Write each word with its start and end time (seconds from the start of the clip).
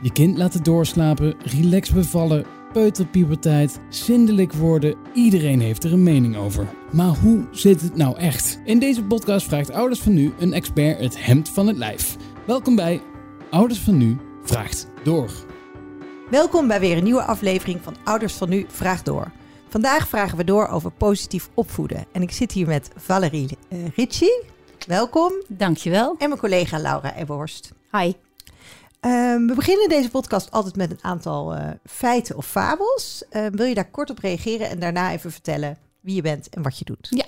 Je 0.00 0.12
kind 0.12 0.36
laten 0.36 0.62
doorslapen, 0.62 1.34
relax 1.38 1.92
bevallen, 1.92 2.46
peuterpuberteit, 2.72 3.80
zindelijk 3.88 4.52
worden. 4.52 4.96
Iedereen 5.14 5.60
heeft 5.60 5.84
er 5.84 5.92
een 5.92 6.02
mening 6.02 6.36
over. 6.36 6.66
Maar 6.92 7.16
hoe 7.16 7.46
zit 7.50 7.80
het 7.80 7.96
nou 7.96 8.16
echt? 8.18 8.60
In 8.64 8.78
deze 8.78 9.04
podcast 9.04 9.46
vraagt 9.46 9.70
Ouders 9.70 10.00
van 10.00 10.14
Nu 10.14 10.32
een 10.38 10.52
expert 10.52 11.00
het 11.00 11.24
hemd 11.24 11.48
van 11.48 11.66
het 11.66 11.76
lijf. 11.76 12.16
Welkom 12.46 12.76
bij 12.76 13.02
Ouders 13.50 13.80
van 13.80 13.96
Nu 13.96 14.16
vraagt 14.42 14.88
door. 15.04 15.30
Welkom 16.30 16.68
bij 16.68 16.80
weer 16.80 16.96
een 16.96 17.04
nieuwe 17.04 17.22
aflevering 17.22 17.80
van 17.82 17.96
Ouders 18.04 18.34
van 18.34 18.48
Nu 18.48 18.64
vraagt 18.68 19.04
door. 19.04 19.30
Vandaag 19.68 20.08
vragen 20.08 20.36
we 20.36 20.44
door 20.44 20.68
over 20.68 20.90
positief 20.90 21.50
opvoeden. 21.54 22.04
En 22.12 22.22
ik 22.22 22.30
zit 22.30 22.52
hier 22.52 22.66
met 22.66 22.90
Valerie 22.96 23.58
uh, 23.68 23.78
Ritchie. 23.96 24.42
Welkom. 24.86 25.32
Dankjewel. 25.48 26.14
En 26.18 26.28
mijn 26.28 26.40
collega 26.40 26.78
Laura 26.78 27.14
Eborst. 27.14 27.72
Hi. 27.92 28.12
Um, 29.06 29.46
we 29.46 29.54
beginnen 29.54 29.88
deze 29.88 30.10
podcast 30.10 30.50
altijd 30.50 30.76
met 30.76 30.90
een 30.90 31.04
aantal 31.04 31.56
uh, 31.56 31.70
feiten 31.84 32.36
of 32.36 32.46
fabels. 32.46 33.22
Uh, 33.30 33.46
wil 33.50 33.66
je 33.66 33.74
daar 33.74 33.90
kort 33.90 34.10
op 34.10 34.18
reageren 34.18 34.68
en 34.68 34.78
daarna 34.78 35.12
even 35.12 35.32
vertellen 35.32 35.78
wie 36.00 36.14
je 36.14 36.22
bent 36.22 36.48
en 36.48 36.62
wat 36.62 36.78
je 36.78 36.84
doet? 36.84 37.06
Ja. 37.10 37.24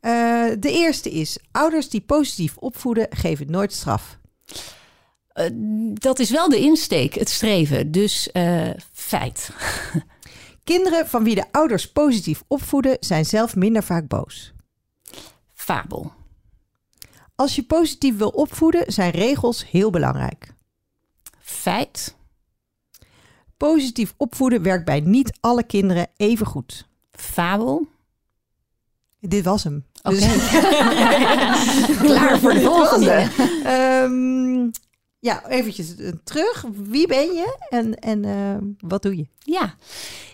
Uh, 0.00 0.56
de 0.60 0.72
eerste 0.72 1.10
is: 1.10 1.38
ouders 1.50 1.88
die 1.88 2.00
positief 2.00 2.56
opvoeden 2.56 3.06
geven 3.10 3.50
nooit 3.50 3.72
straf. 3.72 4.18
dat 5.92 6.18
is 6.18 6.30
wel 6.30 6.48
de 6.48 6.58
insteek, 6.58 7.14
het 7.14 7.28
streven. 7.28 7.90
Dus 7.90 8.30
feit. 8.92 9.50
Kinderen 10.64 11.08
van 11.08 11.24
wie 11.24 11.34
de 11.34 11.44
ouders 11.50 11.92
positief 11.92 12.42
opvoeden 12.46 12.96
zijn 13.00 13.24
zelf 13.24 13.56
minder 13.56 13.82
vaak 13.82 14.08
boos. 14.08 14.52
Fabel. 15.54 16.12
Als 17.34 17.54
je 17.56 17.62
positief 17.62 18.16
wil 18.16 18.28
opvoeden, 18.28 18.92
zijn 18.92 19.10
regels 19.10 19.70
heel 19.70 19.90
belangrijk. 19.90 20.58
Feit. 21.50 22.16
Positief 23.56 24.14
opvoeden 24.16 24.62
werkt 24.62 24.84
bij 24.84 25.00
niet 25.00 25.38
alle 25.40 25.62
kinderen 25.62 26.08
even 26.16 26.46
goed. 26.46 26.86
Fabel. 27.12 27.86
Dit 29.20 29.44
was 29.44 29.64
hem. 29.64 29.84
Okay. 30.02 30.18
Dus... 30.18 30.48
Klaar 32.06 32.38
voor 32.38 32.52
de 32.52 32.60
volgende. 32.60 33.28
um, 34.04 34.70
ja, 35.18 35.48
eventjes 35.48 35.94
terug. 36.24 36.64
Wie 36.74 37.06
ben 37.06 37.26
je 37.26 37.56
en, 37.68 37.94
en 37.94 38.24
uh, 38.24 38.56
wat 38.78 39.02
doe 39.02 39.16
je? 39.16 39.26
Ja, 39.38 39.74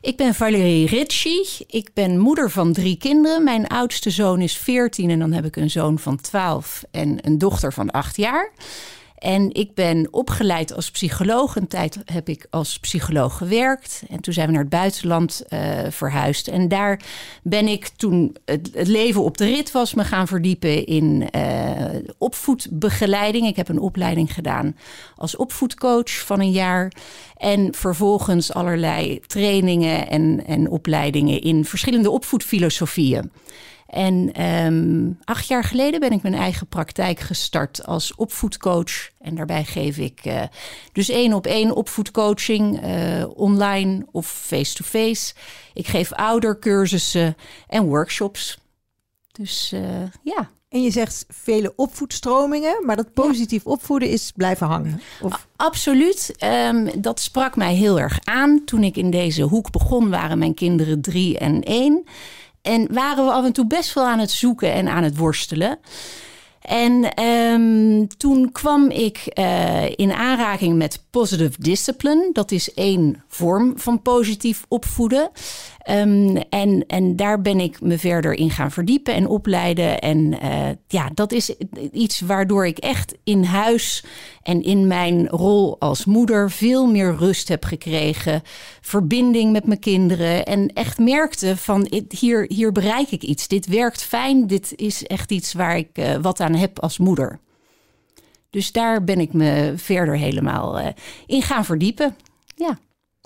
ik 0.00 0.16
ben 0.16 0.34
Valerie 0.34 0.86
Ritchie. 0.86 1.48
Ik 1.66 1.90
ben 1.94 2.18
moeder 2.18 2.50
van 2.50 2.72
drie 2.72 2.96
kinderen. 2.96 3.44
Mijn 3.44 3.66
oudste 3.66 4.10
zoon 4.10 4.40
is 4.40 4.56
14 4.56 5.10
en 5.10 5.18
dan 5.18 5.32
heb 5.32 5.44
ik 5.44 5.56
een 5.56 5.70
zoon 5.70 5.98
van 5.98 6.20
12 6.20 6.84
en 6.90 7.18
een 7.26 7.38
dochter 7.38 7.72
van 7.72 7.90
8 7.90 8.16
jaar. 8.16 8.52
En 9.26 9.54
ik 9.54 9.74
ben 9.74 10.08
opgeleid 10.10 10.74
als 10.74 10.90
psycholoog. 10.90 11.56
Een 11.56 11.68
tijd 11.68 11.98
heb 12.04 12.28
ik 12.28 12.46
als 12.50 12.78
psycholoog 12.78 13.36
gewerkt. 13.36 14.02
En 14.08 14.20
toen 14.20 14.32
zijn 14.32 14.46
we 14.46 14.52
naar 14.52 14.62
het 14.62 14.70
buitenland 14.70 15.42
uh, 15.48 15.60
verhuisd. 15.88 16.48
En 16.48 16.68
daar 16.68 17.00
ben 17.42 17.68
ik 17.68 17.88
toen 17.88 18.36
het, 18.44 18.70
leven 18.72 19.22
op 19.22 19.36
de 19.36 19.44
rit 19.44 19.72
was, 19.72 19.94
me 19.94 20.04
gaan 20.04 20.26
verdiepen 20.26 20.86
in 20.86 21.28
uh, 21.36 21.40
opvoedbegeleiding. 22.18 23.46
Ik 23.46 23.56
heb 23.56 23.68
een 23.68 23.80
opleiding 23.80 24.34
gedaan 24.34 24.76
als 25.16 25.36
opvoedcoach 25.36 26.10
van 26.10 26.40
een 26.40 26.50
jaar. 26.50 26.92
En 27.36 27.74
vervolgens 27.74 28.52
allerlei 28.52 29.20
trainingen 29.20 30.08
en, 30.08 30.46
en 30.46 30.70
opleidingen 30.70 31.40
in 31.40 31.64
verschillende 31.64 32.10
opvoedfilosofieën. 32.10 33.30
En 33.86 34.42
um, 34.42 35.18
acht 35.24 35.46
jaar 35.46 35.64
geleden 35.64 36.00
ben 36.00 36.12
ik 36.12 36.22
mijn 36.22 36.34
eigen 36.34 36.66
praktijk 36.66 37.20
gestart 37.20 37.86
als 37.86 38.14
opvoedcoach. 38.14 39.10
En 39.20 39.34
daarbij 39.34 39.64
geef 39.64 39.98
ik 39.98 40.24
uh, 40.24 40.42
dus 40.92 41.08
één 41.08 41.32
op 41.32 41.46
één 41.46 41.76
opvoedcoaching, 41.76 42.84
uh, 42.84 43.24
online 43.34 44.06
of 44.10 44.26
face-to-face. 44.26 45.34
-face. 45.34 45.34
Ik 45.74 45.86
geef 45.86 46.12
oudercursussen 46.12 47.36
en 47.66 47.84
workshops. 47.84 48.58
Dus 49.32 49.72
uh, 49.74 49.80
ja. 50.22 50.50
En 50.68 50.82
je 50.82 50.90
zegt 50.90 51.24
vele 51.28 51.72
opvoedstromingen, 51.76 52.86
maar 52.86 52.96
dat 52.96 53.12
positief 53.12 53.66
opvoeden 53.66 54.08
is 54.08 54.32
blijven 54.36 54.66
hangen. 54.66 55.00
Of? 55.20 55.46
Absoluut. 55.56 56.34
Um, 56.44 57.00
dat 57.00 57.20
sprak 57.20 57.56
mij 57.56 57.74
heel 57.74 58.00
erg 58.00 58.18
aan. 58.24 58.64
Toen 58.64 58.82
ik 58.82 58.96
in 58.96 59.10
deze 59.10 59.42
hoek 59.42 59.70
begon, 59.70 60.10
waren 60.10 60.38
mijn 60.38 60.54
kinderen 60.54 61.00
drie 61.00 61.38
en 61.38 61.62
één. 61.62 62.04
En 62.66 62.88
waren 62.92 63.24
we 63.24 63.32
af 63.32 63.44
en 63.44 63.52
toe 63.52 63.66
best 63.66 63.94
wel 63.94 64.04
aan 64.04 64.18
het 64.18 64.30
zoeken 64.30 64.72
en 64.72 64.88
aan 64.88 65.02
het 65.02 65.16
worstelen. 65.16 65.78
En 66.66 67.22
um, 67.24 68.08
toen 68.16 68.52
kwam 68.52 68.90
ik 68.90 69.38
uh, 69.38 69.90
in 69.90 70.12
aanraking 70.12 70.76
met 70.76 71.04
positive 71.10 71.62
discipline. 71.62 72.30
Dat 72.32 72.50
is 72.50 72.74
één 72.74 73.24
vorm 73.28 73.72
van 73.78 74.02
positief 74.02 74.64
opvoeden. 74.68 75.30
Um, 75.90 76.36
en, 76.36 76.86
en 76.86 77.16
daar 77.16 77.42
ben 77.42 77.60
ik 77.60 77.80
me 77.80 77.98
verder 77.98 78.34
in 78.34 78.50
gaan 78.50 78.70
verdiepen 78.70 79.14
en 79.14 79.26
opleiden. 79.26 79.98
En 79.98 80.18
uh, 80.44 80.68
ja, 80.88 81.10
dat 81.14 81.32
is 81.32 81.54
iets 81.92 82.20
waardoor 82.20 82.66
ik 82.66 82.78
echt 82.78 83.14
in 83.24 83.44
huis 83.44 84.04
en 84.46 84.62
in 84.62 84.86
mijn 84.86 85.28
rol 85.28 85.80
als 85.80 86.04
moeder 86.04 86.50
veel 86.50 86.86
meer 86.86 87.16
rust 87.16 87.48
heb 87.48 87.64
gekregen. 87.64 88.42
Verbinding 88.80 89.52
met 89.52 89.66
mijn 89.66 89.78
kinderen. 89.78 90.44
En 90.44 90.72
echt 90.72 90.98
merkte 90.98 91.56
van 91.56 91.88
hier, 92.08 92.44
hier 92.48 92.72
bereik 92.72 93.10
ik 93.10 93.22
iets. 93.22 93.48
Dit 93.48 93.66
werkt 93.66 94.02
fijn. 94.02 94.46
Dit 94.46 94.72
is 94.76 95.06
echt 95.06 95.30
iets 95.30 95.52
waar 95.52 95.76
ik 95.76 95.98
uh, 95.98 96.14
wat 96.14 96.40
aan 96.40 96.54
heb 96.54 96.80
als 96.80 96.98
moeder. 96.98 97.40
Dus 98.50 98.72
daar 98.72 99.04
ben 99.04 99.20
ik 99.20 99.32
me 99.32 99.72
verder 99.76 100.16
helemaal 100.16 100.80
uh, 100.80 100.86
in 101.26 101.42
gaan 101.42 101.64
verdiepen. 101.64 102.16
Ja. 102.56 102.78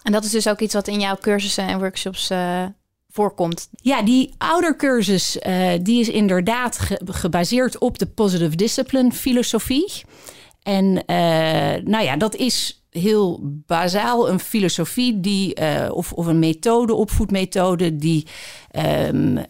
En 0.03 0.13
dat 0.13 0.25
is 0.25 0.31
dus 0.31 0.49
ook 0.49 0.61
iets 0.61 0.75
wat 0.75 0.89
in 0.89 1.01
jouw 1.01 1.17
cursussen 1.17 1.67
en 1.67 1.79
workshops 1.79 2.31
uh, 2.31 2.65
voorkomt. 3.09 3.69
Ja, 3.71 4.03
die 4.03 4.35
oudercursus 4.39 5.39
uh, 5.47 5.71
die 5.83 6.01
is 6.01 6.09
inderdaad 6.09 6.79
ge 6.79 7.01
gebaseerd 7.05 7.79
op 7.79 7.99
de 7.99 8.07
positive 8.07 8.57
discipline 8.57 9.13
filosofie. 9.13 9.93
En 10.63 10.85
uh, 10.85 11.83
nou 11.85 12.05
ja, 12.05 12.17
dat 12.17 12.35
is 12.35 12.85
heel 12.91 13.41
bazaal. 13.67 14.29
Een 14.29 14.41
filosofie 14.41 15.21
die, 15.21 15.55
of, 15.93 16.13
of 16.13 16.27
een 16.27 16.39
methode, 16.39 16.95
opvoedmethode, 16.95 17.97
die 17.97 18.27
um, 18.77 19.41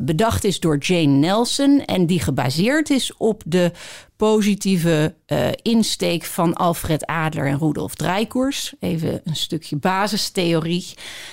bedacht 0.00 0.44
is 0.44 0.60
door 0.60 0.78
Jane 0.78 1.16
Nelson 1.16 1.84
en 1.84 2.06
die 2.06 2.20
gebaseerd 2.20 2.90
is 2.90 3.16
op 3.16 3.42
de 3.46 3.72
positieve 4.16 5.14
uh, 5.26 5.48
insteek 5.62 6.24
van 6.24 6.54
Alfred 6.54 7.06
Adler 7.06 7.46
en 7.46 7.58
Rudolf 7.58 7.94
Dreikurs. 7.94 8.74
Even 8.80 9.20
een 9.24 9.36
stukje 9.36 9.76
basistheorie. 9.76 10.86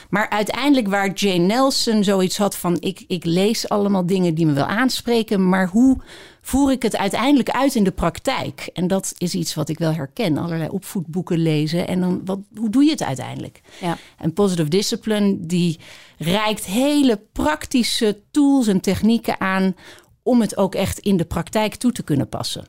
Maar 0.09 0.29
uiteindelijk 0.29 0.87
waar 0.87 1.13
Jane 1.13 1.45
Nelson 1.45 2.03
zoiets 2.03 2.37
had 2.37 2.57
van... 2.57 2.77
Ik, 2.79 3.03
ik 3.07 3.25
lees 3.25 3.69
allemaal 3.69 4.05
dingen 4.05 4.35
die 4.35 4.45
me 4.45 4.53
wel 4.53 4.65
aanspreken... 4.65 5.49
maar 5.49 5.67
hoe 5.67 5.97
voer 6.41 6.71
ik 6.71 6.81
het 6.81 6.97
uiteindelijk 6.97 7.49
uit 7.49 7.75
in 7.75 7.83
de 7.83 7.91
praktijk? 7.91 8.69
En 8.73 8.87
dat 8.87 9.13
is 9.17 9.33
iets 9.33 9.53
wat 9.53 9.69
ik 9.69 9.77
wel 9.77 9.93
herken. 9.93 10.37
Allerlei 10.37 10.69
opvoedboeken 10.69 11.37
lezen. 11.37 11.87
En 11.87 11.99
dan, 11.99 12.21
wat, 12.25 12.39
hoe 12.55 12.69
doe 12.69 12.83
je 12.83 12.91
het 12.91 13.03
uiteindelijk? 13.03 13.61
Ja. 13.81 13.97
En 14.17 14.33
Positive 14.33 14.69
Discipline, 14.69 15.37
die 15.39 15.79
reikt 16.17 16.65
hele 16.65 17.19
praktische 17.31 18.21
tools 18.31 18.67
en 18.67 18.81
technieken 18.81 19.39
aan 19.39 19.75
om 20.23 20.41
het 20.41 20.57
ook 20.57 20.75
echt 20.75 20.99
in 20.99 21.17
de 21.17 21.25
praktijk 21.25 21.75
toe 21.75 21.91
te 21.91 22.03
kunnen 22.03 22.29
passen. 22.29 22.67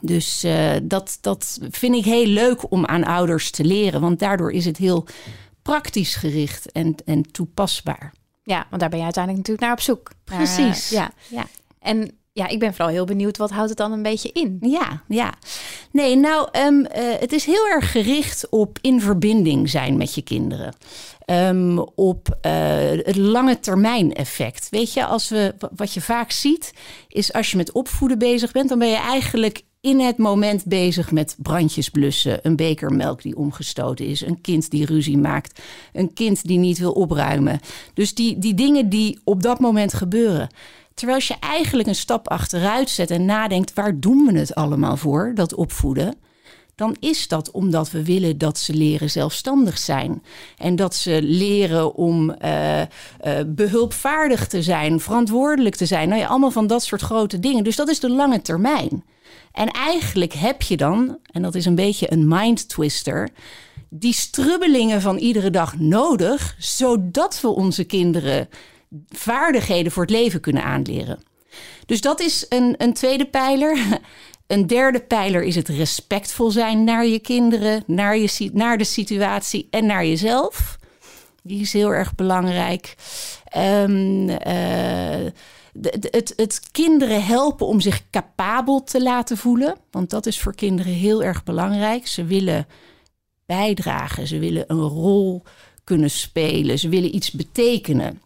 Dus 0.00 0.44
uh, 0.44 0.70
dat, 0.82 1.18
dat 1.20 1.58
vind 1.70 1.94
ik 1.94 2.04
heel 2.04 2.26
leuk 2.26 2.70
om 2.72 2.86
aan 2.86 3.04
ouders 3.04 3.50
te 3.50 3.64
leren, 3.64 4.00
want 4.00 4.18
daardoor 4.18 4.52
is 4.52 4.64
het 4.64 4.76
heel 4.76 5.06
praktisch 5.62 6.14
gericht 6.14 6.72
en, 6.72 6.94
en 7.04 7.30
toepasbaar. 7.30 8.12
Ja, 8.42 8.66
want 8.68 8.80
daar 8.80 8.90
ben 8.90 8.98
je 8.98 9.04
uiteindelijk 9.04 9.46
natuurlijk 9.46 9.60
naar 9.60 9.76
op 9.76 9.96
zoek. 9.96 10.10
Precies. 10.24 10.90
Naar, 10.90 11.12
uh, 11.30 11.30
ja. 11.30 11.36
ja. 11.38 11.46
En 11.78 12.17
ja, 12.38 12.48
ik 12.48 12.58
ben 12.58 12.74
vooral 12.74 12.94
heel 12.94 13.04
benieuwd, 13.04 13.36
wat 13.36 13.50
houdt 13.50 13.68
het 13.68 13.78
dan 13.78 13.92
een 13.92 14.02
beetje 14.02 14.30
in? 14.32 14.58
Ja, 14.60 15.02
ja. 15.08 15.34
Nee, 15.92 16.16
nou, 16.16 16.48
um, 16.66 16.80
uh, 16.80 16.86
het 16.94 17.32
is 17.32 17.44
heel 17.44 17.68
erg 17.68 17.90
gericht 17.90 18.48
op 18.48 18.78
in 18.80 19.00
verbinding 19.00 19.70
zijn 19.70 19.96
met 19.96 20.14
je 20.14 20.22
kinderen. 20.22 20.74
Um, 21.26 21.78
op 21.78 22.38
uh, 22.46 22.52
het 23.04 23.16
lange 23.16 23.60
termijn 23.60 24.12
effect. 24.12 24.68
Weet 24.70 24.92
je, 24.92 25.04
als 25.04 25.28
we, 25.28 25.54
wat 25.76 25.94
je 25.94 26.00
vaak 26.00 26.30
ziet, 26.30 26.72
is 27.08 27.32
als 27.32 27.50
je 27.50 27.56
met 27.56 27.72
opvoeden 27.72 28.18
bezig 28.18 28.52
bent, 28.52 28.68
dan 28.68 28.78
ben 28.78 28.88
je 28.88 28.96
eigenlijk 28.96 29.62
in 29.80 30.00
het 30.00 30.16
moment 30.16 30.64
bezig 30.64 31.10
met 31.10 31.36
brandjes 31.38 31.88
blussen, 31.88 32.38
een 32.42 32.56
beker 32.56 32.92
melk 32.92 33.22
die 33.22 33.36
omgestoten 33.36 34.06
is, 34.06 34.20
een 34.20 34.40
kind 34.40 34.70
die 34.70 34.86
ruzie 34.86 35.18
maakt, 35.18 35.60
een 35.92 36.12
kind 36.12 36.46
die 36.46 36.58
niet 36.58 36.78
wil 36.78 36.92
opruimen. 36.92 37.60
Dus 37.94 38.14
die, 38.14 38.38
die 38.38 38.54
dingen 38.54 38.88
die 38.88 39.20
op 39.24 39.42
dat 39.42 39.60
moment 39.60 39.94
gebeuren. 39.94 40.48
Terwijl 40.98 41.20
je 41.22 41.34
eigenlijk 41.40 41.88
een 41.88 41.94
stap 41.94 42.28
achteruit 42.28 42.90
zet 42.90 43.10
en 43.10 43.24
nadenkt, 43.24 43.74
waar 43.74 44.00
doen 44.00 44.26
we 44.26 44.38
het 44.38 44.54
allemaal 44.54 44.96
voor, 44.96 45.32
dat 45.34 45.54
opvoeden? 45.54 46.14
Dan 46.74 46.96
is 47.00 47.28
dat 47.28 47.50
omdat 47.50 47.90
we 47.90 48.04
willen 48.04 48.38
dat 48.38 48.58
ze 48.58 48.74
leren 48.74 49.10
zelfstandig 49.10 49.78
zijn. 49.78 50.22
En 50.56 50.76
dat 50.76 50.94
ze 50.94 51.18
leren 51.22 51.94
om 51.94 52.34
uh, 52.44 52.80
uh, 52.80 52.86
behulpvaardig 53.46 54.46
te 54.46 54.62
zijn, 54.62 55.00
verantwoordelijk 55.00 55.76
te 55.76 55.86
zijn. 55.86 56.08
Nou 56.08 56.20
ja, 56.20 56.26
allemaal 56.26 56.50
van 56.50 56.66
dat 56.66 56.82
soort 56.82 57.02
grote 57.02 57.38
dingen. 57.38 57.64
Dus 57.64 57.76
dat 57.76 57.88
is 57.88 58.00
de 58.00 58.10
lange 58.10 58.42
termijn. 58.42 59.04
En 59.52 59.68
eigenlijk 59.68 60.32
heb 60.32 60.62
je 60.62 60.76
dan, 60.76 61.18
en 61.32 61.42
dat 61.42 61.54
is 61.54 61.66
een 61.66 61.74
beetje 61.74 62.12
een 62.12 62.28
mind 62.28 62.68
twister, 62.68 63.28
die 63.90 64.14
strubbelingen 64.14 65.00
van 65.00 65.16
iedere 65.16 65.50
dag 65.50 65.78
nodig, 65.78 66.54
zodat 66.58 67.40
we 67.40 67.48
onze 67.48 67.84
kinderen 67.84 68.48
vaardigheden 69.08 69.92
voor 69.92 70.02
het 70.02 70.12
leven 70.12 70.40
kunnen 70.40 70.62
aanleren. 70.62 71.22
Dus 71.86 72.00
dat 72.00 72.20
is 72.20 72.46
een, 72.48 72.74
een 72.78 72.92
tweede 72.92 73.26
pijler. 73.26 73.78
Een 74.46 74.66
derde 74.66 75.00
pijler 75.00 75.42
is 75.42 75.54
het 75.54 75.68
respectvol 75.68 76.50
zijn 76.50 76.84
naar 76.84 77.06
je 77.06 77.18
kinderen, 77.18 77.82
naar, 77.86 78.18
je, 78.18 78.50
naar 78.52 78.78
de 78.78 78.84
situatie 78.84 79.66
en 79.70 79.86
naar 79.86 80.06
jezelf. 80.06 80.78
Die 81.42 81.60
is 81.60 81.72
heel 81.72 81.94
erg 81.94 82.14
belangrijk. 82.14 82.94
Um, 83.56 84.28
het, 85.80 86.32
het 86.36 86.60
kinderen 86.72 87.24
helpen 87.24 87.66
om 87.66 87.80
zich 87.80 88.10
capabel 88.10 88.84
te 88.84 89.02
laten 89.02 89.36
voelen. 89.36 89.76
Want 89.90 90.10
dat 90.10 90.26
is 90.26 90.40
voor 90.40 90.54
kinderen 90.54 90.92
heel 90.92 91.22
erg 91.22 91.44
belangrijk. 91.44 92.06
Ze 92.06 92.24
willen 92.24 92.66
bijdragen, 93.46 94.26
ze 94.26 94.38
willen 94.38 94.64
een 94.66 94.80
rol 94.80 95.42
kunnen 95.84 96.10
spelen, 96.10 96.78
ze 96.78 96.88
willen 96.88 97.14
iets 97.14 97.30
betekenen. 97.30 98.20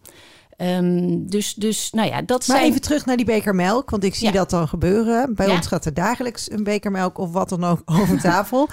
Ehm, 0.57 1.25
dus, 1.25 1.53
dus, 1.53 1.91
nou 1.91 2.07
ja, 2.07 2.21
dat 2.21 2.47
maar 2.47 2.57
zijn... 2.57 2.69
even 2.69 2.81
terug 2.81 3.05
naar 3.05 3.17
die 3.17 3.25
beker 3.25 3.55
melk, 3.55 3.89
want 3.89 4.03
ik 4.03 4.15
zie 4.15 4.31
dat 4.31 4.49
dan 4.49 4.67
gebeuren. 4.67 5.35
Bij 5.35 5.51
ons 5.51 5.67
gaat 5.67 5.85
er 5.85 5.93
dagelijks 5.93 6.51
een 6.51 6.63
beker 6.63 6.91
melk 6.91 7.17
of 7.17 7.31
wat 7.31 7.49
dan 7.49 7.63
ook 7.63 7.81
over 8.01 8.19
tafel 8.19 8.69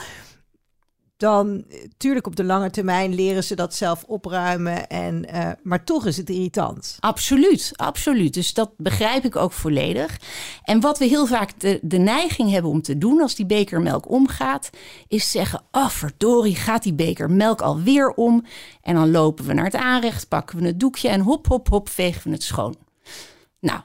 dan 1.21 1.65
tuurlijk 1.97 2.27
op 2.27 2.37
de 2.37 2.45
lange 2.45 2.71
termijn 2.71 3.15
leren 3.15 3.45
ze 3.45 3.55
dat 3.55 3.75
zelf 3.75 4.05
opruimen. 4.07 4.89
En, 4.89 5.27
uh, 5.35 5.51
maar 5.63 5.85
toch 5.85 6.07
is 6.07 6.17
het 6.17 6.31
irritant. 6.31 6.97
Absoluut, 7.01 7.73
absoluut. 7.75 8.35
Dus 8.35 8.55
dat 8.55 8.71
begrijp 8.77 9.25
ik 9.25 9.37
ook 9.37 9.53
volledig. 9.53 10.21
En 10.65 10.81
wat 10.81 10.99
we 10.99 11.05
heel 11.05 11.27
vaak 11.27 11.61
de, 11.83 11.99
neiging 11.99 12.51
hebben 12.51 12.71
om 12.71 12.83
te 12.83 12.99
doen 12.99 13.21
als 13.21 13.35
die 13.35 13.47
beker 13.47 13.81
melk 13.81 14.11
omgaat, 14.11 14.71
is 15.09 15.31
zeggen: 15.31 15.63
Oh, 15.71 15.89
verdorie, 15.89 16.57
gaat 16.57 16.83
die 16.83 16.95
beker 16.95 17.31
melk 17.31 17.61
alweer 17.61 18.11
om? 18.11 18.45
En 18.83 18.95
dan 18.95 19.11
lopen 19.11 19.45
we 19.45 19.53
naar 19.53 19.65
het 19.65 19.77
aanrecht, 19.77 20.29
pakken 20.29 20.59
we 20.59 20.67
het 20.67 20.81
doekje 20.81 21.09
en 21.09 21.21
hop, 21.21 21.47
hop, 21.47 21.69
hop, 21.69 21.89
vegen 21.89 22.23
we 22.23 22.31
het 22.31 22.43
schoon. 22.43 22.77
Nou, 23.61 23.81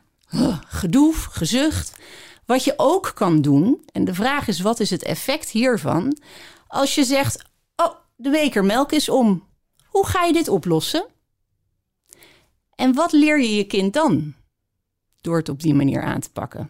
gedoe, 0.67 1.13
gezucht. 1.13 1.95
Wat 2.45 2.63
je 2.63 2.73
ook 2.77 3.11
kan 3.15 3.41
doen, 3.41 3.81
en 3.91 4.05
de 4.05 4.13
vraag 4.13 4.47
is: 4.47 4.59
wat 4.59 4.79
is 4.79 4.89
het 4.89 5.03
effect 5.03 5.49
hiervan? 5.49 6.17
Als 6.75 6.95
je 6.95 7.03
zegt, 7.03 7.43
oh, 7.75 7.95
de 8.15 8.29
beker 8.29 8.65
melk 8.65 8.91
is 8.91 9.09
om. 9.09 9.47
Hoe 9.85 10.07
ga 10.07 10.23
je 10.23 10.33
dit 10.33 10.47
oplossen? 10.47 11.05
En 12.75 12.93
wat 12.93 13.11
leer 13.11 13.41
je 13.41 13.55
je 13.55 13.63
kind 13.63 13.93
dan? 13.93 14.33
Door 15.21 15.37
het 15.37 15.49
op 15.49 15.61
die 15.61 15.73
manier 15.73 16.01
aan 16.01 16.19
te 16.19 16.31
pakken. 16.31 16.69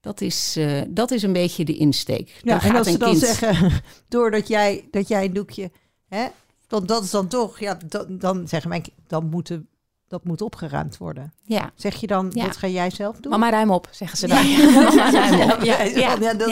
Dat 0.00 0.20
is, 0.20 0.56
uh, 0.56 0.82
dat 0.88 1.10
is 1.10 1.22
een 1.22 1.32
beetje 1.32 1.64
de 1.64 1.76
insteek. 1.76 2.40
Ja, 2.42 2.62
en 2.62 2.76
als 2.76 2.88
ze 2.88 2.98
dan 2.98 3.08
kind... 3.08 3.22
zeggen, 3.22 3.82
doordat 4.08 4.48
jij, 4.48 4.88
dat 4.90 5.08
jij 5.08 5.24
een 5.24 5.32
doekje... 5.32 5.70
Hè, 6.08 6.26
dan, 6.66 6.86
dat 6.86 7.04
is 7.04 7.10
dan 7.10 7.28
toch, 7.28 7.58
ja, 7.58 7.78
dan, 7.86 8.18
dan 8.18 8.48
zeggen 8.48 8.68
mijn 8.68 8.84
dan 9.06 9.28
moeten 9.28 9.68
dat 10.10 10.24
moet 10.24 10.42
opgeruimd 10.42 10.96
worden. 10.96 11.32
Ja. 11.42 11.72
Zeg 11.74 11.94
je 11.94 12.06
dan, 12.06 12.30
ja. 12.34 12.44
dat 12.44 12.56
ga 12.56 12.66
jij 12.66 12.90
zelf 12.90 13.16
doen? 13.16 13.30
Mama, 13.30 13.50
ruim 13.50 13.70
op, 13.70 13.88
zeggen 13.90 14.18
ze 14.18 14.26
dan. 14.26 14.46
Ja, 14.46 14.70
Mama, 14.80 15.10
ruim 15.10 15.50
op. 15.50 15.62
Ja, 15.64 15.82
ja, 15.82 16.16
ja, 16.20 16.34
dat, 16.34 16.48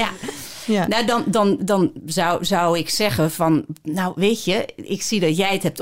ja. 0.68 0.86
Nou, 0.86 1.06
dan, 1.06 1.24
dan, 1.26 1.58
dan 1.60 1.92
zou, 2.04 2.44
zou 2.44 2.78
ik 2.78 2.90
zeggen 2.90 3.30
van, 3.30 3.64
nou 3.82 4.12
weet 4.16 4.44
je, 4.44 4.68
ik 4.76 5.02
zie 5.02 5.20
dat 5.20 5.36
jij 5.36 5.52
het 5.52 5.62
hebt 5.62 5.80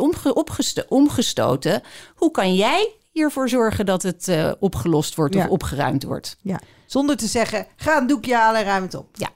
omgestoten. 0.88 1.82
Hoe 2.14 2.30
kan 2.30 2.54
jij 2.54 2.92
hiervoor 3.12 3.48
zorgen 3.48 3.86
dat 3.86 4.02
het 4.02 4.28
uh, 4.28 4.52
opgelost 4.58 5.14
wordt 5.14 5.36
of 5.36 5.46
opgeruimd 5.48 6.02
wordt? 6.02 6.36
Ja, 6.42 6.60
zonder 6.86 7.16
te 7.16 7.26
zeggen, 7.26 7.66
ga 7.76 7.98
een 8.00 8.06
doekje 8.06 8.34
halen 8.34 8.60
en 8.60 8.66
ruim 8.66 8.82
het 8.82 8.94
op. 8.94 9.08
Ja. 9.12 9.30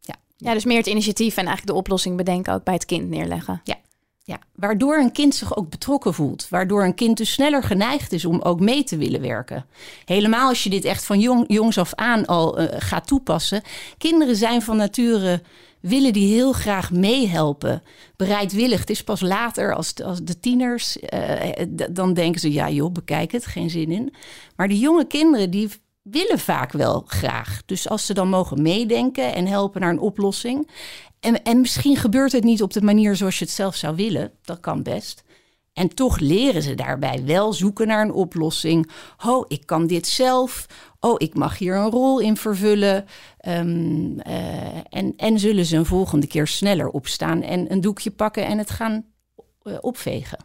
Ja. 0.00 0.14
ja, 0.36 0.52
dus 0.52 0.64
meer 0.64 0.76
het 0.76 0.86
initiatief 0.86 1.36
en 1.36 1.46
eigenlijk 1.46 1.66
de 1.66 1.78
oplossing 1.78 2.16
bedenken 2.16 2.54
ook 2.54 2.64
bij 2.64 2.74
het 2.74 2.84
kind 2.84 3.08
neerleggen. 3.08 3.60
Ja. 3.64 3.76
Ja, 4.28 4.38
waardoor 4.54 4.96
een 4.96 5.12
kind 5.12 5.34
zich 5.34 5.56
ook 5.56 5.70
betrokken 5.70 6.14
voelt. 6.14 6.48
Waardoor 6.48 6.84
een 6.84 6.94
kind 6.94 7.16
dus 7.16 7.32
sneller 7.32 7.62
geneigd 7.62 8.12
is 8.12 8.24
om 8.24 8.40
ook 8.40 8.60
mee 8.60 8.84
te 8.84 8.96
willen 8.96 9.20
werken. 9.20 9.66
Helemaal 10.04 10.48
als 10.48 10.62
je 10.62 10.70
dit 10.70 10.84
echt 10.84 11.04
van 11.04 11.20
jong, 11.20 11.44
jongs 11.46 11.78
af 11.78 11.94
aan 11.94 12.26
al 12.26 12.60
uh, 12.60 12.66
gaat 12.70 13.06
toepassen. 13.06 13.62
Kinderen 13.98 14.36
zijn 14.36 14.62
van 14.62 14.76
nature, 14.76 15.42
willen 15.80 16.12
die 16.12 16.34
heel 16.34 16.52
graag 16.52 16.90
meehelpen. 16.90 17.82
Bereidwillig. 18.16 18.80
Het 18.80 18.90
is 18.90 19.04
pas 19.04 19.20
later 19.20 19.74
als 19.74 19.94
als 20.02 20.20
de 20.22 20.40
tieners, 20.40 20.96
uh, 20.96 21.32
dan 21.90 22.14
denken 22.14 22.40
ze, 22.40 22.52
ja 22.52 22.70
joh, 22.70 22.92
bekijk 22.92 23.32
het, 23.32 23.46
geen 23.46 23.70
zin 23.70 23.90
in. 23.90 24.14
Maar 24.56 24.68
die 24.68 24.78
jonge 24.78 25.06
kinderen, 25.06 25.50
die 25.50 25.68
willen 26.02 26.38
vaak 26.38 26.72
wel 26.72 27.04
graag. 27.06 27.62
Dus 27.66 27.88
als 27.88 28.06
ze 28.06 28.14
dan 28.14 28.28
mogen 28.28 28.62
meedenken 28.62 29.34
en 29.34 29.46
helpen 29.46 29.80
naar 29.80 29.90
een 29.90 30.00
oplossing. 30.00 30.68
En, 31.20 31.42
en 31.42 31.60
misschien 31.60 31.96
gebeurt 31.96 32.32
het 32.32 32.44
niet 32.44 32.62
op 32.62 32.72
de 32.72 32.82
manier 32.82 33.16
zoals 33.16 33.38
je 33.38 33.44
het 33.44 33.54
zelf 33.54 33.74
zou 33.74 33.96
willen. 33.96 34.32
Dat 34.42 34.60
kan 34.60 34.82
best. 34.82 35.22
En 35.72 35.94
toch 35.94 36.18
leren 36.18 36.62
ze 36.62 36.74
daarbij 36.74 37.24
wel 37.24 37.52
zoeken 37.52 37.86
naar 37.86 38.02
een 38.02 38.12
oplossing. 38.12 38.90
Oh, 39.26 39.44
ik 39.48 39.66
kan 39.66 39.86
dit 39.86 40.06
zelf. 40.06 40.66
Oh, 41.00 41.14
ik 41.18 41.34
mag 41.34 41.58
hier 41.58 41.76
een 41.76 41.90
rol 41.90 42.20
in 42.20 42.36
vervullen. 42.36 43.04
Um, 43.48 44.20
uh, 44.26 44.76
en, 44.88 45.12
en 45.16 45.38
zullen 45.38 45.64
ze 45.64 45.76
een 45.76 45.86
volgende 45.86 46.26
keer 46.26 46.46
sneller 46.46 46.88
opstaan 46.88 47.42
en 47.42 47.72
een 47.72 47.80
doekje 47.80 48.10
pakken 48.10 48.46
en 48.46 48.58
het 48.58 48.70
gaan 48.70 49.04
uh, 49.62 49.76
opvegen. 49.80 50.38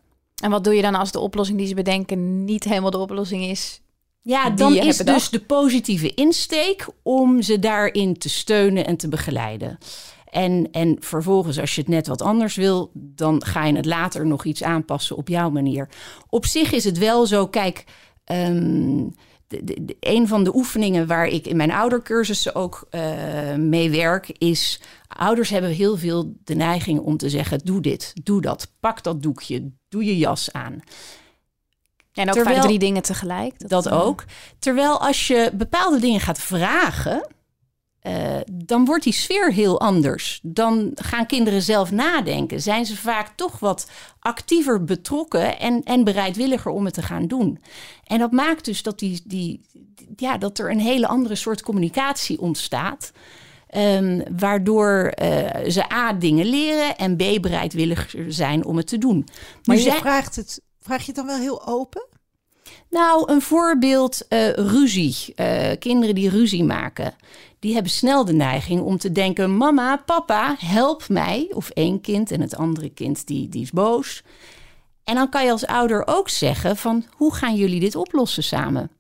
En 0.43 0.49
wat 0.49 0.63
doe 0.63 0.73
je 0.73 0.81
dan 0.81 0.95
als 0.95 1.11
de 1.11 1.19
oplossing 1.19 1.57
die 1.57 1.67
ze 1.67 1.73
bedenken 1.73 2.45
niet 2.45 2.63
helemaal 2.63 2.91
de 2.91 2.97
oplossing 2.97 3.43
is? 3.43 3.81
Ja, 4.21 4.49
dan 4.49 4.75
is 4.75 4.97
dus 4.97 5.29
de 5.29 5.39
positieve 5.39 6.13
insteek 6.13 6.87
om 7.03 7.41
ze 7.41 7.59
daarin 7.59 8.17
te 8.17 8.29
steunen 8.29 8.85
en 8.85 8.97
te 8.97 9.07
begeleiden. 9.07 9.77
En, 10.33 10.67
en 10.71 10.97
vervolgens, 10.99 11.59
als 11.59 11.75
je 11.75 11.81
het 11.81 11.89
net 11.89 12.07
wat 12.07 12.21
anders 12.21 12.55
wil, 12.55 12.91
dan 12.93 13.45
ga 13.45 13.65
je 13.65 13.75
het 13.75 13.85
later 13.85 14.25
nog 14.25 14.45
iets 14.45 14.63
aanpassen 14.63 15.15
op 15.15 15.27
jouw 15.27 15.49
manier. 15.49 15.89
Op 16.29 16.45
zich 16.45 16.71
is 16.71 16.83
het 16.83 16.97
wel 16.97 17.25
zo, 17.25 17.47
kijk. 17.47 17.83
Um, 18.25 19.13
de, 19.47 19.63
de, 19.63 19.97
een 19.99 20.27
van 20.27 20.43
de 20.43 20.55
oefeningen 20.55 21.07
waar 21.07 21.27
ik 21.27 21.47
in 21.47 21.55
mijn 21.55 21.71
oudercursussen 21.71 22.55
ook 22.55 22.87
uh, 22.91 23.55
mee 23.55 23.89
werk, 23.89 24.29
is 24.37 24.81
ouders 25.07 25.49
hebben 25.49 25.69
heel 25.69 25.97
veel 25.97 26.33
de 26.43 26.55
neiging 26.55 26.99
om 26.99 27.17
te 27.17 27.29
zeggen: 27.29 27.59
doe 27.63 27.81
dit, 27.81 28.13
doe 28.23 28.41
dat, 28.41 28.71
pak 28.79 29.03
dat 29.03 29.23
doekje, 29.23 29.71
doe 29.89 30.05
je 30.05 30.17
jas 30.17 30.51
aan. 30.51 30.79
En 32.13 32.27
ook 32.27 32.33
Terwijl, 32.33 32.55
vaak 32.55 32.65
drie 32.65 32.79
dingen 32.79 33.01
tegelijk. 33.01 33.59
Dat, 33.59 33.69
dat 33.69 33.89
ook. 33.89 34.25
Terwijl 34.59 35.01
als 35.01 35.27
je 35.27 35.51
bepaalde 35.53 35.99
dingen 35.99 36.19
gaat 36.19 36.39
vragen, 36.39 37.27
uh, 38.07 38.37
dan 38.51 38.85
wordt 38.85 39.03
die 39.03 39.13
sfeer 39.13 39.53
heel 39.53 39.79
anders. 39.79 40.39
Dan 40.43 40.91
gaan 40.95 41.25
kinderen 41.25 41.61
zelf 41.61 41.91
nadenken. 41.91 42.61
Zijn 42.61 42.85
ze 42.85 42.97
vaak 42.97 43.31
toch 43.35 43.59
wat 43.59 43.89
actiever 44.19 44.83
betrokken 44.83 45.59
en, 45.59 45.83
en 45.83 46.03
bereidwilliger 46.03 46.71
om 46.71 46.85
het 46.85 46.93
te 46.93 47.01
gaan 47.01 47.27
doen. 47.27 47.59
En 48.03 48.19
dat 48.19 48.31
maakt 48.31 48.65
dus 48.65 48.83
dat, 48.83 48.99
die, 48.99 49.21
die, 49.25 49.61
ja, 50.15 50.37
dat 50.37 50.59
er 50.59 50.71
een 50.71 50.79
hele 50.79 51.07
andere 51.07 51.35
soort 51.35 51.61
communicatie 51.61 52.39
ontstaat. 52.39 53.11
Um, 53.75 54.23
waardoor 54.37 55.13
uh, 55.21 55.69
ze 55.69 55.93
A 55.93 56.13
dingen 56.13 56.45
leren 56.45 56.97
en 56.97 57.15
B 57.15 57.41
bereidwilliger 57.41 58.33
zijn 58.33 58.65
om 58.65 58.77
het 58.77 58.87
te 58.87 58.97
doen. 58.97 59.27
Maar 59.63 59.77
je 59.77 59.91
vraagt, 59.91 60.35
het, 60.35 60.61
vraag 60.81 60.99
je 60.99 61.05
het 61.05 61.15
dan 61.15 61.25
wel 61.25 61.37
heel 61.39 61.67
open? 61.67 62.07
Nou, 62.93 63.31
een 63.31 63.41
voorbeeld 63.41 64.25
uh, 64.29 64.49
ruzie. 64.49 65.33
Uh, 65.35 65.71
kinderen 65.79 66.15
die 66.15 66.29
ruzie 66.29 66.63
maken 66.63 67.15
die 67.63 67.73
hebben 67.73 67.91
snel 67.91 68.25
de 68.25 68.33
neiging 68.33 68.81
om 68.81 68.97
te 68.97 69.11
denken: 69.11 69.57
Mama, 69.57 69.97
papa, 70.05 70.55
help 70.59 71.09
mij. 71.09 71.51
Of 71.53 71.69
één 71.69 72.01
kind 72.01 72.31
en 72.31 72.41
het 72.41 72.55
andere 72.55 72.89
kind 72.89 73.27
die, 73.27 73.49
die 73.49 73.61
is 73.61 73.71
boos. 73.71 74.23
En 75.03 75.15
dan 75.15 75.29
kan 75.29 75.45
je 75.45 75.51
als 75.51 75.65
ouder 75.65 76.07
ook 76.07 76.29
zeggen: 76.29 76.77
van 76.77 77.05
hoe 77.11 77.33
gaan 77.33 77.55
jullie 77.55 77.79
dit 77.79 77.95
oplossen 77.95 78.43
samen? 78.43 78.91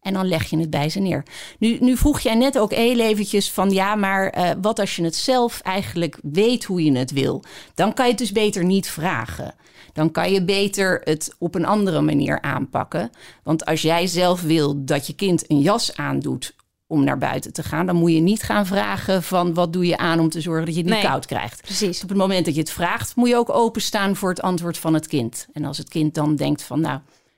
En 0.00 0.12
dan 0.12 0.26
leg 0.26 0.50
je 0.50 0.58
het 0.58 0.70
bij 0.70 0.88
ze 0.88 1.00
neer. 1.00 1.22
Nu, 1.58 1.76
nu 1.80 1.96
vroeg 1.96 2.20
jij 2.20 2.34
net 2.34 2.58
ook 2.58 2.72
heel 2.72 2.98
eventjes 2.98 3.50
van 3.50 3.70
ja, 3.70 3.94
maar 3.94 4.38
uh, 4.38 4.50
wat 4.60 4.78
als 4.78 4.96
je 4.96 5.04
het 5.04 5.16
zelf 5.16 5.60
eigenlijk 5.60 6.18
weet 6.22 6.64
hoe 6.64 6.84
je 6.84 6.96
het 6.96 7.10
wil? 7.10 7.42
Dan 7.74 7.94
kan 7.94 8.04
je 8.04 8.10
het 8.10 8.20
dus 8.20 8.32
beter 8.32 8.64
niet 8.64 8.88
vragen. 8.88 9.54
Dan 9.94 10.10
kan 10.10 10.32
je 10.32 10.44
beter 10.44 11.00
het 11.04 11.34
op 11.38 11.54
een 11.54 11.66
andere 11.66 12.00
manier 12.00 12.40
aanpakken. 12.40 13.10
Want 13.42 13.64
als 13.64 13.82
jij 13.82 14.06
zelf 14.06 14.42
wil 14.42 14.84
dat 14.84 15.06
je 15.06 15.14
kind 15.14 15.50
een 15.50 15.60
jas 15.60 15.96
aandoet 15.96 16.54
om 16.86 17.04
naar 17.04 17.18
buiten 17.18 17.52
te 17.52 17.62
gaan. 17.62 17.86
Dan 17.86 17.96
moet 17.96 18.12
je 18.12 18.20
niet 18.20 18.42
gaan 18.42 18.66
vragen 18.66 19.22
van 19.22 19.54
wat 19.54 19.72
doe 19.72 19.86
je 19.86 19.96
aan 19.96 20.20
om 20.20 20.28
te 20.28 20.40
zorgen 20.40 20.66
dat 20.66 20.74
je 20.74 20.80
het 20.80 20.90
niet 20.90 21.00
koud 21.00 21.26
krijgt. 21.26 21.62
Precies. 21.62 22.02
Op 22.02 22.08
het 22.08 22.18
moment 22.18 22.44
dat 22.44 22.54
je 22.54 22.60
het 22.60 22.70
vraagt, 22.70 23.16
moet 23.16 23.28
je 23.28 23.36
ook 23.36 23.50
openstaan 23.50 24.16
voor 24.16 24.28
het 24.28 24.42
antwoord 24.42 24.78
van 24.78 24.94
het 24.94 25.06
kind. 25.06 25.46
En 25.52 25.64
als 25.64 25.78
het 25.78 25.88
kind 25.88 26.14
dan 26.14 26.36
denkt 26.36 26.62
van 26.62 26.80
nou, 26.80 26.96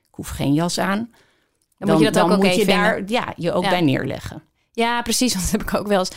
ik 0.08 0.14
hoef 0.14 0.28
geen 0.28 0.54
jas 0.54 0.78
aan. 0.78 1.10
Dan, 1.78 1.90
moet 1.90 2.00
je 2.00 2.10
dat 2.10 2.30
ook 2.30 2.42
moet 2.42 2.54
je 2.54 2.64
daar 2.64 3.02
ja, 3.06 3.32
je 3.36 3.52
ook 3.52 3.68
bij 3.68 3.80
neerleggen. 3.80 4.42
Ja, 4.72 5.02
precies. 5.02 5.32
Want 5.32 5.44
dat 5.44 5.60
heb 5.60 5.70
ik 5.70 5.74
ook 5.80 5.86
wel 5.86 5.98
eens 5.98 6.12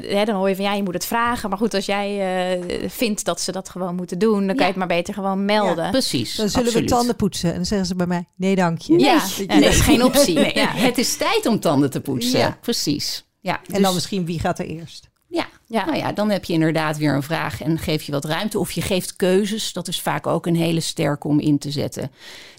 Hè, 0.00 0.24
dan 0.24 0.34
hoor 0.34 0.48
je 0.48 0.56
van 0.56 0.64
ja, 0.64 0.74
je 0.74 0.82
moet 0.82 0.94
het 0.94 1.06
vragen. 1.06 1.48
Maar 1.48 1.58
goed, 1.58 1.74
als 1.74 1.86
jij 1.86 2.58
uh, 2.58 2.88
vindt 2.88 3.24
dat 3.24 3.40
ze 3.40 3.52
dat 3.52 3.68
gewoon 3.68 3.94
moeten 3.94 4.18
doen, 4.18 4.46
dan 4.46 4.56
kan 4.56 4.66
je 4.66 4.70
het 4.70 4.76
maar 4.76 4.86
beter 4.86 5.14
gewoon 5.14 5.44
melden. 5.44 5.84
Ja, 5.84 5.90
precies. 5.90 6.34
Dan 6.34 6.48
zullen 6.48 6.72
we 6.72 6.84
tanden 6.84 7.16
poetsen. 7.16 7.48
En 7.50 7.56
dan 7.56 7.64
zeggen 7.64 7.86
ze 7.86 7.94
bij 7.94 8.06
mij: 8.06 8.24
nee, 8.36 8.54
dank 8.54 8.80
je. 8.80 8.98
Ja, 8.98 9.22
nee, 9.46 9.60
dat 9.60 9.72
is 9.72 9.80
geen 9.80 10.04
optie. 10.04 10.34
Nee, 10.34 10.54
ja. 10.54 10.68
Het 10.74 10.98
is 10.98 11.16
tijd 11.16 11.46
om 11.46 11.60
tanden 11.60 11.90
te 11.90 12.00
poetsen. 12.00 12.38
Ja. 12.38 12.58
Precies. 12.60 13.24
ja. 13.40 13.60
En 13.66 13.72
dan 13.72 13.82
dus- 13.82 13.94
misschien 13.94 14.24
wie 14.24 14.38
gaat 14.40 14.58
er 14.58 14.66
eerst? 14.66 15.10
Ja, 15.28 15.46
Ja. 15.66 15.84
nou 15.84 15.96
ja, 15.96 16.12
dan 16.12 16.30
heb 16.30 16.44
je 16.44 16.52
inderdaad 16.52 16.96
weer 16.96 17.14
een 17.14 17.22
vraag 17.22 17.62
en 17.62 17.78
geef 17.78 18.02
je 18.02 18.12
wat 18.12 18.24
ruimte. 18.24 18.58
Of 18.58 18.72
je 18.72 18.82
geeft 18.82 19.16
keuzes. 19.16 19.72
Dat 19.72 19.88
is 19.88 20.00
vaak 20.00 20.26
ook 20.26 20.46
een 20.46 20.56
hele 20.56 20.80
sterke 20.80 21.28
om 21.28 21.40
in 21.40 21.58
te 21.58 21.70
zetten. 21.70 22.10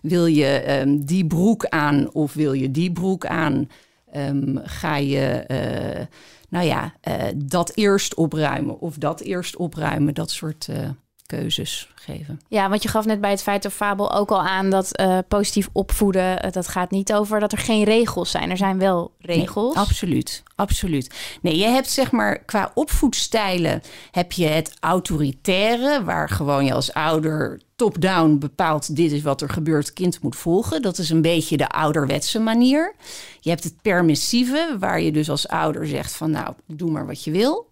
Wil 0.02 0.26
je 0.26 0.48
ehm, 0.48 0.98
die 1.00 1.26
broek 1.28 1.66
aan 1.66 2.10
of 2.14 2.34
wil 2.34 2.54
je 2.54 2.72
die 2.72 2.92
broek 2.92 3.26
aan? 3.26 3.70
Ehm, 4.12 4.58
ga 4.64 4.96
je, 4.98 5.26
eh, 5.48 6.06
nou 6.54 6.66
ja, 6.66 6.94
eh, 7.02 7.16
dat 7.36 7.72
eerst 7.76 8.14
opruimen 8.14 8.80
of 8.80 8.96
dat 8.96 9.22
eerst 9.22 9.56
opruimen? 9.56 10.14
Dat 10.14 10.32
soort 10.32 10.68
eh, 10.68 10.90
keuzes 11.26 11.90
geven. 11.96 12.42
Ja, 12.48 12.70
want 12.70 12.84
je 12.84 12.90
gaf 12.90 13.06
net 13.06 13.22
bij 13.22 13.30
het 13.30 13.42
feit 13.42 13.66
of 13.66 13.74
fabel 13.74 14.14
ook 14.14 14.32
al 14.32 14.42
aan 14.42 14.70
dat 14.70 14.96
eh, 14.96 15.18
positief 15.28 15.70
opvoeden, 15.72 16.52
dat 16.52 16.68
gaat 16.68 16.92
niet 16.92 17.14
over 17.14 17.40
dat 17.40 17.52
er 17.52 17.58
geen 17.58 17.84
regels 17.84 18.32
zijn. 18.32 18.50
Er 18.50 18.58
zijn 18.58 18.78
wel 18.78 19.12
regels. 19.20 19.76
Nee, 19.76 19.84
absoluut, 19.84 20.44
absoluut. 20.56 21.38
Nee, 21.42 21.58
je 21.58 21.66
hebt 21.66 21.90
zeg 21.90 22.12
maar 22.12 22.40
qua 22.40 22.72
opvoedstijlen 22.74 23.82
heb 24.12 24.32
je 24.32 24.48
het 24.48 24.74
autoritaire, 24.80 26.04
waar 26.04 26.30
gewoon 26.30 26.66
je 26.66 26.74
als 26.74 26.94
ouder 26.94 27.62
top-down 27.84 28.38
bepaalt 28.38 28.96
dit 28.96 29.12
is 29.12 29.22
wat 29.22 29.42
er 29.42 29.50
gebeurt, 29.50 29.94
kind 29.94 30.22
moet 30.22 30.36
volgen. 30.36 30.82
Dat 30.82 30.98
is 30.98 31.10
een 31.10 31.22
beetje 31.22 31.58
de 31.58 31.70
ouderwetse 31.70 32.40
manier. 32.40 32.96
Je 33.40 33.50
hebt 33.50 33.64
het 33.64 33.82
permissieve, 33.82 34.76
waar 34.80 35.02
je 35.02 35.12
dus 35.12 35.30
als 35.30 35.48
ouder 35.48 35.88
zegt 35.88 36.16
van 36.16 36.32
nou, 36.32 36.54
doe 36.68 36.92
maar 36.92 37.06
wat 37.06 37.24
je 37.24 37.32
wil. 37.32 37.70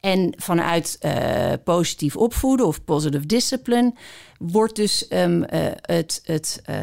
En 0.00 0.34
vanuit 0.36 0.96
eh, 1.00 1.52
positief 1.64 2.16
opvoeden 2.16 2.66
of 2.66 2.84
positive 2.84 3.26
discipline 3.26 3.94
wordt 4.38 4.76
dus 4.76 5.08
ehm, 5.08 5.42
eh, 5.42 5.60
het, 5.80 6.20
het 6.24 6.60
eh, 6.64 6.76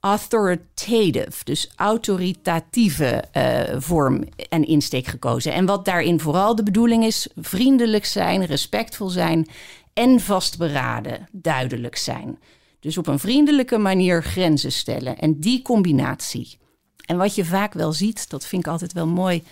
authoritative, 0.00 1.44
dus 1.44 1.70
autoritatieve 1.76 3.24
vorm 3.78 4.24
en 4.48 4.64
insteek 4.64 5.06
gekozen. 5.06 5.52
En 5.52 5.66
wat 5.66 5.84
daarin 5.84 6.20
vooral 6.20 6.54
de 6.54 6.62
bedoeling 6.62 7.04
is, 7.04 7.28
vriendelijk 7.36 8.04
zijn, 8.04 8.44
respectvol 8.46 9.08
zijn 9.08 9.46
en 9.92 10.20
vastberaden, 10.20 11.28
duidelijk 11.32 11.96
zijn. 11.96 12.38
Dus 12.80 12.98
op 12.98 13.06
een 13.06 13.18
vriendelijke 13.18 13.78
manier 13.78 14.22
grenzen 14.22 14.72
stellen. 14.72 15.18
En 15.18 15.40
die 15.40 15.62
combinatie. 15.62 16.58
En 17.06 17.16
wat 17.16 17.34
je 17.34 17.44
vaak 17.44 17.72
wel 17.72 17.92
ziet, 17.92 18.30
dat 18.30 18.46
vind 18.46 18.64
ik 18.64 18.70
altijd 18.70 18.92
wel 18.92 19.06
mooi, 19.06 19.42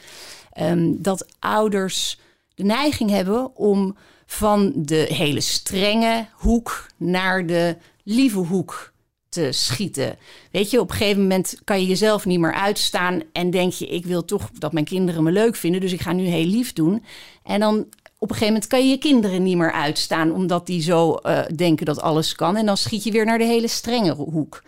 ehm, 0.52 0.92
dat 0.96 1.26
ouders 1.38 2.18
de 2.54 2.64
neiging 2.64 3.10
hebben 3.10 3.56
om 3.56 3.96
van 4.26 4.72
de 4.76 5.06
hele 5.08 5.40
strenge 5.40 6.26
hoek 6.32 6.86
naar 6.96 7.46
de 7.46 7.76
lieve 8.02 8.38
hoek 8.38 8.92
te 9.28 9.52
schieten. 9.52 10.16
Weet 10.50 10.70
je, 10.70 10.80
op 10.80 10.90
een 10.90 10.96
gegeven 10.96 11.22
moment 11.22 11.60
kan 11.64 11.80
je 11.80 11.86
jezelf 11.86 12.24
niet 12.24 12.40
meer 12.40 12.52
uitstaan 12.52 13.22
en 13.32 13.50
denk 13.50 13.72
je, 13.72 13.86
ik 13.86 14.06
wil 14.06 14.24
toch 14.24 14.50
dat 14.52 14.72
mijn 14.72 14.84
kinderen 14.84 15.22
me 15.22 15.32
leuk 15.32 15.56
vinden, 15.56 15.80
dus 15.80 15.92
ik 15.92 16.00
ga 16.00 16.12
nu 16.12 16.24
heel 16.24 16.46
lief 16.46 16.72
doen. 16.72 17.04
En 17.42 17.60
dan 17.60 17.86
op 18.18 18.30
een 18.30 18.36
gegeven 18.36 18.52
moment 18.52 18.66
kan 18.66 18.80
je 18.80 18.90
je 18.90 18.98
kinderen 18.98 19.42
niet 19.42 19.56
meer 19.56 19.72
uitstaan, 19.72 20.32
omdat 20.32 20.66
die 20.66 20.82
zo 20.82 21.14
eh, 21.14 21.44
denken 21.56 21.86
dat 21.86 22.00
alles 22.00 22.34
kan. 22.34 22.56
En 22.56 22.66
dan 22.66 22.76
schiet 22.76 23.04
je 23.04 23.10
weer 23.10 23.24
naar 23.24 23.38
de 23.38 23.44
hele 23.44 23.68
strenge 23.68 24.14
hoek. 24.14 24.62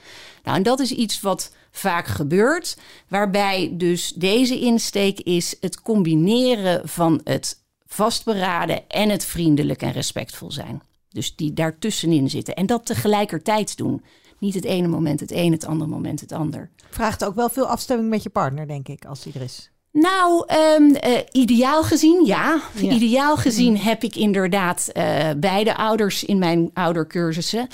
Nou, 0.44 0.56
en 0.56 0.62
dat 0.62 0.80
is 0.80 0.92
iets 0.92 1.20
wat 1.20 1.52
vaak 1.70 2.06
gebeurt, 2.06 2.76
waarbij 3.08 3.70
dus 3.72 4.12
deze 4.12 4.60
insteek 4.60 5.20
is 5.20 5.56
het 5.60 5.82
combineren 5.82 6.88
van 6.88 7.20
het 7.24 7.60
vastberaden 7.86 8.88
en 8.88 9.08
het 9.08 9.24
vriendelijk 9.24 9.82
en 9.82 9.92
respectvol 9.92 10.50
zijn. 10.52 10.82
Dus 11.08 11.36
die 11.36 11.52
daartussenin 11.52 12.30
zitten. 12.30 12.54
En 12.54 12.66
dat 12.66 12.86
tegelijkertijd 12.86 13.76
doen. 13.76 14.04
Niet 14.38 14.54
het 14.54 14.64
ene 14.64 14.88
moment 14.88 15.20
het 15.20 15.32
een, 15.32 15.52
het 15.52 15.64
andere 15.64 15.90
moment 15.90 16.20
het 16.20 16.32
ander. 16.32 16.70
Vraagt 16.90 17.24
ook 17.24 17.34
wel 17.34 17.48
veel 17.48 17.66
afstemming 17.66 18.08
met 18.08 18.22
je 18.22 18.30
partner, 18.30 18.66
denk 18.66 18.88
ik, 18.88 19.04
als 19.04 19.22
die 19.22 19.32
er 19.34 19.42
is. 19.42 19.69
Nou, 19.92 20.44
ehm, 20.46 20.94
eh, 20.94 21.18
ideaal 21.30 21.82
gezien 21.82 22.24
ja. 22.24 22.60
Ja. 22.74 22.92
Ideaal 22.92 23.36
gezien 23.36 23.78
heb 23.78 24.02
ik 24.02 24.16
inderdaad 24.16 24.88
eh, 24.92 25.30
beide 25.36 25.76
ouders 25.76 26.24
in 26.24 26.38
mijn 26.38 26.70
oudercursussen. 26.74 27.68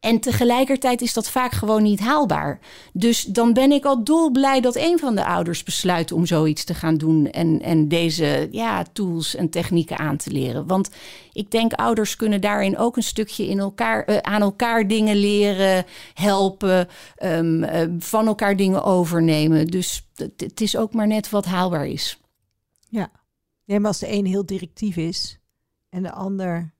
En 0.00 0.20
tegelijkertijd 0.20 1.00
is 1.00 1.12
dat 1.12 1.30
vaak 1.30 1.52
gewoon 1.52 1.82
niet 1.82 2.00
haalbaar. 2.00 2.60
Dus 2.92 3.22
dan 3.22 3.52
ben 3.52 3.72
ik 3.72 3.84
al 3.84 4.04
dolblij 4.04 4.60
dat 4.60 4.76
een 4.76 4.98
van 4.98 5.14
de 5.14 5.24
ouders 5.24 5.62
besluit 5.62 6.12
om 6.12 6.26
zoiets 6.26 6.64
te 6.64 6.74
gaan 6.74 6.96
doen. 6.96 7.30
En, 7.30 7.62
en 7.62 7.88
deze 7.88 8.48
ja, 8.50 8.84
tools 8.92 9.34
en 9.34 9.50
technieken 9.50 9.98
aan 9.98 10.16
te 10.16 10.30
leren. 10.30 10.66
Want 10.66 10.90
ik 11.32 11.50
denk 11.50 11.72
ouders 11.72 12.16
kunnen 12.16 12.40
daarin 12.40 12.78
ook 12.78 12.96
een 12.96 13.02
stukje 13.02 13.46
in 13.46 13.58
elkaar, 13.58 14.04
eh, 14.04 14.16
aan 14.16 14.42
elkaar 14.42 14.88
dingen 14.88 15.16
leren, 15.16 15.84
helpen, 16.14 16.88
ehm, 17.16 17.62
eh, 17.62 17.88
van 17.98 18.26
elkaar 18.26 18.56
dingen 18.56 18.84
overnemen. 18.84 19.66
Dus 19.66 20.06
het, 20.14 20.60
is 20.60 20.76
ook 20.76 20.94
maar 20.94 21.06
net 21.06 21.30
wat 21.30 21.44
haalbaar 21.44 21.86
is. 21.86 22.20
Nee, 23.64 23.78
maar 23.78 23.88
als 23.88 23.98
de 23.98 24.12
een 24.12 24.26
heel 24.26 24.46
directief 24.46 24.96
is 24.96 25.38
en 25.88 26.02
de 26.02 26.12
ander 26.12 26.74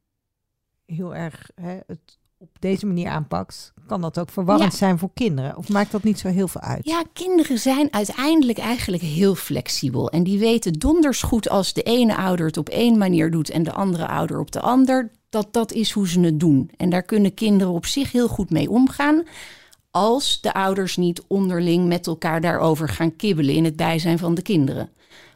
heel 0.85 1.15
erg 1.15 1.51
hè, 1.55 1.79
het 1.87 2.18
deze 2.61 2.87
manier 2.87 3.09
aanpakt, 3.09 3.73
kan 3.87 4.01
dat 4.01 4.19
ook 4.19 4.31
verwarrend 4.31 4.73
Ja. 4.73 4.79
zijn 4.79 4.99
voor 4.99 5.11
kinderen. 5.15 5.57
Of 5.57 5.69
maakt 5.69 5.91
dat 5.91 6.03
niet 6.03 6.19
zo 6.19 6.29
heel 6.29 6.49
veel 6.49 6.61
uit? 6.61 6.87
Ja, 6.89 7.03
kinderen 7.13 7.59
zijn 7.59 7.93
uiteindelijk 7.93 8.59
eigenlijk 8.59 9.03
heel 9.03 9.35
flexibel. 9.35 10.11
En 10.11 10.23
die 10.23 10.39
weten 10.39 10.73
donders 10.73 11.23
goed 11.23 11.49
als 11.49 11.73
de 11.73 11.83
ene 11.83 12.17
ouder 12.17 12.47
het 12.47 12.57
op 12.57 12.69
één 12.69 12.99
manier 12.99 13.31
doet 13.31 13.51
en 13.51 13.63
de 13.63 13.73
andere 13.73 14.07
ouder 14.07 14.39
op 14.39 14.51
de 14.51 14.61
ander. 14.61 15.11
Dat 15.29 15.53
dat 15.53 15.73
is 15.73 15.91
hoe 15.91 16.09
ze 16.09 16.21
het 16.21 16.41
doen. 16.41 16.71
En 16.77 16.91
daar 16.91 17.03
kunnen 17.03 17.35
kinderen 17.35 17.73
op 17.73 17.87
zich 17.87 18.13
heel 18.13 18.29
goed 18.29 18.51
mee 18.51 18.71
omgaan. 18.71 19.23
Als 19.91 20.41
de 20.41 20.55
ouders 20.55 20.97
niet 20.97 21.23
onderling 21.27 21.87
met 21.87 22.07
elkaar 22.07 22.41
daarover 22.41 22.89
gaan 22.89 23.17
kibbelen 23.17 23.55
in 23.55 23.65
het 23.65 23.77
bijzijn 23.77 24.19
van 24.19 24.35
de 24.35 24.43
kinderen. 24.43 24.91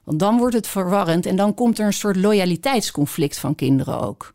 Want 0.05 0.19
dan 0.19 0.39
wordt 0.39 0.55
het 0.55 0.67
verwarrend 0.67 1.27
en 1.27 1.37
dan 1.37 1.55
komt 1.55 1.79
er 1.79 1.87
een 1.87 1.93
soort 1.93 2.17
loyaliteitsconflict 2.17 3.39
van 3.39 3.55
kinderen 3.55 4.01
ook. 4.01 4.33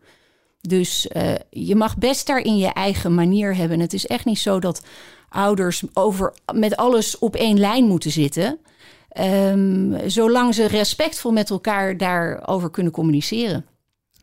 Dus 0.61 1.07
eh, 1.07 1.33
je 1.49 1.75
mag 1.75 1.97
best 1.97 2.27
daar 2.27 2.39
in 2.39 2.57
je 2.57 2.67
eigen 2.73 3.15
manier 3.15 3.55
hebben. 3.55 3.79
Het 3.79 3.93
is 3.93 4.05
echt 4.07 4.25
niet 4.25 4.39
zo 4.39 4.59
dat 4.59 4.85
ouders 5.29 5.83
over, 5.93 6.33
met 6.53 6.75
alles 6.75 7.17
op 7.19 7.35
één 7.35 7.59
lijn 7.59 7.85
moeten 7.85 8.11
zitten. 8.11 8.59
Ehm, 9.09 10.09
zolang 10.09 10.53
ze 10.55 10.67
respectvol 10.67 11.31
met 11.31 11.49
elkaar 11.49 11.97
daarover 11.97 12.69
kunnen 12.71 12.91
communiceren. 12.91 13.65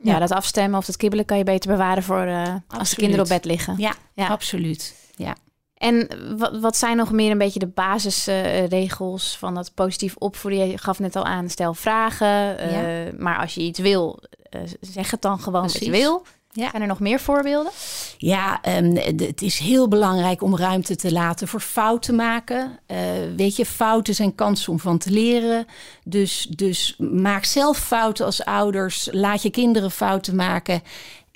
Ja, 0.02 0.18
dat 0.18 0.30
afstemmen 0.30 0.78
of 0.78 0.86
dat 0.86 0.96
kibbelen 0.96 1.24
kan 1.24 1.38
je 1.38 1.44
beter 1.44 1.70
bewaren 1.70 2.02
voor 2.02 2.20
eh, 2.22 2.54
als 2.68 2.90
de 2.90 2.96
kinderen 2.96 3.22
op 3.24 3.28
bed 3.30 3.44
liggen. 3.44 3.74
Ja, 3.78 3.94
Ja. 4.14 4.26
absoluut. 4.26 4.94
Ja. 5.16 5.36
En 5.74 6.08
wat, 6.38 6.60
wat 6.60 6.76
zijn 6.76 6.96
nog 6.96 7.12
meer 7.12 7.30
een 7.30 7.38
beetje 7.38 7.58
de 7.58 7.66
basisregels 7.66 9.36
van 9.38 9.54
dat 9.54 9.74
positief 9.74 10.16
opvoeden? 10.18 10.68
Je 10.68 10.78
gaf 10.78 10.98
net 10.98 11.16
al 11.16 11.24
aan, 11.24 11.48
stel 11.48 11.74
vragen. 11.74 12.58
eh, 12.58 13.12
Maar 13.18 13.38
als 13.38 13.54
je 13.54 13.60
iets 13.60 13.78
wil, 13.78 14.18
eh, 14.22 14.43
zeg 14.80 15.10
het 15.10 15.22
dan 15.22 15.38
gewoon 15.40 15.62
wat 15.62 15.72
je 15.72 15.78
Precies. 15.78 16.02
wil. 16.02 16.22
Ja. 16.54 16.70
Zijn 16.70 16.82
er 16.82 16.88
nog 16.88 17.00
meer 17.00 17.20
voorbeelden? 17.20 17.72
Ja, 18.18 18.60
ehm, 18.62 18.96
het 18.96 19.42
is 19.42 19.58
heel 19.58 19.88
belangrijk 19.88 20.42
om 20.42 20.56
ruimte 20.56 20.96
te 20.96 21.12
laten 21.12 21.48
voor 21.48 21.60
fouten 21.60 22.14
maken. 22.14 22.78
Eh, 22.86 22.98
weet 23.36 23.56
je, 23.56 23.66
fouten 23.66 24.14
zijn 24.14 24.34
kansen 24.34 24.72
om 24.72 24.78
van 24.78 24.98
te 24.98 25.10
leren. 25.10 25.66
Dus, 26.04 26.46
dus 26.50 26.94
maak 26.98 27.44
zelf 27.44 27.78
fouten 27.78 28.24
als 28.24 28.44
ouders. 28.44 29.08
Laat 29.12 29.42
je 29.42 29.50
kinderen 29.50 29.90
fouten 29.90 30.36
maken. 30.36 30.82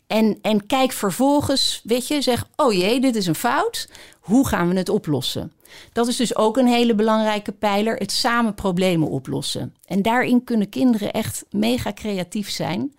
En, 0.09 0.39
en 0.43 0.67
kijk 0.67 0.93
vervolgens, 0.93 1.81
weet 1.85 2.09
je, 2.09 2.23
zeg: 2.23 2.49
Oh 2.57 2.73
jee, 2.73 3.01
dit 3.01 3.17
is 3.17 3.27
een 3.27 3.35
fout. 3.35 3.89
Hoe 4.21 4.49
gaan 4.49 4.69
we 4.69 4.77
het 4.77 4.89
oplossen? 4.89 5.53
Dat 5.93 6.09
is 6.09 6.17
dus 6.17 6.37
ook 6.37 6.57
een 6.57 6.67
hele 6.67 6.95
belangrijke 6.95 7.53
pijler: 7.53 7.97
het 7.97 8.13
samen 8.13 8.55
problemen 8.55 9.09
oplossen. 9.09 9.75
En 9.85 10.03
daarin 10.03 10.45
kunnen 10.45 10.69
kinderen 10.69 11.13
echt 11.13 11.45
mega 11.51 11.93
creatief 11.93 12.51
zijn. 12.51 12.95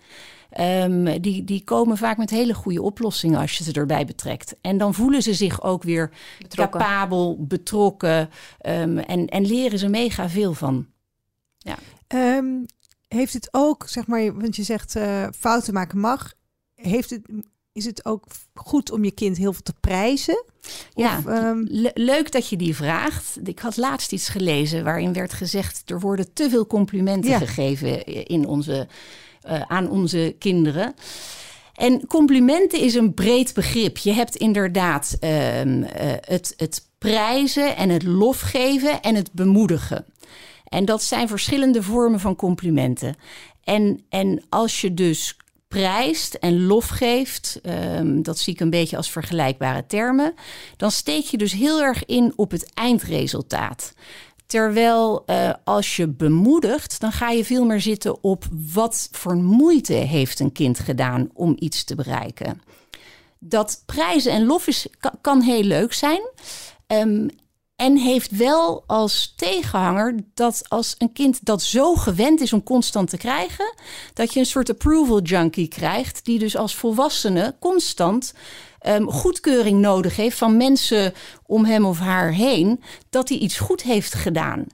Ehm, 0.50 1.22
die, 1.22 1.44
die 1.44 1.64
komen 1.64 1.98
vaak 1.98 2.18
met 2.18 2.30
hele 2.30 2.54
goede 2.54 2.82
oplossingen 2.82 3.40
als 3.40 3.58
je 3.58 3.64
ze 3.64 3.72
erbij 3.72 4.06
betrekt. 4.06 4.56
En 4.62 4.78
dan 4.78 4.94
voelen 4.94 5.22
ze 5.22 5.34
zich 5.34 5.64
ook 5.64 5.84
weer 5.84 6.12
Betrokken. 6.40 6.80
capabel, 6.80 7.38
betrokken 7.40 8.30
ehm, 8.60 8.98
en, 8.98 9.28
en 9.28 9.46
leren 9.46 9.80
ze 9.80 9.88
mega 9.88 10.30
veel 10.30 10.54
van. 10.54 10.88
Ehm, 12.08 12.46
heeft 13.08 13.34
het 13.34 13.50
ook, 13.52 13.88
zeg 13.88 14.08
maar, 14.08 14.40
want 14.40 14.56
je 14.56 14.64
zegt 14.64 14.96
eh, 14.96 15.28
fouten 15.38 15.74
maken 15.74 16.00
mag. 16.00 16.38
Heeft 16.82 17.10
het, 17.10 17.22
is 17.74 17.86
het 17.86 18.06
ook 18.06 18.24
goed 18.54 18.92
om 18.92 19.04
je 19.04 19.12
kind 19.12 19.38
heel 19.38 19.54
veel 19.54 19.62
te 19.64 19.74
prijzen? 19.80 20.44
Ja, 20.94 21.18
Of, 21.18 21.26
ehm, 21.26 21.64
le- 21.68 21.92
leuk 21.94 22.32
dat 22.32 22.50
je 22.50 22.56
die 22.56 22.76
vraagt. 22.76 23.38
Ik 23.44 23.60
had 23.60 23.78
laatst 23.78 24.12
iets 24.12 24.30
gelezen 24.30 24.84
waarin 24.84 25.14
werd 25.14 25.34
gezegd... 25.34 25.90
er 25.90 26.00
worden 26.00 26.34
te 26.34 26.50
veel 26.50 26.68
complimenten 26.68 27.30
Ja. 27.32 27.38
gegeven 27.38 28.06
in 28.26 28.46
onze, 28.48 28.88
eh, 29.42 29.62
aan 29.62 29.90
onze 29.90 30.36
kinderen. 30.40 30.94
En 31.74 32.08
complimenten 32.08 32.80
is 32.80 32.96
een 32.96 33.14
breed 33.14 33.54
begrip. 33.54 33.98
Je 33.98 34.12
hebt 34.14 34.36
inderdaad 34.36 35.18
ehm, 35.20 35.84
eh, 35.84 36.12
het, 36.22 36.54
het 36.58 36.88
prijzen 36.98 37.76
en 37.76 37.90
het 37.90 38.04
lofgeven 38.04 39.02
en 39.02 39.16
het 39.16 39.32
bemoedigen. 39.32 40.06
En 40.64 40.86
dat 40.86 41.04
zijn 41.04 41.28
verschillende 41.28 41.84
vormen 41.84 42.20
van 42.20 42.36
complimenten. 42.36 43.16
En, 43.64 44.04
en 44.10 44.44
als 44.50 44.82
je 44.82 44.94
dus 44.94 45.38
prijst 45.70 46.34
en 46.34 46.66
lof 46.66 46.88
geeft, 46.88 47.60
ehm, 47.64 48.22
dat 48.22 48.40
zie 48.40 48.54
ik 48.54 48.60
een 48.60 48.70
beetje 48.70 48.98
als 48.98 49.12
vergelijkbare 49.12 49.86
termen, 49.86 50.34
dan 50.78 50.92
steek 50.92 51.24
je 51.24 51.38
dus 51.38 51.52
heel 51.52 51.82
erg 51.82 52.06
in 52.06 52.34
op 52.36 52.52
het 52.52 52.74
eindresultaat. 52.74 53.94
Terwijl 54.46 55.24
uh, 55.26 55.54
als 55.64 55.96
je 55.96 56.08
bemoedigt, 56.08 57.00
dan 57.00 57.12
ga 57.12 57.30
je 57.30 57.46
veel 57.46 57.66
meer 57.66 57.82
zitten 57.82 58.24
op 58.24 58.46
wat 58.74 59.10
voor 59.12 59.36
moeite 59.36 59.94
heeft 59.94 60.40
een 60.40 60.52
kind 60.52 60.80
gedaan 60.80 61.30
om 61.34 61.56
iets 61.60 61.84
te 61.84 61.96
bereiken. 61.96 62.62
Dat 63.40 63.84
prijzen 63.86 64.32
en 64.32 64.46
lof 64.46 64.68
is, 64.68 64.88
kan, 65.22 65.42
heel 65.42 65.64
leuk 65.64 65.94
zijn. 65.94 66.22
Um, 66.88 67.30
en 67.80 67.98
heeft 67.98 68.32
wel 68.38 68.84
als 68.88 69.34
tegenhanger 69.36 70.16
dat 70.34 70.64
als 70.68 70.96
een 70.98 71.14
kind 71.14 71.46
dat 71.46 71.62
zo 71.62 71.96
gewend 71.96 72.42
is 72.42 72.54
om 72.54 72.64
constant 72.64 73.10
te 73.10 73.18
krijgen, 73.18 73.74
dat 74.14 74.34
je 74.34 74.40
een 74.40 74.46
soort 74.46 74.70
approval 74.70 75.22
junkie 75.22 75.68
krijgt, 75.68 76.26
die 76.26 76.40
dus 76.40 76.58
als 76.58 76.76
volwassene 76.76 77.56
constant 77.60 78.34
um, 78.88 79.12
goedkeuring 79.12 79.80
nodig 79.80 80.16
heeft 80.16 80.38
van 80.38 80.58
mensen 80.58 81.14
om 81.46 81.66
hem 81.66 81.86
of 81.86 82.00
haar 82.00 82.32
heen, 82.32 82.84
dat 83.10 83.30
hij 83.30 83.38
iets 83.38 83.58
goed 83.58 83.82
heeft 83.82 84.14
gedaan. 84.14 84.66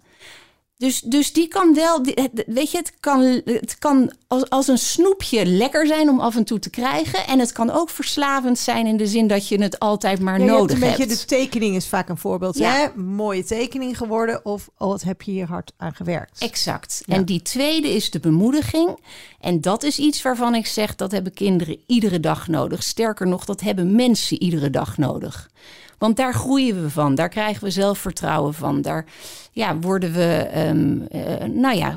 Dus, 0.77 1.01
dus 1.01 1.33
die 1.33 1.47
kan 1.47 1.73
wel, 1.73 2.01
weet 2.45 2.71
je, 2.71 2.77
het 2.77 2.93
kan, 2.99 3.41
het 3.45 3.77
kan 3.79 4.11
als, 4.27 4.49
als 4.49 4.67
een 4.67 4.77
snoepje 4.77 5.45
lekker 5.45 5.87
zijn 5.87 6.09
om 6.09 6.19
af 6.19 6.35
en 6.35 6.43
toe 6.43 6.59
te 6.59 6.69
krijgen. 6.69 7.27
En 7.27 7.39
het 7.39 7.51
kan 7.51 7.69
ook 7.69 7.89
verslavend 7.89 8.59
zijn 8.59 8.87
in 8.87 8.97
de 8.97 9.07
zin 9.07 9.27
dat 9.27 9.47
je 9.47 9.61
het 9.61 9.79
altijd 9.79 10.19
maar 10.19 10.39
ja, 10.39 10.45
nodig 10.45 10.79
hebt. 10.79 10.99
Een 10.99 11.05
beetje 11.07 11.15
de 11.17 11.25
tekening 11.25 11.75
is 11.75 11.87
vaak 11.87 12.09
een 12.09 12.17
voorbeeld. 12.17 12.57
Ja. 12.57 12.71
Hè? 12.71 13.01
Mooie 13.01 13.43
tekening 13.43 13.97
geworden 13.97 14.45
of 14.45 14.69
oh, 14.77 14.87
wat 14.87 15.03
heb 15.03 15.21
je 15.21 15.31
hier 15.31 15.47
hard 15.47 15.71
aan 15.77 15.95
gewerkt. 15.95 16.41
Exact. 16.41 17.03
En 17.07 17.25
die 17.25 17.41
tweede 17.41 17.89
is 17.89 18.11
de 18.11 18.19
bemoediging. 18.19 18.99
En 19.39 19.61
dat 19.61 19.83
is 19.83 19.99
iets 19.99 20.21
waarvan 20.21 20.55
ik 20.55 20.65
zeg 20.65 20.95
dat 20.95 21.11
hebben 21.11 21.33
kinderen 21.33 21.79
iedere 21.87 22.19
dag 22.19 22.47
nodig. 22.47 22.83
Sterker 22.83 23.27
nog, 23.27 23.45
dat 23.45 23.61
hebben 23.61 23.95
mensen 23.95 24.41
iedere 24.41 24.69
dag 24.69 24.97
nodig. 24.97 25.49
Want 25.97 26.15
daar 26.15 26.33
groeien 26.33 26.81
we 26.81 26.89
van, 26.89 27.15
daar 27.15 27.29
krijgen 27.29 27.63
we 27.63 27.69
zelfvertrouwen 27.69 28.53
van. 28.53 28.81
Daar 28.81 29.05
ja, 29.51 29.77
worden 29.77 30.13
we, 30.13 30.51
um, 30.67 31.07
uh, 31.11 31.43
nou 31.43 31.75
ja, 31.75 31.95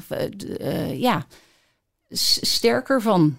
uh, 0.61 1.01
ja, 1.01 1.27
sterker 2.41 3.03
van. 3.03 3.39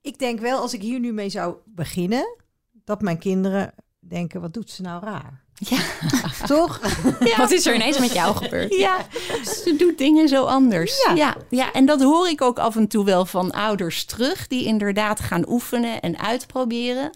Ik 0.00 0.18
denk 0.18 0.40
wel, 0.40 0.60
als 0.60 0.74
ik 0.74 0.82
hier 0.82 1.00
nu 1.00 1.12
mee 1.12 1.28
zou 1.28 1.54
beginnen, 1.64 2.36
dat 2.84 3.02
mijn 3.02 3.18
kinderen 3.18 3.74
denken: 4.00 4.40
wat 4.40 4.54
doet 4.54 4.70
ze 4.70 4.82
nou 4.82 5.04
raar? 5.04 5.42
Ja. 5.58 5.78
Toch? 6.46 6.80
Ja. 7.20 7.36
Wat 7.36 7.50
is 7.50 7.66
er 7.66 7.74
ineens 7.74 7.98
met 7.98 8.12
jou 8.12 8.36
gebeurd? 8.36 8.74
Ja, 8.74 9.06
ze 9.44 9.74
doet 9.78 9.98
dingen 9.98 10.28
zo 10.28 10.44
anders. 10.44 11.04
Ja. 11.06 11.14
ja. 11.14 11.36
Ja, 11.48 11.72
en 11.72 11.86
dat 11.86 12.02
hoor 12.02 12.28
ik 12.28 12.42
ook 12.42 12.58
af 12.58 12.76
en 12.76 12.88
toe 12.88 13.04
wel 13.04 13.26
van 13.26 13.50
ouders 13.50 14.04
terug, 14.04 14.46
die 14.46 14.64
inderdaad 14.64 15.20
gaan 15.20 15.48
oefenen 15.48 16.00
en 16.00 16.18
uitproberen. 16.18 17.10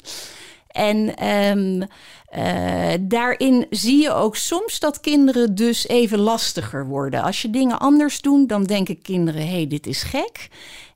En 0.79 1.27
um, 1.27 1.83
uh, 2.37 2.93
daarin 3.01 3.67
zie 3.71 4.03
je 4.03 4.13
ook 4.13 4.37
soms 4.37 4.79
dat 4.79 5.01
kinderen 5.01 5.55
dus 5.55 5.89
even 5.89 6.19
lastiger 6.19 6.87
worden. 6.87 7.23
Als 7.23 7.43
je 7.43 7.51
dingen 7.51 7.79
anders 7.79 8.21
doet, 8.21 8.49
dan 8.49 8.65
denken 8.65 9.03
kinderen: 9.03 9.41
hé, 9.41 9.55
hey, 9.55 9.67
dit 9.67 9.87
is 9.87 10.03
gek. 10.03 10.49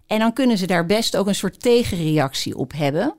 En 0.06 0.18
dan 0.18 0.32
kunnen 0.32 0.58
ze 0.58 0.66
daar 0.66 0.86
best 0.86 1.16
ook 1.16 1.26
een 1.26 1.34
soort 1.34 1.60
tegenreactie 1.60 2.56
op 2.56 2.72
hebben. 2.76 3.14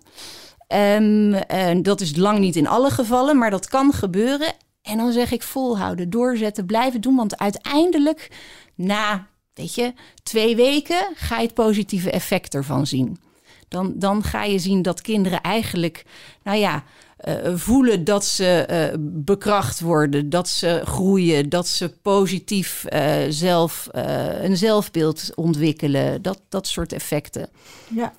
Uh, 0.70 1.82
dat 1.82 2.02
is 2.02 2.16
lang 2.16 2.40
niet 2.40 2.56
in 2.56 2.68
alle 2.68 2.90
gevallen, 2.90 3.38
maar 3.38 3.50
dat 3.50 3.68
kan 3.68 3.94
gebeuren. 3.94 4.54
En 4.82 4.98
dan 4.98 5.12
zeg 5.12 5.32
ik 5.32 5.44
volhouden, 5.44 6.10
doorzetten, 6.10 6.66
blijven 6.66 7.02
doen. 7.02 7.16
Want 7.16 7.38
uiteindelijk, 7.38 8.32
na, 8.76 9.28
weet 9.54 9.76
je, 9.76 9.94
twee 10.24 10.56
weken 10.56 11.08
ga 11.16 11.38
je 11.38 11.46
het 11.46 11.54
positieve 11.54 12.12
effect 12.12 12.54
ervan 12.56 12.88
zien 12.88 13.18
dan, 13.74 13.94
dan 13.96 14.24
ga 14.24 14.44
je 14.44 14.60
zien 14.60 14.82
dat 14.82 15.02
kinderen 15.02 15.42
eigenlijk, 15.42 16.06
nou 16.44 16.58
ja, 16.58 16.84
uh, 17.28 17.56
voelen 17.56 18.04
dat 18.04 18.26
ze 18.26 18.68
uh, 18.70 18.98
bekracht 19.00 19.80
worden, 19.80 20.30
dat 20.30 20.50
ze 20.50 20.82
groeien, 20.86 21.50
dat 21.50 21.68
ze 21.68 21.90
positief 22.02 22.86
uh, 22.90 23.16
zelf 23.30 23.88
een 23.92 24.58
zelfbeeld 24.58 25.36
ontwikkelen, 25.36 26.22
dat, 26.22 26.42
dat 26.50 26.68
soort 26.68 26.94
effecten. 26.94 27.50
Ja. 27.88 28.14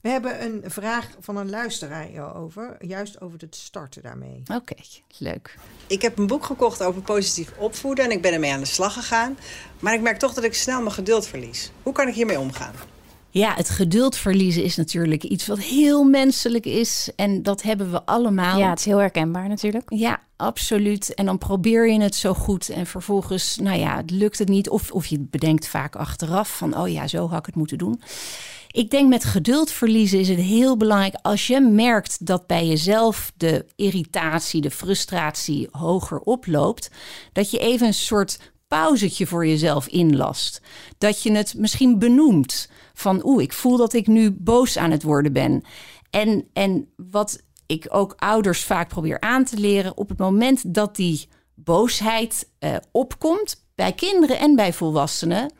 We 0.00 0.08
hebben 0.08 0.42
een 0.42 0.62
vraag 0.64 1.08
van 1.20 1.36
een 1.36 1.50
luisteraar 1.50 2.34
over, 2.34 2.76
juist 2.86 3.20
over 3.20 3.38
het 3.40 3.56
starten 3.56 4.02
daarmee. 4.02 4.42
Oké, 4.54 4.74
leuk. 5.18 5.58
Ik 5.86 6.02
heb 6.02 6.18
een 6.18 6.26
boek 6.26 6.44
gekocht 6.44 6.82
over 6.82 7.02
positief 7.02 7.52
opvoeden 7.58 8.04
en 8.04 8.10
ik 8.10 8.22
ben 8.22 8.32
ermee 8.32 8.52
aan 8.52 8.60
de 8.60 8.66
slag 8.66 8.92
gegaan. 8.92 9.38
Maar 9.80 9.94
ik 9.94 10.00
merk 10.00 10.18
toch 10.18 10.34
dat 10.34 10.44
ik 10.44 10.54
snel 10.54 10.80
mijn 10.80 10.92
geduld 10.92 11.26
verlies. 11.26 11.70
Hoe 11.82 11.92
kan 11.92 12.08
ik 12.08 12.14
hiermee 12.14 12.40
omgaan? 12.40 12.74
Ja, 13.34 13.54
het 13.54 13.70
geduld 13.70 14.16
verliezen 14.16 14.64
is 14.64 14.76
natuurlijk 14.76 15.24
iets 15.24 15.46
wat 15.46 15.58
heel 15.58 16.04
menselijk 16.04 16.66
is. 16.66 17.10
En 17.16 17.42
dat 17.42 17.62
hebben 17.62 17.90
we 17.90 18.04
allemaal. 18.04 18.58
Ja, 18.58 18.70
het 18.70 18.78
is 18.78 18.84
heel 18.84 18.98
herkenbaar 18.98 19.48
natuurlijk. 19.48 19.90
Ja, 19.94 20.20
absoluut. 20.36 21.14
En 21.14 21.26
dan 21.26 21.38
probeer 21.38 21.90
je 21.90 22.00
het 22.00 22.14
zo 22.14 22.34
goed. 22.34 22.68
En 22.68 22.86
vervolgens, 22.86 23.56
nou 23.56 23.78
ja, 23.78 23.96
het 23.96 24.10
lukt 24.10 24.38
het 24.38 24.48
niet. 24.48 24.68
Of, 24.68 24.90
of 24.90 25.06
je 25.06 25.18
bedenkt 25.20 25.68
vaak 25.68 25.96
achteraf 25.96 26.56
van, 26.56 26.78
oh 26.78 26.88
ja, 26.88 27.06
zo 27.06 27.28
had 27.28 27.38
ik 27.38 27.46
het 27.46 27.54
moeten 27.54 27.78
doen. 27.78 28.00
Ik 28.70 28.90
denk 28.90 29.08
met 29.08 29.24
geduld 29.24 29.70
verliezen 29.70 30.18
is 30.18 30.28
het 30.28 30.38
heel 30.38 30.76
belangrijk 30.76 31.14
als 31.22 31.46
je 31.46 31.60
merkt 31.60 32.26
dat 32.26 32.46
bij 32.46 32.66
jezelf 32.66 33.32
de 33.36 33.66
irritatie, 33.76 34.60
de 34.60 34.70
frustratie 34.70 35.68
hoger 35.70 36.18
oploopt, 36.18 36.90
dat 37.32 37.50
je 37.50 37.58
even 37.58 37.86
een 37.86 37.94
soort 37.94 38.38
pauzetje 38.68 39.26
voor 39.26 39.46
jezelf 39.46 39.86
inlast. 39.86 40.60
Dat 40.98 41.22
je 41.22 41.32
het 41.32 41.54
misschien 41.56 41.98
benoemt 41.98 42.68
van 42.94 43.20
oeh, 43.24 43.42
ik 43.42 43.52
voel 43.52 43.76
dat 43.76 43.92
ik 43.92 44.06
nu 44.06 44.30
boos 44.30 44.78
aan 44.78 44.90
het 44.90 45.02
worden 45.02 45.32
ben. 45.32 45.62
En, 46.10 46.48
en 46.52 46.88
wat 46.96 47.42
ik 47.66 47.86
ook 47.88 48.14
ouders 48.16 48.64
vaak 48.64 48.88
probeer 48.88 49.20
aan 49.20 49.44
te 49.44 49.56
leren, 49.56 49.96
op 49.96 50.08
het 50.08 50.18
moment 50.18 50.74
dat 50.74 50.96
die 50.96 51.28
boosheid 51.54 52.48
uh, 52.60 52.76
opkomt, 52.90 53.64
bij 53.74 53.92
kinderen 53.92 54.38
en 54.38 54.54
bij 54.56 54.72
volwassenen, 54.72 55.52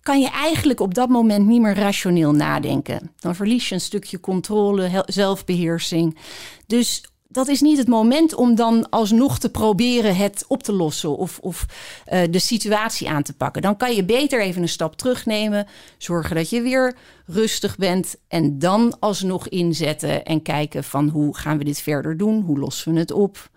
kan 0.00 0.20
je 0.20 0.30
eigenlijk 0.30 0.80
op 0.80 0.94
dat 0.94 1.08
moment 1.08 1.46
niet 1.46 1.60
meer 1.60 1.74
rationeel 1.74 2.32
nadenken. 2.32 3.12
Dan 3.18 3.34
verlies 3.34 3.68
je 3.68 3.74
een 3.74 3.80
stukje 3.80 4.20
controle, 4.20 5.04
zelfbeheersing. 5.06 6.18
Dus 6.66 7.04
dat 7.32 7.48
is 7.48 7.60
niet 7.60 7.78
het 7.78 7.88
moment 7.88 8.34
om 8.34 8.54
dan 8.54 8.88
alsnog 8.88 9.38
te 9.38 9.50
proberen 9.50 10.16
het 10.16 10.44
op 10.48 10.62
te 10.62 10.72
lossen 10.72 11.16
of, 11.16 11.38
of 11.38 11.66
uh, 12.12 12.22
de 12.30 12.38
situatie 12.38 13.08
aan 13.08 13.22
te 13.22 13.36
pakken. 13.36 13.62
Dan 13.62 13.76
kan 13.76 13.94
je 13.94 14.04
beter 14.04 14.40
even 14.40 14.62
een 14.62 14.68
stap 14.68 14.96
terugnemen, 14.96 15.66
zorgen 15.98 16.36
dat 16.36 16.50
je 16.50 16.62
weer 16.62 16.96
rustig 17.26 17.76
bent 17.76 18.16
en 18.28 18.58
dan 18.58 18.96
alsnog 19.00 19.48
inzetten 19.48 20.24
en 20.24 20.42
kijken 20.42 20.84
van 20.84 21.08
hoe 21.08 21.36
gaan 21.36 21.58
we 21.58 21.64
dit 21.64 21.80
verder 21.80 22.16
doen, 22.16 22.42
hoe 22.42 22.58
lossen 22.58 22.92
we 22.92 22.98
het 22.98 23.12
op. 23.12 23.50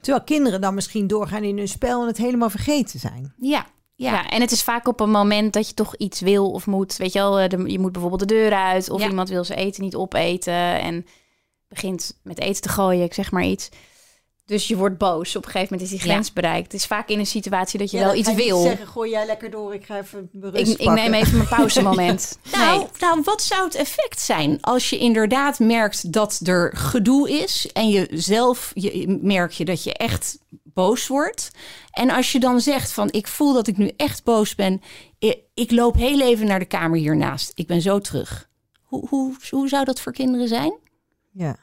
Terwijl 0.00 0.24
kinderen 0.24 0.60
dan 0.60 0.74
misschien 0.74 1.06
doorgaan 1.06 1.44
in 1.44 1.58
hun 1.58 1.68
spel 1.68 2.00
en 2.00 2.06
het 2.06 2.18
helemaal 2.18 2.50
vergeten 2.50 3.00
zijn. 3.00 3.34
Ja, 3.38 3.66
ja. 3.94 4.12
ja. 4.12 4.30
en 4.30 4.40
het 4.40 4.50
is 4.50 4.62
vaak 4.62 4.88
op 4.88 5.00
een 5.00 5.10
moment 5.10 5.52
dat 5.52 5.68
je 5.68 5.74
toch 5.74 5.96
iets 5.96 6.20
wil 6.20 6.50
of 6.50 6.66
moet. 6.66 6.96
Weet 6.96 7.12
je 7.12 7.18
wel, 7.18 7.38
eh, 7.38 7.48
de, 7.48 7.70
je 7.70 7.78
moet 7.78 7.92
bijvoorbeeld 7.92 8.28
de 8.28 8.34
deur 8.34 8.52
uit 8.52 8.90
of 8.90 9.06
iemand 9.06 9.28
wil 9.28 9.44
zijn 9.44 9.58
eten 9.58 9.82
niet 9.82 9.94
opeten. 9.94 10.80
En 10.80 11.06
begint 11.72 12.18
met 12.22 12.40
eten 12.40 12.62
te 12.62 12.68
gooien, 12.68 13.04
ik 13.04 13.14
zeg 13.14 13.30
maar 13.30 13.44
iets. 13.44 13.68
Dus 14.46 14.68
je 14.68 14.76
wordt 14.76 14.98
boos. 14.98 15.36
Op 15.36 15.44
een 15.44 15.50
gegeven 15.50 15.68
moment 15.74 15.92
is 15.92 15.98
die 15.98 16.08
grens 16.08 16.32
bereikt. 16.32 16.72
Het 16.72 16.80
is 16.80 16.86
vaak 16.86 17.08
in 17.08 17.18
een 17.18 17.26
situatie 17.26 17.78
dat 17.78 17.90
je 17.90 17.98
wel 17.98 18.14
iets 18.14 18.34
wil. 18.34 18.62
zeggen, 18.62 18.86
gooi 18.86 19.10
jij 19.10 19.26
lekker 19.26 19.50
door, 19.50 19.74
ik 19.74 19.84
ga 19.84 19.98
even 19.98 20.30
ik, 20.52 20.68
ik, 20.68 20.90
neem 20.90 21.14
even 21.14 21.36
mijn 21.36 21.48
pauzemoment. 21.48 22.38
nou, 22.52 22.78
nee. 22.78 22.86
nou, 22.98 23.20
wat 23.24 23.42
zou 23.42 23.64
het 23.64 23.74
effect 23.74 24.20
zijn 24.20 24.58
als 24.60 24.90
je 24.90 24.98
inderdaad 24.98 25.58
merkt 25.58 26.12
dat 26.12 26.40
er 26.44 26.76
gedoe 26.76 27.30
is 27.30 27.70
en 27.72 27.88
je 27.88 28.08
zelf 28.10 28.70
je, 28.74 29.18
merk 29.22 29.52
je 29.52 29.64
dat 29.64 29.84
je 29.84 29.94
echt 29.94 30.38
boos 30.64 31.06
wordt. 31.06 31.50
En 31.90 32.10
als 32.10 32.32
je 32.32 32.40
dan 32.40 32.60
zegt 32.60 32.92
van 32.92 33.12
ik 33.12 33.26
voel 33.26 33.52
dat 33.52 33.66
ik 33.66 33.76
nu 33.76 33.92
echt 33.96 34.24
boos 34.24 34.54
ben, 34.54 34.82
ik, 35.18 35.38
ik 35.54 35.70
loop 35.70 35.94
heel 35.94 36.20
even 36.20 36.46
naar 36.46 36.58
de 36.58 36.64
kamer 36.64 36.98
hiernaast. 36.98 37.52
Ik 37.54 37.66
ben 37.66 37.80
zo 37.80 37.98
terug. 37.98 38.48
Hoe, 38.82 39.08
hoe, 39.08 39.36
hoe 39.50 39.68
zou 39.68 39.84
dat 39.84 40.00
voor 40.00 40.12
kinderen 40.12 40.48
zijn? 40.48 40.78
Ja. 41.32 41.56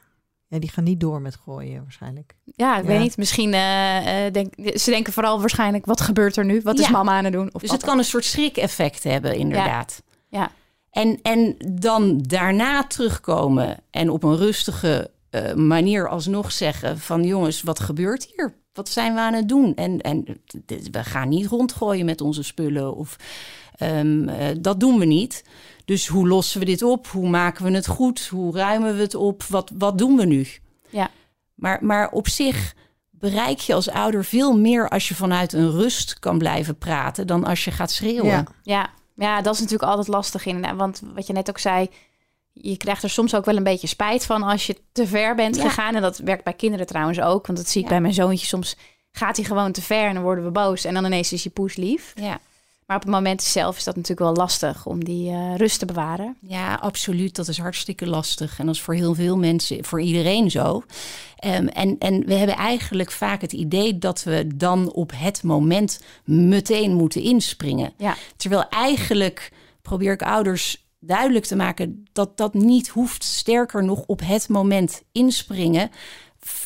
Ja, 0.50 0.58
die 0.58 0.70
gaan 0.70 0.84
niet 0.84 1.00
door 1.00 1.20
met 1.20 1.36
gooien 1.44 1.82
waarschijnlijk. 1.82 2.34
Ja, 2.44 2.78
ik 2.78 2.84
weet 2.84 3.00
niet. 3.00 3.16
Misschien 3.16 3.52
uh, 3.52 4.32
denk, 4.32 4.78
ze 4.78 4.90
denken 4.90 5.12
vooral 5.12 5.40
waarschijnlijk, 5.40 5.86
wat 5.86 6.00
gebeurt 6.00 6.36
er 6.36 6.44
nu? 6.44 6.60
Wat 6.60 6.78
is 6.78 6.90
mama 6.90 7.12
aan 7.12 7.24
het 7.24 7.32
doen? 7.32 7.48
Of 7.52 7.60
dus 7.60 7.70
het 7.70 7.84
kan 7.84 7.98
een 7.98 8.04
soort 8.04 8.24
schrik-effect 8.24 9.04
hebben, 9.04 9.34
inderdaad. 9.34 10.02
Ja. 10.28 10.40
ja. 10.40 10.50
En, 10.90 11.18
en 11.22 11.56
dan 11.80 12.18
daarna 12.18 12.84
terugkomen 12.84 13.78
en 13.90 14.10
op 14.10 14.22
een 14.22 14.36
rustige 14.36 15.10
uh, 15.30 15.54
manier 15.54 16.08
alsnog 16.08 16.52
zeggen 16.52 16.98
van 16.98 17.22
jongens, 17.24 17.62
wat 17.62 17.80
gebeurt 17.80 18.32
hier? 18.36 18.54
Wat 18.72 18.88
zijn 18.88 19.14
we 19.14 19.20
aan 19.20 19.34
het 19.34 19.48
doen? 19.48 19.74
En, 19.74 20.00
en 20.00 20.24
we 20.66 21.04
gaan 21.04 21.28
niet 21.28 21.46
rondgooien 21.46 22.04
met 22.04 22.20
onze 22.20 22.42
spullen 22.42 22.96
of 22.96 23.16
um, 23.82 24.28
uh, 24.28 24.34
dat 24.58 24.80
doen 24.80 24.98
we 24.98 25.04
niet. 25.04 25.44
Dus 25.84 26.06
hoe 26.06 26.28
lossen 26.28 26.60
we 26.60 26.66
dit 26.66 26.82
op? 26.82 27.06
Hoe 27.06 27.28
maken 27.28 27.64
we 27.64 27.70
het 27.70 27.86
goed? 27.86 28.26
Hoe 28.26 28.56
ruimen 28.56 28.96
we 28.96 29.00
het 29.00 29.14
op? 29.14 29.42
Wat, 29.42 29.70
wat 29.74 29.98
doen 29.98 30.16
we 30.16 30.24
nu? 30.24 30.46
Ja. 30.88 31.10
Maar, 31.54 31.78
maar 31.84 32.10
op 32.10 32.28
zich 32.28 32.74
bereik 33.10 33.58
je 33.58 33.74
als 33.74 33.90
ouder 33.90 34.24
veel 34.24 34.58
meer 34.58 34.88
als 34.88 35.08
je 35.08 35.14
vanuit 35.14 35.52
een 35.52 35.70
rust 35.70 36.18
kan 36.18 36.38
blijven 36.38 36.78
praten 36.78 37.26
dan 37.26 37.44
als 37.44 37.64
je 37.64 37.70
gaat 37.70 37.90
schreeuwen. 37.90 38.26
Ja, 38.26 38.46
ja. 38.62 38.90
ja 39.14 39.40
dat 39.40 39.54
is 39.54 39.60
natuurlijk 39.60 39.90
altijd 39.90 40.08
lastig 40.08 40.46
in. 40.46 40.76
Want 40.76 41.02
wat 41.14 41.26
je 41.26 41.32
net 41.32 41.48
ook 41.48 41.58
zei, 41.58 41.88
je 42.52 42.76
krijgt 42.76 43.02
er 43.02 43.10
soms 43.10 43.34
ook 43.34 43.44
wel 43.44 43.56
een 43.56 43.62
beetje 43.62 43.86
spijt 43.86 44.26
van 44.26 44.42
als 44.42 44.66
je 44.66 44.76
te 44.92 45.06
ver 45.06 45.34
bent 45.34 45.60
gegaan. 45.60 45.94
En 45.94 46.02
dat 46.02 46.18
werkt 46.18 46.44
bij 46.44 46.52
kinderen 46.52 46.86
trouwens 46.86 47.20
ook. 47.20 47.46
Want 47.46 47.58
dat 47.58 47.68
zie 47.68 47.82
ik 47.82 47.88
bij 47.88 48.00
mijn 48.00 48.14
zoontje 48.14 48.46
soms 48.46 48.76
gaat 49.12 49.36
hij 49.36 49.44
gewoon 49.44 49.72
te 49.72 49.82
ver 49.82 50.06
en 50.06 50.14
dan 50.14 50.22
worden 50.22 50.44
we 50.44 50.50
boos. 50.50 50.84
En 50.84 50.94
dan 50.94 51.04
ineens 51.04 51.32
is 51.32 51.42
je 51.42 51.50
poes 51.50 51.76
lief. 51.76 52.12
Ja. 52.14 52.40
Maar 52.90 52.98
op 52.98 53.04
het 53.04 53.14
moment 53.14 53.42
zelf 53.42 53.76
is 53.76 53.84
dat 53.84 53.96
natuurlijk 53.96 54.20
wel 54.20 54.44
lastig 54.44 54.86
om 54.86 55.04
die 55.04 55.30
uh, 55.30 55.56
rust 55.56 55.78
te 55.78 55.86
bewaren. 55.86 56.36
Ja, 56.40 56.74
absoluut. 56.74 57.36
Dat 57.36 57.48
is 57.48 57.58
hartstikke 57.58 58.06
lastig. 58.06 58.58
En 58.58 58.66
dat 58.66 58.74
is 58.74 58.80
voor 58.80 58.94
heel 58.94 59.14
veel 59.14 59.36
mensen, 59.36 59.84
voor 59.84 60.00
iedereen 60.00 60.50
zo. 60.50 60.82
Um, 61.44 61.68
en, 61.68 61.96
en 61.98 62.26
we 62.26 62.34
hebben 62.34 62.56
eigenlijk 62.56 63.10
vaak 63.10 63.40
het 63.40 63.52
idee 63.52 63.98
dat 63.98 64.22
we 64.22 64.46
dan 64.56 64.92
op 64.92 65.12
het 65.14 65.42
moment 65.42 66.00
meteen 66.24 66.94
moeten 66.94 67.22
inspringen. 67.22 67.92
Ja. 67.96 68.16
Terwijl 68.36 68.68
eigenlijk 68.68 69.52
probeer 69.82 70.12
ik 70.12 70.22
ouders 70.22 70.86
duidelijk 71.00 71.44
te 71.44 71.56
maken 71.56 72.04
dat 72.12 72.36
dat 72.36 72.54
niet 72.54 72.88
hoeft. 72.88 73.24
Sterker 73.24 73.84
nog, 73.84 74.02
op 74.06 74.20
het 74.24 74.48
moment 74.48 75.02
inspringen 75.12 75.90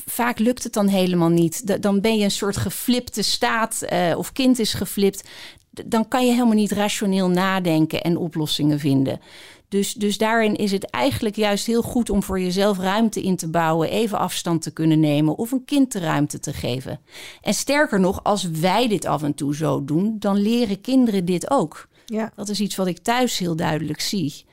vaak 0.07 0.39
lukt 0.39 0.63
het 0.63 0.73
dan 0.73 0.87
helemaal 0.87 1.29
niet. 1.29 1.83
Dan 1.83 2.01
ben 2.01 2.17
je 2.17 2.25
een 2.25 2.31
soort 2.31 2.57
geflipte 2.57 3.23
staat 3.23 3.83
uh, 3.93 4.15
of 4.17 4.33
kind 4.33 4.59
is 4.59 4.75
geflipt. 4.75 5.29
Dan 5.71 6.09
kan 6.09 6.27
je 6.27 6.33
helemaal 6.33 6.55
niet 6.55 6.73
rationeel 6.73 7.29
nadenken 7.29 8.03
en 8.03 8.17
oplossingen 8.17 8.79
vinden. 8.79 9.21
Dus, 9.69 9.95
dus 9.95 10.19
daarin 10.19 10.57
is 10.57 10.73
het 10.73 10.91
eigenlijk 10.91 11.37
juist 11.37 11.67
heel 11.67 11.83
goed 11.83 12.11
om 12.11 12.23
voor 12.23 12.41
jezelf 12.41 12.79
ruimte 12.79 13.23
in 13.23 13.37
te 13.37 13.49
bouwen, 13.49 13.91
even 13.91 14.19
afstand 14.19 14.63
te 14.63 14.73
kunnen 14.73 15.01
nemen 15.01 15.37
of 15.37 15.53
een 15.53 15.65
kind 15.65 15.93
de 15.93 15.99
ruimte 15.99 16.41
te 16.41 16.53
geven. 16.53 17.01
En 17.43 17.55
sterker 17.55 18.01
nog, 18.01 18.25
als 18.25 18.51
wij 18.51 18.89
dit 18.89 19.05
af 19.05 19.23
en 19.23 19.35
toe 19.35 19.55
zo 19.55 19.85
doen, 19.85 20.17
dan 20.19 20.37
leren 20.37 20.81
kinderen 20.81 21.25
dit 21.25 21.51
ook. 21.51 21.89
Ja. 22.07 22.33
Dat 22.37 22.49
is 22.49 22.61
iets 22.61 22.77
wat 22.77 22.87
ik 22.87 22.99
thuis 22.99 23.39
heel 23.39 23.57
duidelijk 23.57 24.01
zie 24.01 24.45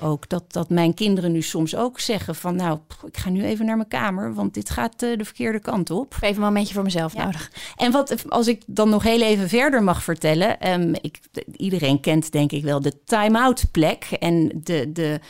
ook. 0.00 0.28
Dat, 0.28 0.52
dat 0.52 0.70
mijn 0.70 0.94
kinderen 0.94 1.32
nu 1.32 1.42
soms 1.42 1.76
ook 1.76 2.00
zeggen 2.00 2.34
van... 2.34 2.56
nou, 2.56 2.78
ik 3.06 3.16
ga 3.16 3.30
nu 3.30 3.44
even 3.44 3.66
naar 3.66 3.76
mijn 3.76 3.88
kamer, 3.88 4.34
want 4.34 4.54
dit 4.54 4.70
gaat 4.70 5.02
uh, 5.02 5.18
de 5.18 5.24
verkeerde 5.24 5.60
kant 5.60 5.90
op. 5.90 6.14
Even 6.20 6.36
een 6.36 6.48
momentje 6.48 6.74
voor 6.74 6.82
mezelf 6.82 7.14
ja. 7.14 7.24
nodig. 7.24 7.52
En 7.76 7.92
wat, 7.92 8.30
als 8.30 8.46
ik 8.46 8.62
dan 8.66 8.88
nog 8.88 9.02
heel 9.02 9.20
even 9.20 9.48
verder 9.48 9.82
mag 9.82 10.02
vertellen... 10.02 10.72
Um, 10.72 10.94
ik, 11.00 11.18
iedereen 11.56 12.00
kent 12.00 12.32
denk 12.32 12.52
ik 12.52 12.62
wel 12.62 12.80
de 12.80 13.04
time-out 13.04 13.64
plek... 13.70 14.04
en 14.04 14.50
de, 14.62 14.92
de, 14.92 15.20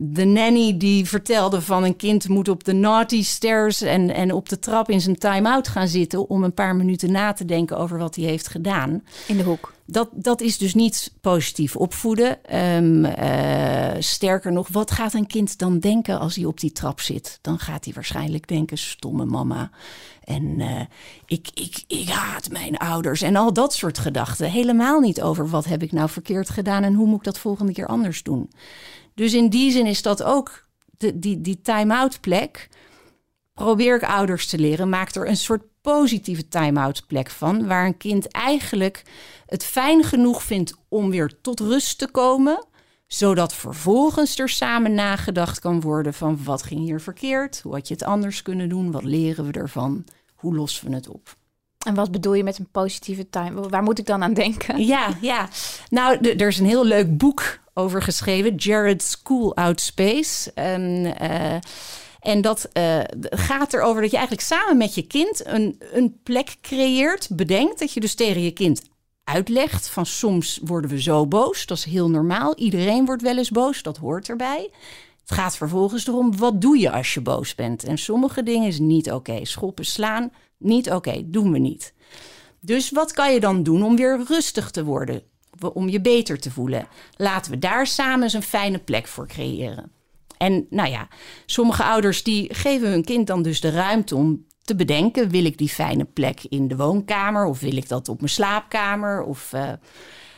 de 0.00 0.24
nanny 0.24 0.76
die 0.76 1.06
vertelde 1.06 1.60
van 1.60 1.84
een 1.84 1.96
kind 1.96 2.28
moet 2.28 2.48
op 2.48 2.64
de 2.64 2.72
naughty 2.72 3.22
stairs... 3.22 3.80
en, 3.80 4.14
en 4.14 4.32
op 4.32 4.48
de 4.48 4.58
trap 4.58 4.90
in 4.90 5.00
zijn 5.00 5.18
time-out 5.18 5.68
gaan 5.68 5.88
zitten... 5.88 6.28
om 6.28 6.44
een 6.44 6.54
paar 6.54 6.76
minuten 6.76 7.12
na 7.12 7.32
te 7.32 7.44
denken 7.44 7.78
over 7.78 7.98
wat 7.98 8.14
hij 8.14 8.24
heeft 8.24 8.48
gedaan. 8.48 9.02
In 9.26 9.36
de 9.36 9.42
hoek. 9.42 9.74
Dat, 9.86 10.08
dat 10.12 10.40
is 10.40 10.58
dus 10.58 10.74
niet 10.74 11.12
positief 11.20 11.76
opvoeden. 11.76 12.56
Um, 12.56 13.04
uh, 13.04 13.88
sterker 13.98 14.52
nog, 14.52 14.68
wat 14.68 14.90
gaat 14.90 15.14
een 15.14 15.26
kind 15.26 15.58
dan 15.58 15.78
denken 15.78 16.18
als 16.18 16.36
hij 16.36 16.44
op 16.44 16.60
die 16.60 16.72
trap 16.72 17.00
zit? 17.00 17.38
Dan 17.42 17.58
gaat 17.58 17.84
hij 17.84 17.94
waarschijnlijk 17.94 18.48
denken: 18.48 18.78
stomme 18.78 19.24
mama. 19.24 19.70
En 20.24 20.42
uh, 20.42 20.80
ik, 21.26 21.48
ik, 21.54 21.84
ik 21.86 22.08
haat 22.08 22.50
mijn 22.50 22.76
ouders. 22.76 23.22
En 23.22 23.36
al 23.36 23.52
dat 23.52 23.74
soort 23.74 23.98
gedachten. 23.98 24.50
Helemaal 24.50 25.00
niet 25.00 25.22
over 25.22 25.48
wat 25.48 25.64
heb 25.64 25.82
ik 25.82 25.92
nou 25.92 26.08
verkeerd 26.08 26.50
gedaan 26.50 26.82
en 26.82 26.94
hoe 26.94 27.06
moet 27.06 27.18
ik 27.18 27.24
dat 27.24 27.38
volgende 27.38 27.72
keer 27.72 27.86
anders 27.86 28.22
doen. 28.22 28.50
Dus 29.18 29.34
in 29.34 29.48
die 29.48 29.70
zin 29.70 29.86
is 29.86 30.02
dat 30.02 30.22
ook 30.22 30.64
de, 30.98 31.18
die, 31.18 31.40
die 31.40 31.60
time-out 31.60 32.20
plek. 32.20 32.68
Probeer 33.54 33.96
ik 33.96 34.02
ouders 34.02 34.46
te 34.46 34.58
leren. 34.58 34.88
Maak 34.88 35.14
er 35.14 35.28
een 35.28 35.36
soort 35.36 35.62
positieve 35.80 36.48
time-out 36.48 37.06
plek 37.06 37.30
van. 37.30 37.66
Waar 37.66 37.86
een 37.86 37.96
kind 37.96 38.28
eigenlijk 38.28 39.02
het 39.46 39.64
fijn 39.64 40.04
genoeg 40.04 40.42
vindt 40.42 40.74
om 40.88 41.10
weer 41.10 41.40
tot 41.40 41.60
rust 41.60 41.98
te 41.98 42.08
komen. 42.10 42.66
Zodat 43.06 43.54
vervolgens 43.54 44.38
er 44.38 44.48
samen 44.48 44.94
nagedacht 44.94 45.58
kan 45.58 45.80
worden 45.80 46.14
van 46.14 46.44
wat 46.44 46.62
ging 46.62 46.80
hier 46.80 47.00
verkeerd? 47.00 47.60
Hoe 47.62 47.74
had 47.74 47.88
je 47.88 47.94
het 47.94 48.04
anders 48.04 48.42
kunnen 48.42 48.68
doen? 48.68 48.90
Wat 48.90 49.04
leren 49.04 49.46
we 49.46 49.52
ervan? 49.52 50.04
Hoe 50.34 50.54
lossen 50.54 50.88
we 50.88 50.94
het 50.94 51.08
op? 51.08 51.36
En 51.86 51.94
wat 51.94 52.10
bedoel 52.10 52.34
je 52.34 52.44
met 52.44 52.58
een 52.58 52.70
positieve 52.70 53.30
time? 53.30 53.68
Waar 53.68 53.82
moet 53.82 53.98
ik 53.98 54.06
dan 54.06 54.22
aan 54.22 54.34
denken? 54.34 54.86
Ja, 54.86 55.08
ja. 55.20 55.48
Nou, 55.88 56.18
er 56.28 56.48
is 56.48 56.58
een 56.58 56.66
heel 56.66 56.84
leuk 56.84 57.16
boek 57.16 57.58
over 57.78 58.02
geschreven. 58.02 58.54
Jared's 58.54 59.10
School 59.10 59.56
Out 59.56 59.80
Space. 59.80 60.52
En, 60.54 61.14
uh, 61.22 61.54
en 62.20 62.40
dat 62.40 62.68
uh, 62.72 63.00
gaat 63.30 63.72
erover 63.72 64.02
dat 64.02 64.10
je 64.10 64.16
eigenlijk 64.16 64.46
samen 64.46 64.76
met 64.76 64.94
je 64.94 65.06
kind 65.06 65.46
een, 65.46 65.80
een 65.92 66.20
plek 66.22 66.56
creëert. 66.60 67.28
Bedenkt 67.32 67.78
dat 67.78 67.92
je 67.92 68.00
dus 68.00 68.14
tegen 68.14 68.42
je 68.42 68.50
kind 68.50 68.82
uitlegt 69.24 69.88
van 69.88 70.06
soms 70.06 70.60
worden 70.64 70.90
we 70.90 71.02
zo 71.02 71.26
boos. 71.26 71.66
Dat 71.66 71.76
is 71.76 71.84
heel 71.84 72.10
normaal. 72.10 72.56
Iedereen 72.56 73.04
wordt 73.04 73.22
wel 73.22 73.36
eens 73.36 73.50
boos. 73.50 73.82
Dat 73.82 73.96
hoort 73.96 74.28
erbij. 74.28 74.70
Het 75.20 75.36
gaat 75.38 75.56
vervolgens 75.56 76.06
erom, 76.06 76.36
wat 76.36 76.60
doe 76.60 76.78
je 76.78 76.90
als 76.90 77.14
je 77.14 77.20
boos 77.20 77.54
bent? 77.54 77.84
En 77.84 77.98
sommige 77.98 78.42
dingen 78.42 78.68
is 78.68 78.78
niet 78.78 79.12
oké. 79.12 79.44
Schoppen, 79.44 79.84
slaan, 79.84 80.32
niet 80.58 80.90
oké. 80.90 81.22
Doen 81.24 81.52
we 81.52 81.58
niet. 81.58 81.92
Dus 82.60 82.90
wat 82.90 83.12
kan 83.12 83.32
je 83.32 83.40
dan 83.40 83.62
doen 83.62 83.82
om 83.82 83.96
weer 83.96 84.20
rustig 84.26 84.70
te 84.70 84.84
worden? 84.84 85.22
Om 85.72 85.88
je 85.88 86.00
beter 86.00 86.38
te 86.38 86.50
voelen? 86.50 86.88
Laten 87.16 87.50
we 87.50 87.58
daar 87.58 87.86
samen 87.86 88.22
eens 88.22 88.32
een 88.32 88.42
fijne 88.42 88.78
plek 88.78 89.06
voor 89.06 89.26
creëren. 89.26 89.90
En 90.38 90.66
nou 90.70 90.90
ja, 90.90 91.08
sommige 91.46 91.84
ouders 91.84 92.22
die 92.22 92.54
geven 92.54 92.90
hun 92.90 93.04
kind 93.04 93.26
dan 93.26 93.42
dus 93.42 93.60
de 93.60 93.70
ruimte 93.70 94.16
om 94.16 94.46
te 94.62 94.74
bedenken: 94.74 95.28
wil 95.28 95.44
ik 95.44 95.58
die 95.58 95.68
fijne 95.68 96.04
plek 96.04 96.44
in 96.48 96.68
de 96.68 96.76
woonkamer 96.76 97.46
of 97.46 97.60
wil 97.60 97.76
ik 97.76 97.88
dat 97.88 98.08
op 98.08 98.18
mijn 98.18 98.30
slaapkamer? 98.30 99.22
Of, 99.22 99.52
uh, 99.54 99.72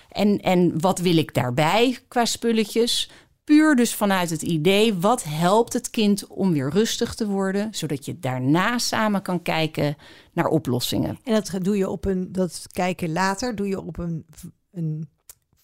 en, 0.09 0.41
en 0.41 0.81
wat 0.81 0.99
wil 0.99 1.17
ik 1.17 1.35
daarbij 1.35 1.99
qua 2.09 2.25
spulletjes? 2.25 3.11
Puur 3.45 3.77
dus 3.77 3.95
vanuit 3.95 4.31
het 4.31 4.43
idee: 4.43 4.95
wat 4.95 5.25
helpt 5.25 5.73
het 5.73 5.91
kind 5.91 6.27
om 6.27 6.53
weer 6.53 6.71
rustig 6.71 7.15
te 7.15 7.27
worden, 7.27 7.69
zodat 7.71 8.05
je 8.05 8.19
daarna 8.19 8.79
samen 8.79 9.23
kan 9.23 9.43
kijken 9.43 9.97
naar 10.33 10.47
oplossingen. 10.47 11.19
En 11.25 11.35
dat 11.35 11.59
doe 11.63 11.77
je 11.77 11.89
op 11.89 12.05
een, 12.05 12.33
dat 12.33 12.67
kijken 12.73 13.13
later, 13.13 13.55
doe 13.55 13.69
je 13.69 13.81
op 13.81 13.99
een, 13.99 14.25
een 14.73 15.09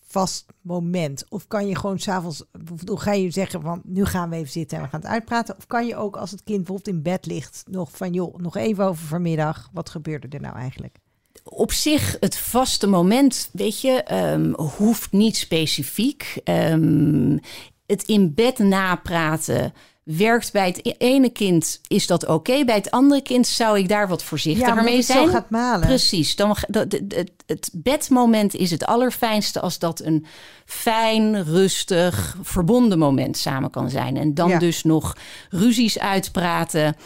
vast 0.07 0.47
moment? 0.61 1.25
Of 1.29 1.47
kan 1.47 1.67
je 1.67 1.77
gewoon 1.77 1.99
s'avonds, 1.99 2.45
hoe 2.87 3.01
ga 3.01 3.13
je 3.13 3.31
zeggen 3.31 3.63
van 3.63 3.83
nu 3.85 4.05
gaan 4.05 4.31
we 4.31 4.37
even 4.37 4.53
zitten 4.53 4.79
en 4.79 4.85
we 4.85 4.91
gaan 4.91 5.01
het 5.01 5.09
uitpraten? 5.09 5.57
Of 5.57 5.67
kan 5.67 5.87
je 5.87 5.97
ook 5.97 6.17
als 6.17 6.31
het 6.31 6.43
kind 6.43 6.59
bijvoorbeeld 6.59 6.97
in 6.97 7.03
bed 7.03 7.27
ligt 7.27 7.65
nog 7.71 7.91
van 7.91 8.13
joh, 8.13 8.37
nog 8.37 8.57
even 8.57 8.85
over 8.85 9.07
vanmiddag, 9.07 9.71
wat 9.73 9.91
gebeurde 9.91 10.29
er 10.29 10.41
nou 10.41 10.57
eigenlijk? 10.57 10.97
Op 11.45 11.73
zich, 11.73 12.17
het 12.21 12.37
vaste 12.39 12.87
moment, 12.87 13.49
weet 13.53 13.81
je, 13.81 14.15
um, 14.33 14.55
hoeft 14.55 15.13
niet 15.13 15.37
specifiek. 15.37 16.41
Um, 16.45 17.41
het 17.87 18.03
in 18.03 18.35
bed 18.35 18.59
napraten 18.59 19.73
werkt 20.07 20.53
bij 20.53 20.67
het 20.67 20.95
ene 20.99 21.31
kind 21.31 21.81
is 21.87 22.07
dat 22.07 22.27
oké. 22.27 22.65
Bij 22.65 22.75
het 22.75 22.91
andere 22.91 23.23
kind 23.23 23.47
zou 23.47 23.79
ik 23.79 23.89
daar 23.89 24.09
wat 24.09 24.23
voorzichtiger 24.23 24.77
ja, 24.77 24.83
mee 24.83 25.03
zijn. 25.03 25.27
Zo 25.27 25.33
gaat 25.33 25.51
malen. 25.51 25.87
Precies. 25.87 26.37
Dan, 26.37 26.57
het, 26.71 27.31
het 27.47 27.71
bedmoment 27.73 28.55
is 28.55 28.71
het 28.71 28.85
allerfijnste 28.85 29.61
als 29.61 29.79
dat 29.79 30.01
een 30.01 30.27
fijn, 30.65 31.45
rustig, 31.45 32.37
verbonden 32.43 32.99
moment 32.99 33.37
samen 33.37 33.71
kan 33.71 33.91
zijn. 33.91 34.17
En 34.17 34.35
dan 34.35 34.49
Ja. 34.49 34.59
dus 34.59 34.83
nog 34.83 35.17
ruzies 35.51 35.99
uitpraten. 35.99 36.97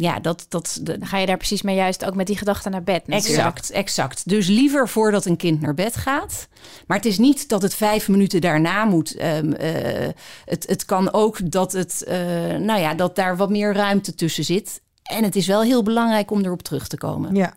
Ja, 0.00 0.20
dat, 0.20 0.46
dat, 0.48 0.78
Dan 0.82 1.06
ga 1.06 1.18
je 1.18 1.26
daar 1.26 1.36
precies 1.36 1.62
mee 1.62 1.76
juist 1.76 2.04
ook 2.04 2.14
met 2.14 2.26
die 2.26 2.38
gedachten 2.38 2.70
naar 2.70 2.82
bed. 2.82 3.06
natuurlijk. 3.06 3.36
Exact, 3.36 3.70
exact. 3.70 4.28
Dus 4.28 4.46
liever 4.46 4.88
voordat 4.88 5.24
een 5.24 5.36
kind 5.36 5.60
naar 5.60 5.74
bed 5.74 5.96
gaat. 5.96 6.48
Maar 6.86 6.96
het 6.96 7.06
is 7.06 7.18
niet 7.18 7.48
dat 7.48 7.62
het 7.62 7.74
vijf 7.74 8.08
minuten 8.08 8.40
daarna 8.40 8.84
moet. 8.84 9.14
Ehm, 9.14 9.52
eh, 9.52 10.08
het, 10.44 10.66
het 10.68 10.84
kan 10.84 11.12
ook 11.12 11.50
dat, 11.50 11.72
het, 11.72 12.04
eh, 12.04 12.18
nou 12.56 12.80
ja, 12.80 12.94
dat 12.94 13.16
daar 13.16 13.36
wat 13.36 13.50
meer 13.50 13.72
ruimte 13.72 14.14
tussen 14.14 14.44
zit. 14.44 14.80
En 15.02 15.24
het 15.24 15.36
is 15.36 15.46
wel 15.46 15.62
heel 15.62 15.82
belangrijk 15.82 16.30
om 16.30 16.44
erop 16.44 16.62
terug 16.62 16.88
te 16.88 16.96
komen. 16.96 17.34
Ja. 17.34 17.54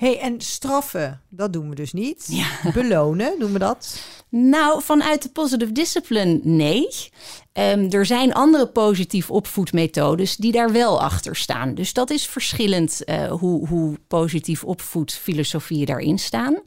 Hey, 0.00 0.18
en 0.20 0.40
straffen, 0.40 1.20
dat 1.28 1.52
doen 1.52 1.68
we 1.68 1.74
dus 1.74 1.92
niet. 1.92 2.26
Ja. 2.28 2.46
Belonen, 2.72 3.38
doen 3.38 3.52
we 3.52 3.58
dat? 3.58 4.02
Nou, 4.28 4.82
vanuit 4.82 5.22
de 5.22 5.28
positive 5.28 5.72
discipline, 5.72 6.40
nee. 6.42 6.88
Ehm, 7.52 7.90
er 7.90 8.06
zijn 8.06 8.34
andere 8.34 8.66
positief 8.66 9.30
opvoedmethodes 9.30 10.36
die 10.36 10.52
daar 10.52 10.72
wel 10.72 11.02
achter 11.02 11.36
staan. 11.36 11.74
Dus 11.74 11.92
dat 11.92 12.10
is 12.10 12.26
verschillend 12.26 13.04
eh, 13.04 13.32
hoe, 13.32 13.68
hoe 13.68 13.98
positief 14.08 14.64
opvoedfilosofieën 14.64 15.86
daarin 15.86 16.18
staan. 16.18 16.60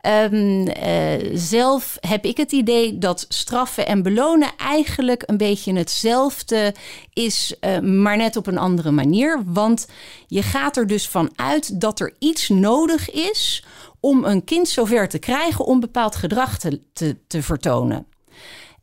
Ehm, 0.00 0.66
eh, 0.66 1.30
zelf 1.34 1.96
heb 2.00 2.24
ik 2.24 2.36
het 2.36 2.52
idee 2.52 2.98
dat 2.98 3.24
straffen 3.28 3.86
en 3.86 4.02
belonen 4.02 4.50
eigenlijk 4.56 5.22
een 5.26 5.36
beetje 5.36 5.72
hetzelfde 5.72 6.74
is, 7.12 7.54
eh, 7.60 7.78
maar 7.78 8.16
net 8.16 8.36
op 8.36 8.46
een 8.46 8.58
andere 8.58 8.90
manier. 8.90 9.42
Want 9.46 9.88
je 10.26 10.42
gaat 10.42 10.76
er 10.76 10.86
dus 10.86 11.08
van 11.08 11.30
uit 11.36 11.80
dat 11.80 12.00
er 12.00 12.14
iets 12.18 12.48
nodig 12.48 13.10
is 13.10 13.64
om 14.00 14.24
een 14.24 14.44
kind 14.44 14.68
zover 14.68 15.08
te 15.08 15.18
krijgen 15.18 15.64
om 15.64 15.80
bepaald 15.80 16.16
gedrag 16.16 16.58
te, 16.58 16.80
te, 16.92 17.16
te 17.26 17.42
vertonen. 17.42 18.06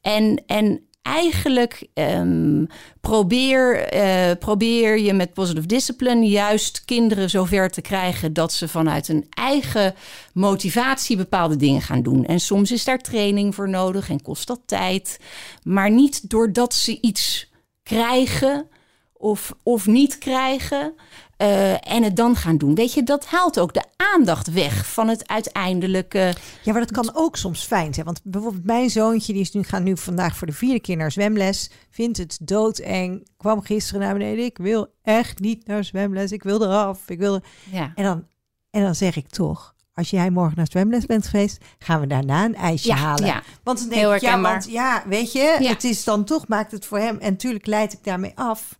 En, 0.01 0.43
en 0.45 0.86
eigenlijk 1.07 1.87
ehm, 1.93 2.65
probeer, 3.01 3.79
eh, 3.79 4.37
probeer 4.39 4.99
je 4.99 5.13
met 5.13 5.33
positive 5.33 5.67
discipline 5.67 6.27
juist 6.27 6.85
kinderen 6.85 7.29
zover 7.29 7.69
te 7.69 7.81
krijgen 7.81 8.33
dat 8.33 8.53
ze 8.53 8.67
vanuit 8.67 9.07
hun 9.07 9.25
eigen 9.29 9.95
motivatie 10.33 11.17
bepaalde 11.17 11.55
dingen 11.55 11.81
gaan 11.81 12.01
doen. 12.01 12.25
En 12.25 12.39
soms 12.39 12.71
is 12.71 12.83
daar 12.83 12.99
training 12.99 13.55
voor 13.55 13.69
nodig 13.69 14.09
en 14.09 14.21
kost 14.21 14.47
dat 14.47 14.61
tijd. 14.65 15.19
Maar 15.63 15.91
niet 15.91 16.29
doordat 16.29 16.73
ze 16.73 17.01
iets 17.01 17.51
krijgen 17.83 18.67
of, 19.13 19.53
of 19.63 19.85
niet 19.85 20.17
krijgen. 20.17 20.93
Eh, 21.37 21.91
en 21.91 22.03
het 22.03 22.15
dan 22.15 22.35
gaan 22.35 22.57
doen. 22.57 22.75
Weet 22.75 22.93
je, 22.93 23.03
dat 23.03 23.25
haalt 23.25 23.59
ook 23.59 23.73
de 23.73 23.83
aandacht 23.97 24.51
weg 24.51 24.87
van 24.93 25.07
het 25.07 25.27
uiteindelijke. 25.27 26.33
Ja, 26.63 26.71
maar 26.71 26.81
dat 26.81 26.91
kan 26.91 27.09
ook 27.13 27.35
soms 27.37 27.63
fijn 27.63 27.93
zijn. 27.93 28.05
Want 28.05 28.19
bijvoorbeeld 28.23 28.65
mijn 28.65 28.89
zoontje, 28.89 29.33
die 29.33 29.41
is 29.41 29.51
nu, 29.51 29.63
gaat 29.63 29.83
nu 29.83 29.97
vandaag 29.97 30.37
voor 30.37 30.47
de 30.47 30.53
vierde 30.53 30.79
keer 30.79 30.97
naar 30.97 31.11
zwemles. 31.11 31.69
Vindt 31.89 32.17
het 32.17 32.37
doodeng. 32.41 33.27
Kwam 33.37 33.61
gisteren 33.61 34.01
naar 34.01 34.13
beneden. 34.13 34.45
Ik 34.45 34.57
wil 34.57 34.87
echt 35.03 35.39
niet 35.39 35.67
naar 35.67 35.83
zwemles. 35.83 36.31
Ik 36.31 36.43
wil 36.43 36.63
eraf. 36.63 37.09
Ik 37.09 37.19
wil 37.19 37.33
er... 37.33 37.43
Ja. 37.71 37.91
En, 37.95 38.03
dan, 38.03 38.25
en 38.69 38.81
dan 38.83 38.95
zeg 38.95 39.15
ik 39.15 39.27
toch, 39.29 39.75
als 39.93 40.09
jij 40.09 40.29
morgen 40.29 40.57
naar 40.57 40.67
zwemles 40.69 41.05
bent 41.05 41.27
geweest, 41.27 41.63
gaan 41.79 41.99
we 41.99 42.07
daarna 42.07 42.45
een 42.45 42.55
ijsje 42.55 42.87
Ja, 42.87 42.95
halen. 42.95 43.25
ja. 43.25 43.41
Want 43.63 43.79
dan 43.79 43.89
denk 43.89 44.01
Heel 44.01 44.15
ik, 44.15 44.21
ja, 44.21 44.41
want 44.41 44.67
ja, 44.69 45.03
weet 45.07 45.31
je, 45.31 45.57
het 45.61 45.83
is 45.83 46.03
dan 46.03 46.23
toch, 46.23 46.47
maakt 46.47 46.71
het 46.71 46.85
voor 46.85 46.99
hem. 46.99 47.17
En 47.17 47.31
natuurlijk 47.31 47.65
leid 47.65 47.93
ik 47.93 48.03
daarmee 48.03 48.31
af. 48.35 48.77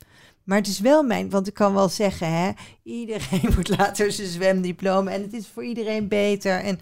Maar 0.48 0.58
het 0.58 0.68
is 0.68 0.80
wel 0.80 1.04
mijn, 1.04 1.30
want 1.30 1.48
ik 1.48 1.54
kan 1.54 1.74
wel 1.74 1.90
zeggen, 1.90 2.32
hè, 2.34 2.50
iedereen 2.84 3.50
wordt 3.56 3.78
later 3.78 4.12
zijn 4.12 4.28
zwemdiploma 4.28 5.12
en 5.12 5.22
het 5.22 5.34
is 5.34 5.46
voor 5.54 5.64
iedereen 5.66 6.08
beter. 6.08 6.60
En 6.64 6.80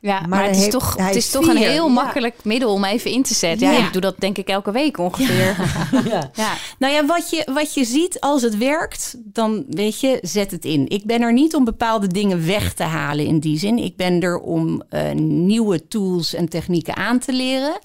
Ja, 0.00 0.20
maar, 0.20 0.28
Maar 0.28 0.42
het 0.44 0.50
is 0.54 0.58
heeft- 0.58 0.70
toch, 0.70 0.96
het 0.96 1.10
is 1.16 1.24
is 1.24 1.30
toch 1.30 1.46
een 1.46 1.56
heel 1.56 1.86
ja. 1.86 1.92
makkelijk 1.92 2.44
middel 2.44 2.72
om 2.72 2.84
even 2.84 3.10
in 3.10 3.22
te 3.22 3.34
zetten. 3.34 3.66
Ja, 3.66 3.72
Ja. 3.72 3.86
ik 3.86 3.92
doe 3.92 4.00
dat 4.00 4.14
denk 4.20 4.38
ik 4.38 4.48
elke 4.48 4.70
week 4.72 4.98
ongeveer. 4.98 5.56
ja. 6.12 6.30
ja. 6.34 6.52
Nou 6.78 6.92
ja, 6.94 7.06
wat 7.06 7.30
je, 7.30 7.48
wat 7.52 7.74
je 7.74 7.84
ziet 7.84 8.20
als 8.20 8.42
het 8.42 8.56
werkt, 8.56 9.16
dan 9.18 9.64
weet 9.70 10.00
je, 10.00 10.18
zet 10.22 10.50
het 10.50 10.64
in. 10.64 10.88
Ik 10.88 11.04
ben 11.04 11.22
er 11.22 11.32
niet 11.32 11.54
om 11.54 11.64
bepaalde 11.64 12.06
dingen 12.06 12.46
weg 12.46 12.72
te 12.74 12.82
halen 12.82 13.26
in 13.26 13.38
die 13.40 13.58
zin. 13.58 13.78
Ik 13.78 13.96
ben 13.96 14.20
er 14.20 14.38
om 14.38 14.82
eh, 14.88 15.10
nieuwe 15.20 15.88
tools 15.88 16.34
en 16.34 16.48
technieken 16.48 16.96
aan 16.96 17.18
te 17.18 17.32
leren. 17.32 17.78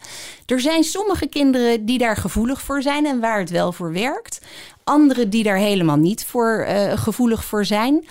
Er 0.45 0.60
zijn 0.60 0.84
sommige 0.84 1.27
kinderen 1.27 1.86
die 1.86 1.97
daar 1.97 2.17
gevoelig 2.17 2.62
voor 2.62 2.81
zijn 2.81 3.05
en 3.05 3.19
waar 3.19 3.39
het 3.39 3.49
wel 3.49 3.71
voor 3.71 3.93
werkt. 3.93 4.39
Anderen 4.83 5.29
die 5.29 5.43
daar 5.43 5.57
helemaal 5.57 5.97
niet 5.97 6.25
voor 6.25 6.59
eh, 6.67 6.97
gevoelig 6.97 7.45
voor 7.45 7.65
zijn. 7.65 8.03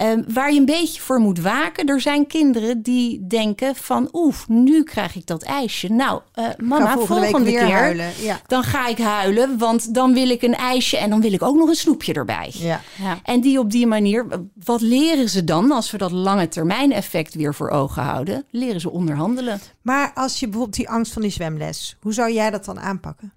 Ehm, 0.00 0.22
waar 0.28 0.52
je 0.52 0.58
een 0.58 0.64
beetje 0.64 1.00
voor 1.00 1.18
moet 1.18 1.40
waken. 1.40 1.86
Er 1.86 2.00
zijn 2.00 2.26
kinderen 2.26 2.82
die 2.82 3.26
denken 3.26 3.76
van... 3.76 4.08
oeh, 4.12 4.34
nu 4.46 4.82
krijg 4.82 5.16
ik 5.16 5.26
dat 5.26 5.42
ijsje. 5.42 5.92
Nou, 5.92 6.20
eh, 6.34 6.44
mama, 6.58 6.96
volgende, 6.98 7.50
keer 7.50 7.70
huilen. 7.70 8.10
Ja. 8.20 8.40
dan 8.46 8.62
ga 8.62 8.86
ik 8.86 8.98
huilen, 8.98 9.58
want 9.58 9.94
dan 9.94 10.12
wil 10.12 10.28
ik 10.30 10.42
een 10.42 10.54
ijsje 10.54 10.96
en 10.96 11.10
dan 11.10 11.20
wil 11.20 11.32
ik 11.32 11.42
ook 11.42 11.56
nog 11.56 11.68
een 11.68 11.74
snoepje 11.74 12.12
erbij. 12.12 12.50
Ja. 12.54 12.80
Ja. 13.02 13.18
En 13.22 13.40
die 13.40 13.58
op 13.58 13.70
die 13.70 13.86
manier, 13.86 14.26
wat 14.64 14.80
leren 14.80 15.28
ze 15.28 15.44
dan 15.44 15.72
als 15.72 15.90
we 15.90 15.98
dat 15.98 16.10
lange 16.10 16.48
termijn 16.48 16.92
effect 16.92 17.34
weer 17.34 17.54
voor 17.54 17.70
ogen 17.70 18.02
houden? 18.02 18.44
Leren 18.50 18.80
ze 18.80 18.90
onderhandelen. 18.90 19.60
Maar 19.82 20.12
als 20.14 20.40
je 20.40 20.46
bijvoorbeeld 20.46 20.76
die 20.76 20.88
angst 20.88 21.12
van 21.12 21.22
die 21.22 21.30
zwemles, 21.30 21.96
hoe 22.00 22.12
zou 22.12 22.32
jij 22.32 22.50
dat 22.50 22.64
dan 22.64 22.80
aanpakken? 22.80 23.32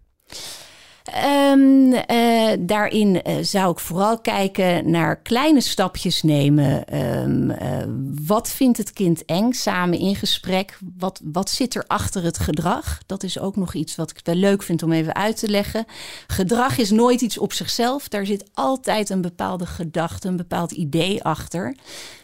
Ehm, 1.04 1.92
eh, 1.94 2.52
daarin 2.60 3.22
eh, 3.22 3.36
zou 3.42 3.72
ik 3.72 3.80
vooral 3.80 4.20
kijken 4.20 4.90
naar 4.92 5.22
kleine 5.22 5.62
stapjes 5.62 6.22
nemen. 6.22 6.88
Ehm, 6.88 7.50
eh, 7.50 7.84
wat 8.26 8.50
vindt 8.50 8.78
het 8.78 8.92
kind 8.94 9.26
eng? 9.26 9.52
Samen 9.52 10.00
in 10.00 10.16
gesprek. 10.16 10.78
Wat, 10.98 11.22
wat 11.24 11.50
zit 11.50 11.76
er 11.76 11.84
achter 11.88 12.24
het 12.24 12.40
gedrag? 12.40 13.00
Dat 13.06 13.24
is 13.24 13.40
ook 13.40 13.56
nog 13.56 13.74
iets 13.74 13.96
wat 13.96 14.10
ik 14.10 14.20
wel 14.24 14.36
leuk 14.36 14.64
vind 14.64 14.84
om 14.84 14.92
even 14.92 15.16
uit 15.16 15.38
te 15.38 15.50
leggen. 15.50 15.86
Gedrag 16.28 16.78
is 16.78 16.92
nooit 16.92 17.22
iets 17.22 17.38
op 17.38 17.54
zichzelf. 17.54 18.08
Daar 18.08 18.26
zit 18.26 18.50
altijd 18.54 19.10
een 19.10 19.22
bepaalde 19.22 19.66
gedachte, 19.66 20.28
een 20.28 20.38
bepaald 20.38 20.72
idee 20.72 21.24
achter. 21.24 21.76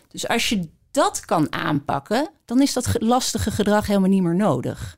Dus 0.07 0.27
als 0.27 0.49
je 0.49 0.69
dat 0.91 1.25
kan 1.25 1.53
aanpakken, 1.53 2.29
dan 2.45 2.61
is 2.61 2.73
dat 2.73 2.87
ge- 2.87 3.05
lastige 3.05 3.51
gedrag 3.51 3.87
helemaal 3.87 4.09
niet 4.09 4.23
meer 4.23 4.35
nodig. 4.35 4.97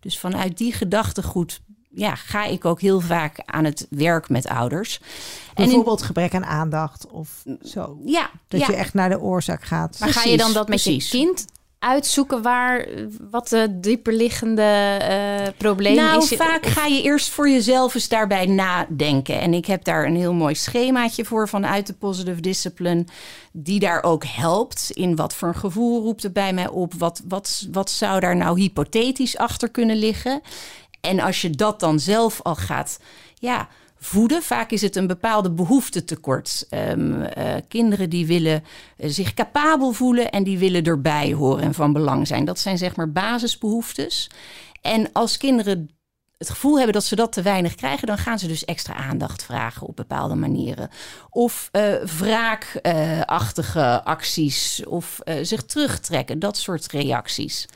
Dus 0.00 0.18
vanuit 0.18 0.58
die 0.58 0.72
gedachtegoed 0.72 1.60
ja, 1.94 2.14
ga 2.14 2.44
ik 2.44 2.64
ook 2.64 2.80
heel 2.80 3.00
vaak 3.00 3.42
aan 3.46 3.64
het 3.64 3.86
werk 3.90 4.28
met 4.28 4.48
ouders. 4.48 5.00
In- 5.00 5.64
Bijvoorbeeld 5.64 6.02
gebrek 6.02 6.34
aan 6.34 6.44
aandacht 6.44 7.06
of 7.06 7.28
zo. 7.62 7.98
ja, 8.04 8.30
Dat 8.48 8.60
ja, 8.60 8.66
je 8.66 8.74
echt 8.76 8.94
naar 8.94 9.08
de 9.08 9.20
oorzaak 9.20 9.64
gaat. 9.64 9.96
Maar 10.00 10.08
ga 10.08 10.22
je 10.22 10.36
dan 10.36 10.52
dat 10.52 10.68
met 10.68 10.82
precies. 10.82 11.10
je 11.10 11.16
kind 11.18 11.44
uitzoeken 11.78 12.42
waar 12.42 12.86
wat 13.30 13.48
de 13.48 13.80
dieperliggende 13.80 14.62
eh 14.62 15.52
probleem 15.58 15.94
nou, 15.96 16.22
is? 16.22 16.28
vaak 16.36 16.66
ga 16.66 16.86
je 16.86 17.02
eerst 17.02 17.28
voor 17.28 17.48
jezelf 17.48 17.94
eens 17.94 18.08
daarbij 18.08 18.46
nadenken. 18.46 19.40
En 19.40 19.54
ik 19.54 19.66
heb 19.66 19.84
daar 19.84 20.04
een 20.06 20.16
heel 20.16 20.32
mooi 20.32 20.54
schemaatje 20.54 21.24
voor 21.24 21.48
vanuit 21.48 21.86
de 21.86 21.92
Positive 21.92 22.40
Discipline. 22.40 23.04
Die 23.52 23.80
daar 23.80 24.02
ook 24.02 24.24
helpt. 24.26 24.90
In 24.94 25.16
wat 25.16 25.34
voor 25.34 25.48
een 25.48 25.54
gevoel 25.54 26.02
roept 26.02 26.22
het 26.22 26.32
bij 26.32 26.52
mij 26.52 26.68
op? 26.68 26.94
Wat, 26.94 27.22
wat, 27.28 27.66
wat 27.72 27.90
zou 27.90 28.20
daar 28.20 28.36
nou 28.36 28.60
hypothetisch 28.60 29.36
achter 29.36 29.70
kunnen 29.70 29.96
liggen? 29.96 30.40
En 31.04 31.20
als 31.20 31.40
je 31.42 31.50
dat 31.50 31.80
dan 31.80 32.00
zelf 32.00 32.42
al 32.42 32.54
gaat 32.54 32.98
ja, 33.34 33.68
voeden, 33.98 34.42
vaak 34.42 34.70
is 34.70 34.82
het 34.82 34.96
een 34.96 35.06
bepaalde 35.06 35.50
behoeftetekort. 35.50 36.66
Eh, 36.68 36.92
kinderen 37.68 38.10
die 38.10 38.26
willen 38.26 38.64
eh, 38.96 39.10
zich 39.10 39.34
capabel 39.34 39.92
voelen 39.92 40.30
en 40.30 40.44
die 40.44 40.58
willen 40.58 40.84
erbij 40.84 41.32
horen 41.32 41.62
en 41.62 41.74
van 41.74 41.92
belang 41.92 42.26
zijn. 42.26 42.44
Dat 42.44 42.58
zijn 42.58 42.78
zeg 42.78 42.96
maar 42.96 43.12
basisbehoeftes. 43.12 44.30
En 44.80 45.12
als 45.12 45.36
kinderen 45.36 45.88
het 46.38 46.50
gevoel 46.50 46.76
hebben 46.76 46.94
dat 46.94 47.04
ze 47.04 47.16
dat 47.16 47.32
te 47.32 47.42
weinig 47.42 47.74
krijgen, 47.74 48.06
dan 48.06 48.18
gaan 48.18 48.38
ze 48.38 48.46
dus 48.46 48.64
extra 48.64 48.94
aandacht 48.94 49.44
vragen 49.44 49.86
op 49.86 49.96
bepaalde 49.96 50.34
manieren. 50.34 50.90
Of 51.30 51.68
eh 51.72 51.94
wraakachtige 52.18 54.04
acties, 54.04 54.84
of 54.86 55.20
zich 55.42 55.62
terugtrekken, 55.62 56.38
dat 56.38 56.56
soort 56.56 56.86
reacties. 56.86 57.66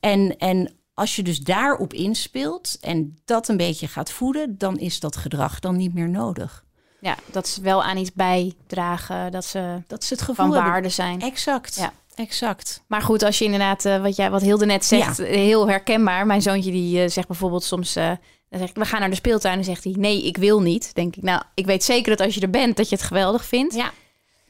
En, 0.00 0.36
en 0.36 0.79
als 1.00 1.16
je 1.16 1.22
dus 1.22 1.38
daarop 1.38 1.92
inspeelt 1.92 2.76
en 2.80 3.18
dat 3.24 3.48
een 3.48 3.56
beetje 3.56 3.88
gaat 3.88 4.10
voeden, 4.10 4.58
dan 4.58 4.78
is 4.78 5.00
dat 5.00 5.16
gedrag 5.16 5.58
dan 5.58 5.76
niet 5.76 5.94
meer 5.94 6.08
nodig. 6.08 6.64
Ja, 7.00 7.16
dat 7.26 7.48
ze 7.48 7.62
wel 7.62 7.82
aan 7.82 7.96
iets 7.96 8.12
bijdragen, 8.12 9.32
dat 9.32 9.44
ze 9.44 9.82
Dat 9.86 10.02
is 10.02 10.10
het 10.10 10.20
gevoel 10.20 10.34
van 10.34 10.54
hebben. 10.54 10.70
waarde 10.70 10.88
zijn. 10.88 11.20
Exact. 11.20 11.76
Ja. 11.76 11.92
Exact. 12.14 12.82
Maar 12.86 13.02
goed, 13.02 13.22
als 13.22 13.38
je 13.38 13.44
inderdaad, 13.44 13.84
eh, 13.84 14.02
wat, 14.02 14.16
jij, 14.16 14.30
wat 14.30 14.42
Hilde 14.42 14.66
net 14.66 14.84
zegt, 14.84 15.18
eh, 15.18 15.34
heel 15.34 15.68
herkenbaar. 15.68 16.26
Mijn 16.26 16.42
zoontje 16.42 16.70
die 16.70 17.02
eh, 17.02 17.08
zegt 17.08 17.26
bijvoorbeeld 17.26 17.64
soms, 17.64 17.92
dan 17.92 18.18
zeg 18.50 18.68
ik, 18.68 18.74
we 18.74 18.84
gaan 18.84 19.00
naar 19.00 19.10
de 19.10 19.16
speeltuin. 19.16 19.58
En 19.58 19.64
zegt 19.64 19.84
hij, 19.84 19.94
nee, 19.98 20.26
ik 20.26 20.36
wil 20.36 20.60
niet. 20.60 20.94
denk 20.94 21.16
ik, 21.16 21.22
nou, 21.22 21.42
ik 21.54 21.66
weet 21.66 21.84
zeker 21.84 22.16
dat 22.16 22.26
als 22.26 22.34
je 22.34 22.40
er 22.40 22.50
bent, 22.50 22.76
dat 22.76 22.88
je 22.88 22.96
het 22.96 23.04
geweldig 23.04 23.44
vindt. 23.44 23.74
Ja. 23.74 23.92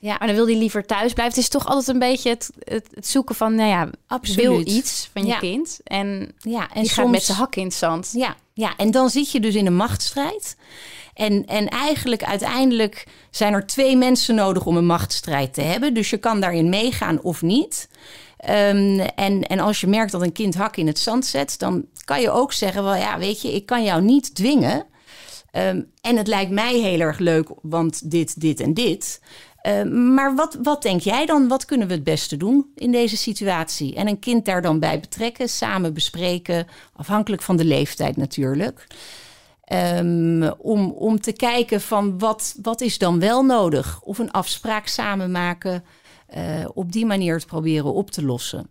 Ja. 0.01 0.17
Maar 0.19 0.27
dan 0.27 0.37
wil 0.37 0.47
hij 0.47 0.57
liever 0.57 0.87
thuis 0.87 1.13
blijven. 1.13 1.35
Het 1.35 1.43
is 1.45 1.49
toch 1.51 1.67
altijd 1.67 1.89
een 1.89 1.99
beetje 1.99 2.29
het, 2.31 2.51
het, 2.65 2.87
het 2.95 3.07
zoeken 3.07 3.35
van, 3.35 3.55
nou 3.55 3.69
ja, 3.69 3.91
Absoluut. 4.07 4.47
wil 4.47 4.61
iets 4.61 5.11
van 5.13 5.23
je 5.23 5.29
Ja. 5.29 5.39
kind. 5.39 5.81
En, 5.85 6.33
Ja, 6.39 6.69
en 6.75 6.81
die 6.81 6.91
gaat 6.91 6.95
soms 7.05 7.11
met 7.11 7.23
zijn 7.23 7.39
hak 7.39 7.57
in 7.57 7.65
het 7.65 7.75
zand. 7.75 8.11
Ja, 8.13 8.37
ja, 8.53 8.77
en 8.77 8.91
dan 8.91 9.11
zit 9.11 9.31
je 9.31 9.41
dus 9.41 9.55
in 9.55 9.67
een 9.67 9.77
machtsstrijd. 9.77 10.57
En, 11.15 11.47
en 11.47 11.69
eigenlijk 11.69 12.25
uiteindelijk 12.25 13.07
zijn 13.31 13.53
er 13.53 13.67
twee 13.67 13.97
mensen 13.97 14.35
nodig 14.35 14.67
om 14.67 14.77
een 14.77 14.87
machtsstrijd 14.87 15.55
te 15.55 15.61
hebben. 15.63 15.95
Dus 15.95 16.11
je 16.11 16.17
kan 16.17 16.41
daarin 16.41 16.69
meegaan 16.69 17.23
of 17.23 17.43
niet. 17.43 17.89
Ehm, 18.37 18.99
en, 19.15 19.47
en 19.47 19.59
als 19.61 19.81
je 19.81 19.87
merkt 19.87 20.13
dat 20.13 20.23
een 20.23 20.33
kind 20.33 20.55
hak 20.55 20.77
in 20.77 20.87
het 20.87 20.99
zand 20.99 21.27
zet, 21.27 21.59
dan 21.59 21.85
kan 22.05 22.21
je 22.21 22.31
ook 22.31 22.53
zeggen: 22.53 22.85
wel 22.85 22.95
ja, 22.95 23.19
weet 23.19 23.43
je, 23.43 23.55
ik 23.55 23.67
kan 23.67 23.85
jou 23.85 24.03
niet 24.03 24.35
dwingen. 24.35 24.87
Ehm, 25.51 25.81
en 26.01 26.17
het 26.17 26.27
lijkt 26.27 26.51
mij 26.51 26.75
heel 26.75 27.01
erg 27.01 27.19
leuk, 27.19 27.49
want 27.63 28.11
dit, 28.11 28.41
dit 28.41 28.61
en 28.61 28.75
dit. 28.75 29.21
Ehm, 29.63 30.15
maar 30.15 30.35
wat, 30.35 30.59
wat 30.63 30.83
denk 30.83 31.01
jij 31.01 31.27
dan? 31.27 31.49
Wat 31.49 31.65
kunnen 31.65 31.89
we 31.89 31.95
het 31.95 32.05
beste 32.05 32.37
doen 32.37 32.71
in 32.75 32.93
deze 32.93 33.17
situatie? 33.17 33.95
En 33.95 34.09
een 34.09 34.19
kind 34.19 34.45
daar 34.45 34.63
dan 34.63 34.79
bij 34.79 35.01
betrekken, 35.01 35.49
samen 35.49 35.95
bespreken, 35.95 36.67
afhankelijk 36.97 37.43
van 37.43 37.57
de 37.57 37.65
leeftijd 37.65 38.17
natuurlijk. 38.17 38.87
Ehm, 39.65 40.51
om, 40.59 40.91
om 40.91 41.21
te 41.21 41.33
kijken 41.33 41.81
van 41.81 42.19
wat, 42.19 42.57
wat 42.63 42.81
is 42.81 42.99
dan 42.99 43.21
wel 43.21 43.45
nodig? 43.45 44.01
Of 44.03 44.19
een 44.19 44.31
afspraak 44.31 44.87
samen 44.87 45.31
maken, 45.31 45.85
eh, 46.27 46.43
op 46.75 46.93
die 46.93 47.07
manier 47.07 47.35
het 47.35 47.47
proberen 47.47 47.93
op 47.93 48.11
te 48.11 48.25
lossen. 48.25 48.69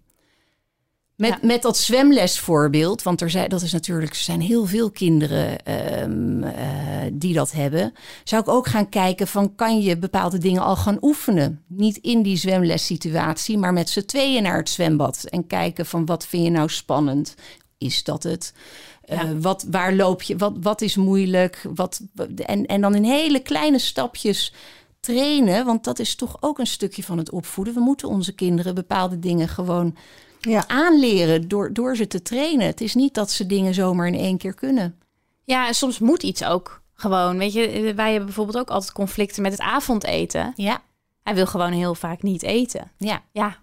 Met, 1.19 1.29
Ja. 1.29 1.38
met 1.41 1.62
dat 1.62 1.77
zwemlesvoorbeeld, 1.77 3.03
want 3.03 3.21
er 3.21 3.29
zijn, 3.29 3.49
dat 3.49 3.62
is 3.62 3.71
natuurlijk, 3.71 4.12
er 4.12 4.17
zijn 4.17 4.41
heel 4.41 4.65
veel 4.65 4.91
kinderen 4.91 5.65
ehm, 5.65 6.43
eh, 6.43 6.65
die 7.13 7.34
dat 7.34 7.51
hebben. 7.51 7.93
Zou 8.23 8.41
ik 8.41 8.47
ook 8.47 8.67
gaan 8.67 8.89
kijken 8.89 9.27
van 9.27 9.55
kan 9.55 9.82
je 9.82 9.97
bepaalde 9.97 10.38
dingen 10.38 10.62
al 10.62 10.75
gaan 10.75 10.97
oefenen? 11.01 11.63
Niet 11.67 11.97
in 11.97 12.21
die 12.21 12.38
zwemlessituatie, 12.38 13.58
maar 13.58 13.73
met 13.73 13.89
z'n 13.89 14.05
tweeën 14.05 14.43
naar 14.43 14.58
het 14.58 14.69
zwembad. 14.69 15.23
En 15.23 15.47
kijken 15.47 15.86
van 15.86 16.05
wat 16.05 16.25
vind 16.25 16.43
je 16.43 16.49
nou 16.51 16.69
spannend? 16.69 17.36
Is 17.77 18.03
dat 18.03 18.23
het? 18.23 18.53
Eh, 19.01 19.21
wat, 19.39 19.65
waar 19.71 19.93
loop 19.93 20.21
je? 20.21 20.38
Wat, 20.38 20.53
wat 20.62 20.82
is 20.82 20.95
moeilijk? 20.95 21.65
Wat, 21.75 22.01
en, 22.45 22.65
en 22.65 22.82
dan 22.82 22.95
in 22.95 23.03
hele 23.03 23.39
kleine 23.39 23.79
stapjes 23.79 24.53
trainen. 24.99 25.65
Want 25.65 25.84
dat 25.84 25.99
is 25.99 26.15
toch 26.15 26.38
ook 26.39 26.60
een 26.60 26.67
stukje 26.67 27.03
van 27.03 27.17
het 27.17 27.32
opvoeden. 27.32 27.73
We 27.73 27.79
moeten 27.79 28.08
onze 28.08 28.32
kinderen 28.32 28.75
bepaalde 28.75 29.19
dingen 29.19 29.47
gewoon 29.47 29.95
Ja. 30.39 30.67
aanleren 30.67 31.47
door, 31.47 31.73
door 31.73 31.95
ze 31.95 32.08
te 32.08 32.21
trainen. 32.21 32.65
Het 32.67 32.82
is 32.82 32.95
niet 32.95 33.13
dat 33.13 33.32
ze 33.32 33.45
dingen 33.45 33.73
zomaar 33.73 34.08
in 34.08 34.13
één 34.19 34.38
keer 34.38 34.54
kunnen. 34.54 34.99
Ja, 35.43 35.67
en 35.67 35.73
soms 35.73 35.99
moet 35.99 36.23
iets 36.23 36.43
ook 36.43 36.82
gewoon. 36.93 37.38
Weet 37.38 37.54
je, 37.54 37.93
wij 37.95 38.08
hebben 38.10 38.25
bijvoorbeeld 38.25 38.58
ook 38.58 38.69
altijd 38.69 38.91
conflicten 38.91 39.41
met 39.41 39.52
het 39.52 39.62
avondeten. 39.62 40.54
Ja, 40.56 40.82
Hij 41.23 41.36
wil 41.36 41.45
gewoon 41.47 41.71
heel 41.71 41.95
vaak 41.95 42.21
niet 42.23 42.43
eten. 42.43 42.91
ja. 42.97 43.23
Ja, 43.32 43.58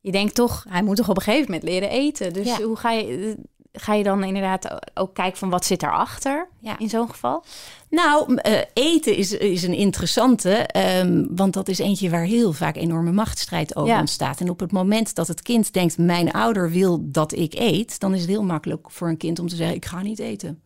je 0.00 0.12
denkt 0.12 0.34
toch, 0.34 0.64
hij 0.68 0.82
moet 0.82 0.96
toch 0.96 1.08
op 1.08 1.16
een 1.16 1.22
gegeven 1.22 1.44
moment 1.50 1.62
leren 1.70 1.90
eten. 1.90 2.32
Dus 2.32 2.46
Ja. 2.46 2.60
hoe 2.62 2.76
ga 2.76 2.90
je... 2.90 3.36
ga 3.72 3.94
je 3.94 4.02
dan 4.02 4.24
inderdaad 4.24 4.78
ook 4.94 5.14
kijken 5.14 5.38
van 5.38 5.50
wat 5.50 5.64
zit 5.64 5.82
erachter 5.82 6.48
Ja. 6.58 6.78
in 6.78 6.88
zo'n 6.88 7.10
geval? 7.10 7.44
Nou, 7.90 8.34
eh, 8.34 8.58
eten 8.72 9.16
is, 9.16 9.32
is 9.32 9.62
een 9.62 9.74
interessante, 9.74 10.50
ehm, 10.54 11.24
want 11.30 11.52
dat 11.52 11.68
is 11.68 11.78
eentje 11.78 12.10
waar 12.10 12.24
heel 12.24 12.52
vaak 12.52 12.76
enorme 12.76 13.12
machtsstrijd 13.12 13.76
over 13.76 13.92
Ja. 13.92 14.00
ontstaat. 14.00 14.40
En 14.40 14.50
op 14.50 14.60
het 14.60 14.72
moment 14.72 15.14
dat 15.14 15.28
het 15.28 15.42
kind 15.42 15.72
denkt, 15.72 15.98
mijn 15.98 16.32
ouder 16.32 16.70
wil 16.70 16.98
dat 17.02 17.32
ik 17.32 17.54
eet, 17.54 18.00
dan 18.00 18.14
is 18.14 18.20
het 18.20 18.30
heel 18.30 18.44
makkelijk 18.44 18.90
voor 18.90 19.08
een 19.08 19.16
kind 19.16 19.38
om 19.38 19.48
te 19.48 19.56
zeggen, 19.56 19.76
ik 19.76 19.84
ga 19.86 20.02
niet 20.02 20.18
eten. 20.18 20.62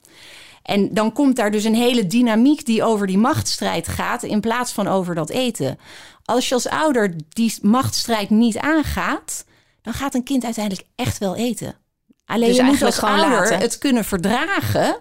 En 0.63 0.95
dan 0.95 1.13
komt 1.13 1.37
daar 1.37 1.51
dus 1.51 1.65
een 1.65 1.75
hele 1.75 2.07
dynamiek 2.07 2.65
die 2.65 2.83
over 2.83 3.07
die 3.07 3.19
machtsstrijd 3.19 3.89
gaat, 3.89 4.23
in 4.23 4.41
plaats 4.41 4.73
van 4.73 4.87
over 4.89 5.15
dat 5.15 5.31
eten. 5.31 5.79
Als 6.25 6.49
je 6.49 6.55
als 6.55 6.69
ouder 6.69 7.15
die 7.29 7.55
machtsstrijd 7.63 8.31
niet 8.31 8.59
aangaat, 8.59 9.45
dan 9.83 9.93
gaat 9.93 10.15
een 10.15 10.23
kind 10.25 10.45
uiteindelijk 10.45 10.89
echt 10.95 11.19
wel 11.19 11.37
eten. 11.37 11.75
Alleen 12.27 12.49
Dus 12.49 12.57
je 12.57 12.63
moet 12.63 12.83
als 12.83 12.99
gewoon 12.99 13.15
ouder 13.21 13.39
laten. 13.39 13.59
het 13.59 13.79
kunnen 13.79 14.05
verdragen 14.05 14.99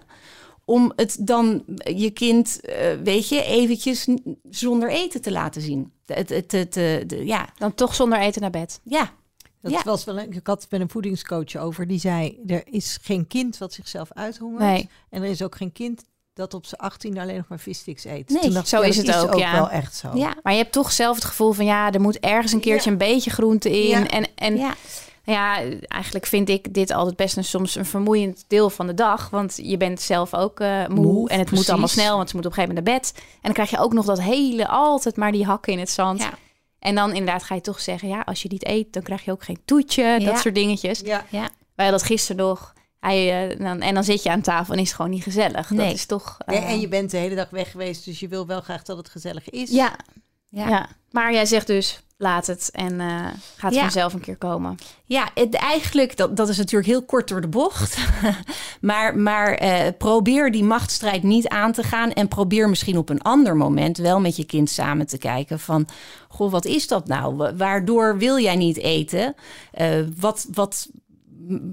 om 0.66 0.94
het 0.96 1.18
dan 1.20 1.64
je 1.96 2.10
kind, 2.10 2.60
eh, 2.62 2.88
weet 3.04 3.30
je, 3.30 3.44
eventjes 3.44 4.08
zonder 4.50 4.90
eten 4.90 5.22
te 5.22 5.32
laten 5.32 5.62
zien. 5.62 5.92
Het, 6.06 6.30
het, 6.30 6.52
het, 6.52 6.78
eh, 6.78 6.94
de- 7.08 7.26
ja, 7.26 7.50
Dan 7.58 7.74
toch 7.74 7.96
zonder 7.96 8.20
eten 8.20 8.42
naar 8.42 8.50
bed. 8.50 8.80
ja, 8.84 9.12
Dat 9.62 9.74
Ja. 9.74 9.82
was 9.84 10.04
wel 10.04 10.20
een, 10.20 10.32
ik 10.34 10.48
had 10.48 10.62
het 10.62 10.72
met 10.72 10.82
een 10.82 10.90
voedingscoach 10.90 11.56
over. 11.56 11.88
Die 11.88 12.00
zei, 12.00 12.40
er 12.48 12.64
is 12.66 12.98
geen 13.02 13.28
kind 13.28 13.58
wat 13.58 13.74
zichzelf 13.74 14.12
uithongert. 14.14 14.60
Nee. 14.64 14.90
En 15.10 15.24
er 15.24 15.30
is 15.30 15.42
ook 15.42 15.56
geen 15.56 15.72
kind 15.72 16.04
dat 16.34 16.54
op 16.54 16.66
zijn 16.66 16.82
18 16.82 17.18
alleen 17.20 17.36
nog 17.38 17.48
maar 17.48 17.60
vissticks 17.60 18.04
eet. 18.06 18.30
Nee, 18.30 18.42
Toen 18.42 18.52
dacht 18.52 18.64
ik, 18.66 18.70
zo 18.70 18.82
ja, 18.82 18.88
is 18.88 18.96
dat 19.04 19.22
het 19.22 19.32
ook, 19.34 19.40
ja. 19.40 19.52
wel 19.54 19.70
echt 19.70 19.96
zo. 19.96 20.10
ja, 20.14 20.36
Maar 20.44 20.54
je 20.54 20.60
hebt 20.60 20.72
toch 20.72 20.92
zelf 20.92 21.16
het 21.16 21.26
gevoel 21.26 21.52
van 21.52 21.66
ja, 21.66 21.92
er 21.92 22.02
moet 22.02 22.20
ergens 22.20 22.52
een 22.52 22.60
keertje 22.60 22.92
een 22.92 22.98
beetje 22.98 23.30
groente 23.30 23.70
in. 23.84 23.88
Ja. 24.00 24.08
En, 24.08 24.28
en 24.36 24.58
ja. 25.26 25.58
ja, 25.58 25.78
eigenlijk 25.88 26.26
vind 26.26 26.50
ik 26.50 26.74
dit 26.74 26.92
altijd 26.92 27.16
best 27.16 27.38
een, 27.38 27.44
soms 27.44 27.76
een 27.76 27.86
vermoeiend 27.86 28.46
deel 28.48 28.70
van 28.70 28.88
de 28.88 28.94
dag. 28.94 29.30
Want 29.30 29.60
je 29.62 29.78
bent 29.78 30.02
zelf 30.02 30.34
ook 30.34 30.60
eh, 30.60 30.88
moe, 30.88 31.06
Moe, 31.06 31.30
en 31.30 31.40
het 31.40 31.52
moet 31.52 31.70
allemaal 31.70 31.88
snel, 31.88 32.18
want 32.18 32.30
ze 32.30 32.36
moet 32.36 32.46
op 32.46 32.52
een 32.52 32.58
gegeven 32.58 32.76
moment 32.76 32.96
naar 32.96 33.12
bed. 33.14 33.24
En 33.34 33.40
dan 33.42 33.54
krijg 33.54 33.70
je 33.70 33.78
ook 33.80 33.94
nog 33.94 34.06
dat 34.06 34.22
hele, 34.22 34.68
altijd 34.68 35.16
maar 35.16 35.32
die 35.32 35.46
hakken 35.46 35.74
in 35.74 35.80
het 35.80 35.90
zand. 35.90 36.20
Ja. 36.22 36.34
En 36.80 36.96
dan 36.96 37.10
inderdaad 37.14 37.44
ga 37.44 37.56
je 37.56 37.62
toch 37.62 37.80
zeggen, 37.80 38.08
ja, 38.08 38.22
als 38.26 38.42
je 38.42 38.50
niet 38.52 38.66
eet, 38.68 38.94
dan 38.94 39.04
krijg 39.04 39.26
je 39.26 39.32
ook 39.32 39.44
geen 39.44 39.60
toetje, 39.66 40.04
Ja. 40.04 40.20
dat 40.20 40.40
soort 40.40 40.56
dingetjes. 40.56 41.00
Ja. 41.00 41.26
ja. 41.30 41.50
Wij 41.76 41.86
hadden 41.86 41.92
dat 42.00 42.04
gisteren 42.04 42.46
nog. 42.46 42.74
Hij, 43.00 43.50
eh, 43.50 43.60
dan, 43.60 43.82
en 43.82 43.94
dan 43.94 44.04
zit 44.04 44.24
je 44.24 44.30
aan 44.30 44.42
tafel 44.42 44.74
en 44.74 44.80
is 44.80 44.88
het 44.88 44.96
gewoon 44.96 45.12
niet 45.12 45.24
gezellig. 45.24 45.70
Nee. 45.70 45.86
Dat 45.88 45.96
is 45.96 46.06
toch... 46.06 46.38
Nee, 46.46 46.58
eh, 46.58 46.70
en 46.70 46.80
je 46.80 46.88
bent 46.88 47.12
de 47.12 47.18
hele 47.18 47.36
dag 47.36 47.50
weg 47.50 47.72
geweest, 47.72 48.06
dus 48.06 48.20
je 48.20 48.28
wil 48.28 48.46
wel 48.48 48.62
graag 48.62 48.84
dat 48.84 48.98
het 48.98 49.10
gezellig 49.10 49.50
is. 49.50 49.70
ja, 49.70 49.96
Ja. 50.50 50.68
ja. 50.68 50.90
maar 51.12 51.34
jij 51.34 51.46
zegt 51.46 51.68
dus, 51.68 52.00
laat 52.18 52.48
het 52.48 52.70
en 52.72 53.00
eh, 53.00 53.26
gaat 53.58 53.74
Ja. 53.74 53.82
vanzelf 53.82 54.14
een 54.14 54.20
keer 54.20 54.38
komen. 54.38 54.76
Ja, 55.06 55.30
het, 55.34 55.54
eigenlijk, 55.54 56.18
dat, 56.18 56.38
dat 56.38 56.50
is 56.50 56.58
natuurlijk 56.58 56.88
heel 56.88 57.04
kort 57.06 57.28
door 57.28 57.42
de 57.42 57.48
bocht. 57.48 57.98
maar 58.82 59.18
maar 59.18 59.54
eh, 59.54 59.88
probeer 59.98 60.52
die 60.52 60.64
machtsstrijd 60.64 61.24
niet 61.24 61.48
aan 61.48 61.72
te 61.72 61.84
gaan. 61.84 62.12
En 62.14 62.28
probeer 62.28 62.70
misschien 62.70 62.98
op 62.98 63.10
een 63.10 63.22
ander 63.22 63.56
moment 63.58 63.98
wel 63.98 64.20
met 64.20 64.36
je 64.36 64.46
kind 64.46 64.70
samen 64.70 65.08
te 65.08 65.18
kijken 65.18 65.60
van... 65.60 65.88
Goh, 66.28 66.52
wat 66.52 66.66
is 66.66 66.88
dat 66.88 67.08
nou? 67.08 67.36
Wa- 67.36 67.56
Waardoor 67.56 68.18
wil 68.18 68.40
jij 68.40 68.56
niet 68.56 68.78
eten? 68.78 69.36
Eh, 69.72 70.00
wat, 70.20 70.48
wat, 70.54 70.90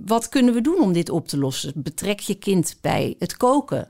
wat 0.04 0.28
kunnen 0.28 0.54
we 0.54 0.60
doen 0.60 0.80
om 0.80 0.92
dit 0.92 1.10
op 1.10 1.28
te 1.28 1.38
lossen? 1.38 1.72
Betrek 1.76 2.20
je 2.20 2.34
kind 2.34 2.76
bij 2.80 3.14
het 3.18 3.36
koken. 3.36 3.88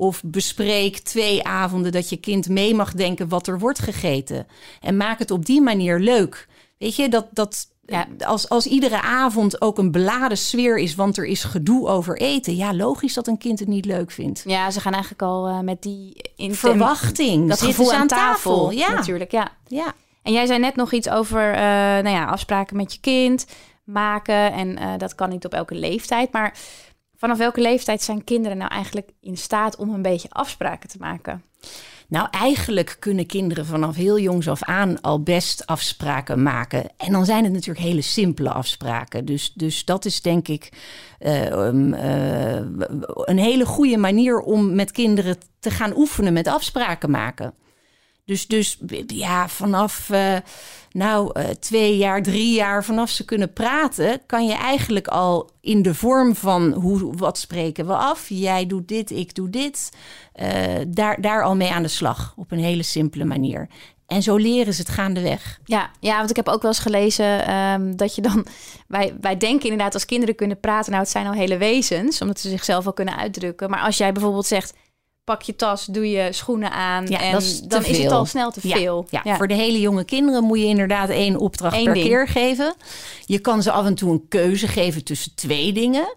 Of 0.00 0.22
bespreek 0.24 0.98
twee 0.98 1.44
avonden 1.44 1.92
dat 1.92 2.08
je 2.08 2.16
kind 2.16 2.48
mee 2.48 2.74
mag 2.74 2.92
denken 2.92 3.28
wat 3.28 3.46
er 3.46 3.58
wordt 3.58 3.78
gegeten. 3.78 4.46
En 4.80 4.96
maak 4.96 5.18
het 5.18 5.30
op 5.30 5.46
die 5.46 5.60
manier 5.60 5.98
leuk. 5.98 6.48
Weet 6.78 6.96
je, 6.96 7.08
dat, 7.08 7.26
dat 7.30 7.68
Ja. 7.86 8.06
als, 8.18 8.48
als 8.48 8.66
iedere 8.66 9.00
avond 9.02 9.60
ook 9.60 9.78
een 9.78 9.90
beladen 9.90 10.38
sfeer 10.38 10.78
is, 10.78 10.94
want 10.94 11.16
er 11.16 11.24
is 11.26 11.44
gedoe 11.44 11.88
over 11.88 12.16
eten. 12.20 12.56
Ja, 12.56 12.74
logisch 12.74 13.14
dat 13.14 13.26
een 13.26 13.38
kind 13.38 13.58
het 13.58 13.68
niet 13.68 13.84
leuk 13.84 14.10
vindt. 14.10 14.42
Ja, 14.46 14.70
ze 14.70 14.80
gaan 14.80 14.92
eigenlijk 14.92 15.22
al 15.22 15.46
eh, 15.46 15.58
met 15.60 15.82
die 15.82 16.16
in 16.36 16.54
Verwachting. 16.54 17.48
dat 17.48 17.62
gevoel 17.62 17.86
ze 17.86 17.94
aan 17.96 18.06
tafel. 18.06 18.70
Ja, 18.70 18.92
natuurlijk. 18.92 19.30
Ja. 19.30 19.48
ja. 19.66 19.92
En 20.22 20.32
jij 20.32 20.46
zei 20.46 20.58
net 20.58 20.76
nog 20.76 20.92
iets 20.92 21.08
over 21.08 21.52
eh, 21.54 21.60
nou 22.02 22.08
ja, 22.08 22.24
afspraken 22.24 22.76
met 22.76 22.92
je 22.92 23.00
kind 23.00 23.46
maken. 23.84 24.52
En 24.52 24.78
eh, 24.78 24.92
dat 24.98 25.14
kan 25.14 25.28
niet 25.28 25.44
op 25.44 25.54
elke 25.54 25.74
leeftijd. 25.74 26.32
Maar 26.32 26.54
vanaf 27.20 27.38
welke 27.38 27.60
leeftijd 27.60 28.02
zijn 28.02 28.24
kinderen 28.24 28.58
nou 28.58 28.70
eigenlijk 28.70 29.10
in 29.20 29.36
staat 29.36 29.76
om 29.76 29.94
een 29.94 30.02
beetje 30.02 30.30
afspraken 30.30 30.88
te 30.88 30.96
maken? 30.98 31.42
Nou, 32.08 32.28
eigenlijk 32.30 32.96
kunnen 32.98 33.26
kinderen 33.26 33.66
vanaf 33.66 33.96
heel 33.96 34.18
jongs 34.18 34.48
af 34.48 34.62
aan 34.62 35.00
al 35.00 35.22
best 35.22 35.66
afspraken 35.66 36.42
maken. 36.42 36.84
En 36.96 37.12
dan 37.12 37.24
zijn 37.24 37.44
het 37.44 37.52
natuurlijk 37.52 37.86
hele 37.86 38.00
simpele 38.00 38.50
afspraken. 38.50 39.24
Dus, 39.24 39.52
dus 39.52 39.84
dat 39.84 40.04
is 40.04 40.22
denk 40.22 40.48
ik 40.48 40.72
eh, 41.18 41.46
eh, 41.46 42.64
een 43.14 43.38
hele 43.38 43.66
goede 43.66 43.96
manier 43.96 44.38
om 44.38 44.74
met 44.74 44.90
kinderen 44.90 45.36
te 45.58 45.70
gaan 45.70 45.96
oefenen 45.96 46.32
met 46.32 46.46
afspraken 46.46 47.10
maken. 47.10 47.54
Dus, 48.30 48.46
dus 48.46 48.78
ja, 49.06 49.48
vanaf 49.48 50.10
eh, 50.10 50.36
nou, 50.92 51.30
eh, 51.32 51.48
twee 51.48 51.96
jaar, 51.96 52.22
drie 52.22 52.54
jaar, 52.54 52.84
vanaf 52.84 53.10
ze 53.10 53.24
kunnen 53.24 53.52
praten, 53.52 54.20
kan 54.26 54.46
je 54.46 54.54
eigenlijk 54.54 55.08
al 55.08 55.50
in 55.60 55.82
de 55.82 55.94
vorm 55.94 56.36
van 56.36 56.72
hoe, 56.72 57.16
wat 57.16 57.38
spreken 57.38 57.86
we 57.86 57.94
af? 57.94 58.28
Jij 58.28 58.66
doet 58.66 58.88
dit, 58.88 59.10
ik 59.10 59.34
doe 59.34 59.50
dit. 59.50 59.90
eh, 60.32 60.50
daar, 60.88 61.20
daar 61.20 61.42
al 61.42 61.56
mee 61.56 61.70
aan 61.70 61.82
de 61.82 61.88
slag 61.88 62.34
op 62.36 62.52
een 62.52 62.58
hele 62.58 62.82
simpele 62.82 63.24
manier. 63.24 63.68
En 64.06 64.22
zo 64.22 64.36
leren 64.36 64.74
ze 64.74 64.80
het 64.80 64.90
gaandeweg. 64.90 65.60
Ja, 65.64 65.90
ja, 66.00 66.16
want 66.16 66.30
ik 66.30 66.36
heb 66.36 66.48
ook 66.48 66.62
wel 66.62 66.70
eens 66.70 66.80
gelezen 66.80 67.46
ehm, 67.46 67.96
dat 67.96 68.14
je 68.14 68.22
dan... 68.22 68.46
Wij, 68.88 69.14
wij 69.20 69.36
denken 69.36 69.68
inderdaad 69.68 69.94
als 69.94 70.04
kinderen 70.06 70.34
kunnen 70.34 70.60
praten... 70.60 70.90
nou, 70.90 71.02
het 71.02 71.12
zijn 71.12 71.26
al 71.26 71.32
hele 71.32 71.56
wezens, 71.56 72.20
omdat 72.20 72.40
ze 72.40 72.48
zichzelf 72.48 72.84
wel 72.84 72.92
kunnen 72.92 73.16
uitdrukken. 73.16 73.70
Maar 73.70 73.80
als 73.80 73.96
jij 73.96 74.12
bijvoorbeeld 74.12 74.46
zegt... 74.46 74.74
pak 75.30 75.42
je 75.42 75.56
tas, 75.56 75.84
doe 75.84 76.10
je 76.10 76.32
schoenen 76.32 76.70
aan... 76.70 77.06
Ja, 77.06 77.20
en 77.20 77.36
is 77.36 77.60
dan 77.60 77.84
is 77.84 77.98
het 77.98 78.12
al 78.12 78.26
snel 78.26 78.50
te 78.50 78.60
Ja, 78.62 78.76
veel. 78.76 79.06
Ja, 79.10 79.36
voor 79.36 79.48
de 79.48 79.54
hele 79.54 79.80
jonge 79.80 80.04
kinderen 80.04 80.44
moet 80.44 80.58
je 80.58 80.64
inderdaad 80.64 81.08
één 81.08 81.36
opdracht 81.36 81.76
Eén 81.76 81.84
per 81.84 81.94
ding. 81.94 82.06
keer 82.06 82.28
geven. 82.28 82.74
Je 83.24 83.38
kan 83.38 83.62
ze 83.62 83.70
af 83.70 83.86
en 83.86 83.94
toe 83.94 84.12
een 84.12 84.28
keuze 84.28 84.68
geven 84.68 85.04
tussen 85.04 85.34
twee 85.34 85.72
dingen. 85.72 86.14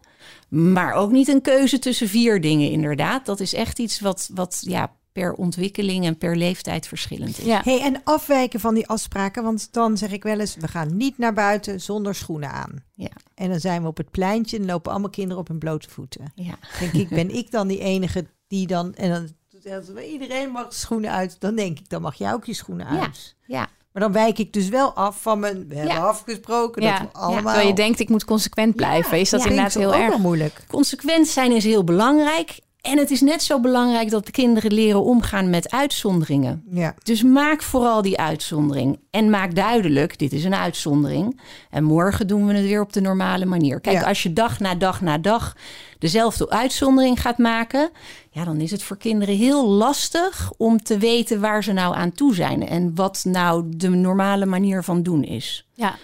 Maar 0.49 0.93
ook 0.93 1.11
niet 1.11 1.27
een 1.27 1.41
keuze 1.41 1.79
tussen 1.79 2.07
vier 2.07 2.41
dingen, 2.41 2.71
inderdaad. 2.71 3.25
Dat 3.25 3.39
is 3.39 3.53
echt 3.53 3.79
iets 3.79 3.99
wat, 3.99 4.29
wat 4.33 4.63
ja, 4.67 4.91
per 5.13 5.33
ontwikkeling 5.33 6.05
en 6.05 6.17
per 6.17 6.37
leeftijd 6.37 6.87
verschillend 6.87 7.37
is. 7.39 7.45
ja. 7.45 7.61
Hey, 7.63 7.81
en 7.81 8.01
afwijken 8.03 8.59
van 8.59 8.73
die 8.73 8.87
afspraken, 8.87 9.43
want 9.43 9.67
dan 9.73 9.97
zeg 9.97 10.11
ik 10.11 10.23
wel 10.23 10.39
eens, 10.39 10.55
we 10.55 10.67
gaan 10.67 10.97
niet 10.97 11.17
naar 11.17 11.33
buiten 11.33 11.81
zonder 11.81 12.15
schoenen 12.15 12.51
aan. 12.51 12.83
Ja. 12.93 13.09
En 13.35 13.49
dan 13.49 13.59
zijn 13.59 13.81
we 13.81 13.87
op 13.87 13.97
het 13.97 14.11
pleintje 14.11 14.57
en 14.57 14.65
lopen 14.65 14.91
allemaal 14.91 15.09
kinderen 15.09 15.39
op 15.41 15.47
hun 15.47 15.59
blote 15.59 15.89
voeten. 15.89 16.31
Ja. 16.35 16.55
Denk 16.79 16.93
ik, 16.93 17.09
ben 17.09 17.35
ik 17.35 17.51
dan 17.51 17.67
die 17.67 17.79
enige 17.79 18.25
die 18.47 18.67
dan, 18.67 18.95
en 18.95 19.09
dan 19.09 19.29
als 19.73 20.03
iedereen 20.05 20.49
mag 20.49 20.73
schoenen 20.73 21.11
uit, 21.11 21.35
dan 21.39 21.55
denk 21.55 21.79
ik, 21.79 21.89
dan 21.89 22.01
mag 22.01 22.15
jij 22.15 22.33
ook 22.33 22.45
je 22.45 22.53
schoenen 22.53 22.87
uit. 22.87 23.35
Ja. 23.45 23.67
Maar 23.91 24.01
dan 24.03 24.11
wijk 24.11 24.37
ik 24.39 24.53
dus 24.53 24.69
wel 24.69 24.93
af 24.93 25.21
van 25.21 25.39
mijn, 25.39 25.67
we 25.67 25.75
hebben 25.75 25.93
Ja. 25.95 26.01
afgesproken 26.01 26.81
Ja. 26.81 26.99
dat 26.99 27.11
we 27.11 27.17
allemaal... 27.17 27.43
Terwijl 27.43 27.67
je 27.67 27.73
denkt, 27.73 27.99
ik 27.99 28.09
moet 28.09 28.25
consequent 28.25 28.75
blijven. 28.75 29.19
is 29.19 29.29
dat 29.29 29.43
Ja. 29.43 29.49
inderdaad 29.49 29.73
heel 29.73 29.93
erg? 29.95 30.17
moeilijk. 30.17 30.63
Consequent 30.67 31.27
zijn 31.27 31.51
is 31.51 31.63
heel 31.63 31.83
belangrijk. 31.83 32.59
En 32.83 32.97
het 32.97 33.11
is 33.11 33.21
net 33.21 33.43
zo 33.43 33.59
belangrijk 33.59 34.09
dat 34.09 34.25
de 34.25 34.31
kinderen 34.31 34.73
leren 34.73 35.03
omgaan 35.03 35.49
met 35.49 35.71
uitzonderingen. 35.71 36.63
Ja. 36.71 36.95
Dus 37.03 37.23
maak 37.23 37.61
vooral 37.61 38.01
die 38.01 38.17
uitzondering. 38.19 38.99
En 39.11 39.29
maak 39.29 39.55
duidelijk, 39.55 40.19
dit 40.19 40.33
is 40.33 40.43
een 40.43 40.55
uitzondering. 40.55 41.39
En 41.69 41.83
morgen 41.83 42.27
doen 42.27 42.47
we 42.47 42.53
het 42.53 42.65
weer 42.65 42.81
op 42.81 42.93
de 42.93 43.01
normale 43.01 43.45
manier. 43.45 43.79
Kijk, 43.79 43.95
Ja. 43.99 44.07
als 44.07 44.23
je 44.23 44.33
dag 44.33 44.59
na 44.59 44.75
dag 44.75 45.01
na 45.01 45.17
dag 45.17 45.55
dezelfde 45.99 46.49
uitzondering 46.49 47.21
gaat 47.21 47.37
maken... 47.37 47.89
ja, 48.31 48.43
dan 48.43 48.59
is 48.59 48.71
het 48.71 48.83
voor 48.83 48.97
kinderen 48.97 49.35
heel 49.35 49.67
lastig 49.67 50.51
om 50.57 50.83
te 50.83 50.97
weten 50.97 51.39
waar 51.39 51.63
ze 51.63 51.71
nou 51.71 51.95
aan 51.95 52.11
toe 52.11 52.35
zijn. 52.35 52.67
En 52.67 52.95
wat 52.95 53.23
nou 53.27 53.63
de 53.69 53.89
normale 53.89 54.45
manier 54.45 54.83
van 54.83 55.03
doen 55.03 55.23
is. 55.23 55.67
Ja. 55.73 55.95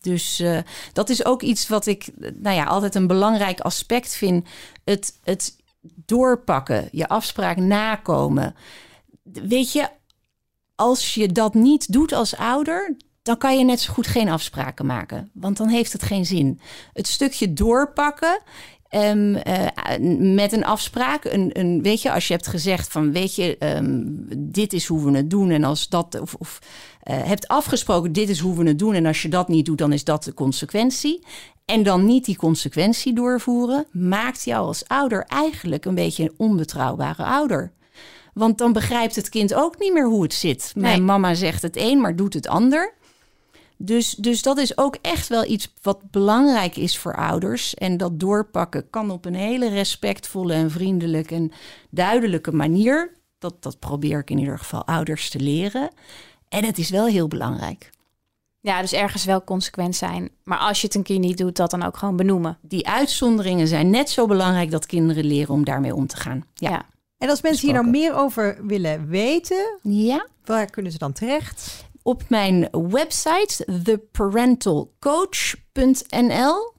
Dus 0.00 0.40
eh, 0.40 0.58
dat 0.92 1.10
is 1.10 1.24
ook 1.24 1.42
iets 1.42 1.68
wat 1.68 1.86
ik 1.86 2.06
nou 2.34 2.56
ja, 2.56 2.64
altijd 2.64 2.94
een 2.94 3.06
belangrijk 3.06 3.60
aspect 3.60 4.14
vind. 4.14 4.46
Het, 4.84 5.18
het 5.24 5.62
doorpakken, 6.06 6.88
je 6.92 7.08
afspraak 7.08 7.56
nakomen. 7.56 8.54
Weet 9.22 9.72
je, 9.72 9.88
als 10.74 11.14
je 11.14 11.28
dat 11.28 11.54
niet 11.54 11.92
doet 11.92 12.12
als 12.12 12.36
ouder, 12.36 12.96
dan 13.22 13.38
kan 13.38 13.58
je 13.58 13.64
net 13.64 13.80
zo 13.80 13.92
goed 13.92 14.06
geen 14.06 14.28
afspraken 14.28 14.86
maken. 14.86 15.30
Want 15.32 15.56
dan 15.56 15.68
heeft 15.68 15.92
het 15.92 16.02
geen 16.02 16.26
zin. 16.26 16.60
Het 16.92 17.06
stukje 17.06 17.52
doorpakken. 17.52 18.40
ehm, 18.88 19.34
eh, 19.34 19.98
met 20.34 20.52
een 20.52 20.64
afspraak, 20.64 21.24
een, 21.24 21.58
een, 21.58 21.82
weet 21.82 22.02
je, 22.02 22.12
als 22.12 22.26
je 22.26 22.32
hebt 22.34 22.46
gezegd 22.46 22.92
van, 22.92 23.12
weet 23.12 23.34
je, 23.34 23.58
ehm, 23.58 24.02
dit 24.36 24.72
is 24.72 24.86
hoe 24.86 25.04
we 25.04 25.16
het 25.16 25.30
doen 25.30 25.50
en 25.50 25.64
als 25.64 25.88
dat, 25.88 26.20
of, 26.20 26.34
of 26.34 26.58
hebt 27.12 27.48
afgesproken, 27.48 28.12
dit 28.12 28.28
is 28.28 28.38
hoe 28.38 28.56
we 28.56 28.68
het 28.68 28.78
doen 28.78 28.94
en 28.94 29.06
als 29.06 29.22
je 29.22 29.28
dat 29.28 29.48
niet 29.48 29.66
doet, 29.66 29.78
dan 29.78 29.92
is 29.92 30.04
dat 30.04 30.24
de 30.24 30.34
consequentie. 30.34 31.24
En 31.64 31.82
dan 31.82 32.04
niet 32.04 32.24
die 32.24 32.36
consequentie 32.36 33.14
doorvoeren, 33.14 33.86
maakt 33.92 34.44
jou 34.44 34.66
als 34.66 34.88
ouder 34.88 35.24
eigenlijk 35.24 35.84
een 35.84 35.94
beetje 35.94 36.22
een 36.22 36.34
onbetrouwbare 36.36 37.24
ouder. 37.24 37.72
Want 38.34 38.58
dan 38.58 38.72
begrijpt 38.72 39.16
het 39.16 39.28
kind 39.28 39.54
ook 39.54 39.78
niet 39.78 39.92
meer 39.92 40.06
hoe 40.06 40.22
het 40.22 40.34
zit. 40.34 40.72
Mijn 40.76 40.96
Nee. 40.98 41.06
mama 41.06 41.34
zegt 41.34 41.62
het 41.62 41.76
een, 41.76 42.00
maar 42.00 42.16
doet 42.16 42.34
het 42.34 42.46
ander. 42.48 42.94
Dus, 43.76 44.10
dus 44.10 44.42
dat 44.42 44.58
is 44.58 44.78
ook 44.78 44.96
echt 45.02 45.28
wel 45.28 45.44
iets 45.44 45.74
wat 45.82 46.10
belangrijk 46.10 46.76
is 46.76 46.98
voor 46.98 47.16
ouders. 47.16 47.74
En 47.74 47.96
dat 47.96 48.20
doorpakken 48.20 48.90
kan 48.90 49.10
op 49.10 49.24
een 49.24 49.34
hele 49.34 49.68
respectvolle 49.68 50.52
en 50.52 50.70
vriendelijke 50.70 51.34
en 51.34 51.52
duidelijke 51.90 52.52
manier. 52.52 53.12
Dat, 53.38 53.62
dat 53.62 53.78
probeer 53.78 54.18
ik 54.18 54.30
in 54.30 54.38
ieder 54.38 54.58
geval 54.58 54.84
ouders 54.86 55.30
te 55.30 55.40
leren. 55.40 55.90
En 56.54 56.64
het 56.64 56.78
is 56.78 56.90
wel 56.90 57.06
heel 57.06 57.28
belangrijk. 57.28 57.90
Ja, 58.60 58.80
dus 58.80 58.92
ergens 58.92 59.24
wel 59.24 59.44
consequent 59.44 59.96
zijn. 59.96 60.30
Maar 60.44 60.58
als 60.58 60.80
je 60.80 60.86
het 60.86 60.96
een 60.96 61.02
keer 61.02 61.18
niet 61.18 61.38
doet, 61.38 61.56
dat 61.56 61.70
dan 61.70 61.82
ook 61.82 61.96
gewoon 61.96 62.16
benoemen. 62.16 62.58
Die 62.62 62.88
uitzonderingen 62.88 63.66
zijn 63.66 63.90
net 63.90 64.10
zo 64.10 64.26
belangrijk 64.26 64.70
dat 64.70 64.86
kinderen 64.86 65.24
leren 65.24 65.54
om 65.54 65.64
daarmee 65.64 65.94
om 65.94 66.06
te 66.06 66.16
gaan. 66.16 66.44
Ja. 66.54 66.70
Ja. 66.70 66.86
En 67.18 67.28
als 67.28 67.42
mensen 67.42 67.66
hier 67.66 67.76
nou 67.76 67.90
meer 67.90 68.14
over 68.14 68.66
willen 68.66 69.08
weten, 69.08 69.78
ja. 69.82 70.26
waar 70.44 70.70
kunnen 70.70 70.92
ze 70.92 70.98
dan 70.98 71.12
terecht? 71.12 71.84
Op 72.02 72.22
mijn 72.28 72.68
website, 72.72 73.66
theparentalcoach.nl. 73.82 76.72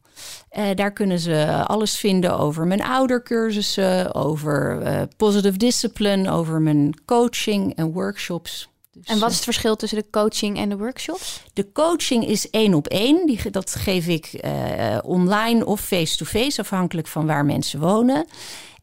Uh, 0.58 0.70
daar 0.76 0.92
kunnen 0.92 1.20
ze 1.20 1.64
alles 1.66 1.98
vinden 1.98 2.38
over 2.38 2.68
mijn 2.68 2.84
oudercursussen, 2.84 4.14
over 4.14 4.82
uh, 4.82 5.02
positive 5.18 5.58
discipline, 5.58 6.32
over 6.32 6.62
mijn 6.62 6.94
coaching 7.06 7.76
en 7.76 7.92
workshops. 7.92 8.70
Dus, 8.98 9.06
en 9.06 9.20
wat 9.20 9.30
is 9.30 9.36
het 9.36 9.44
verschil 9.44 9.76
tussen 9.76 9.98
de 9.98 10.10
coaching 10.12 10.58
en 10.58 10.70
de 10.70 10.78
workshops? 10.78 11.44
De 11.54 11.72
coaching 11.72 12.28
is 12.28 12.50
één 12.50 12.74
op 12.74 12.88
één. 12.88 13.26
Die, 13.26 13.50
dat 13.50 13.76
geef 13.76 14.08
ik 14.08 14.40
uh, 14.46 14.98
online 15.04 15.66
of 15.66 15.82
face-to-face, 15.82 16.62
afhankelijk 16.62 17.08
van 17.08 17.26
waar 17.26 17.46
mensen 17.46 17.80
wonen. 17.80 18.26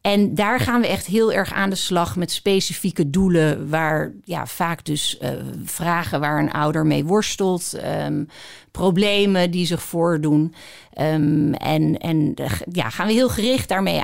En 0.01 0.35
daar 0.35 0.61
gaan 0.61 0.81
we 0.81 0.87
echt 0.87 1.07
heel 1.07 1.33
erg 1.33 1.53
aan 1.53 1.71
de 1.71 1.77
slag 1.77 2.17
met 2.17 2.31
specifieke 2.31 3.11
doelen, 3.11 3.69
waar 3.69 4.13
ja, 4.25 4.47
vaak 4.47 4.85
dus 4.85 5.19
uh, 5.23 5.31
vragen 5.65 6.21
waar 6.21 6.39
een 6.39 6.53
ouder 6.53 6.87
mee 6.87 7.05
worstelt, 7.05 7.73
um, 8.05 8.29
problemen 8.71 9.51
die 9.51 9.67
zich 9.67 9.83
voordoen. 9.83 10.55
Um, 11.01 11.55
en 11.55 11.99
en 11.99 12.35
ja, 12.73 12.91
gaan 12.91 13.07
we 13.07 13.13
heel 13.13 13.29
gericht 13.29 13.69
daarmee 13.69 14.03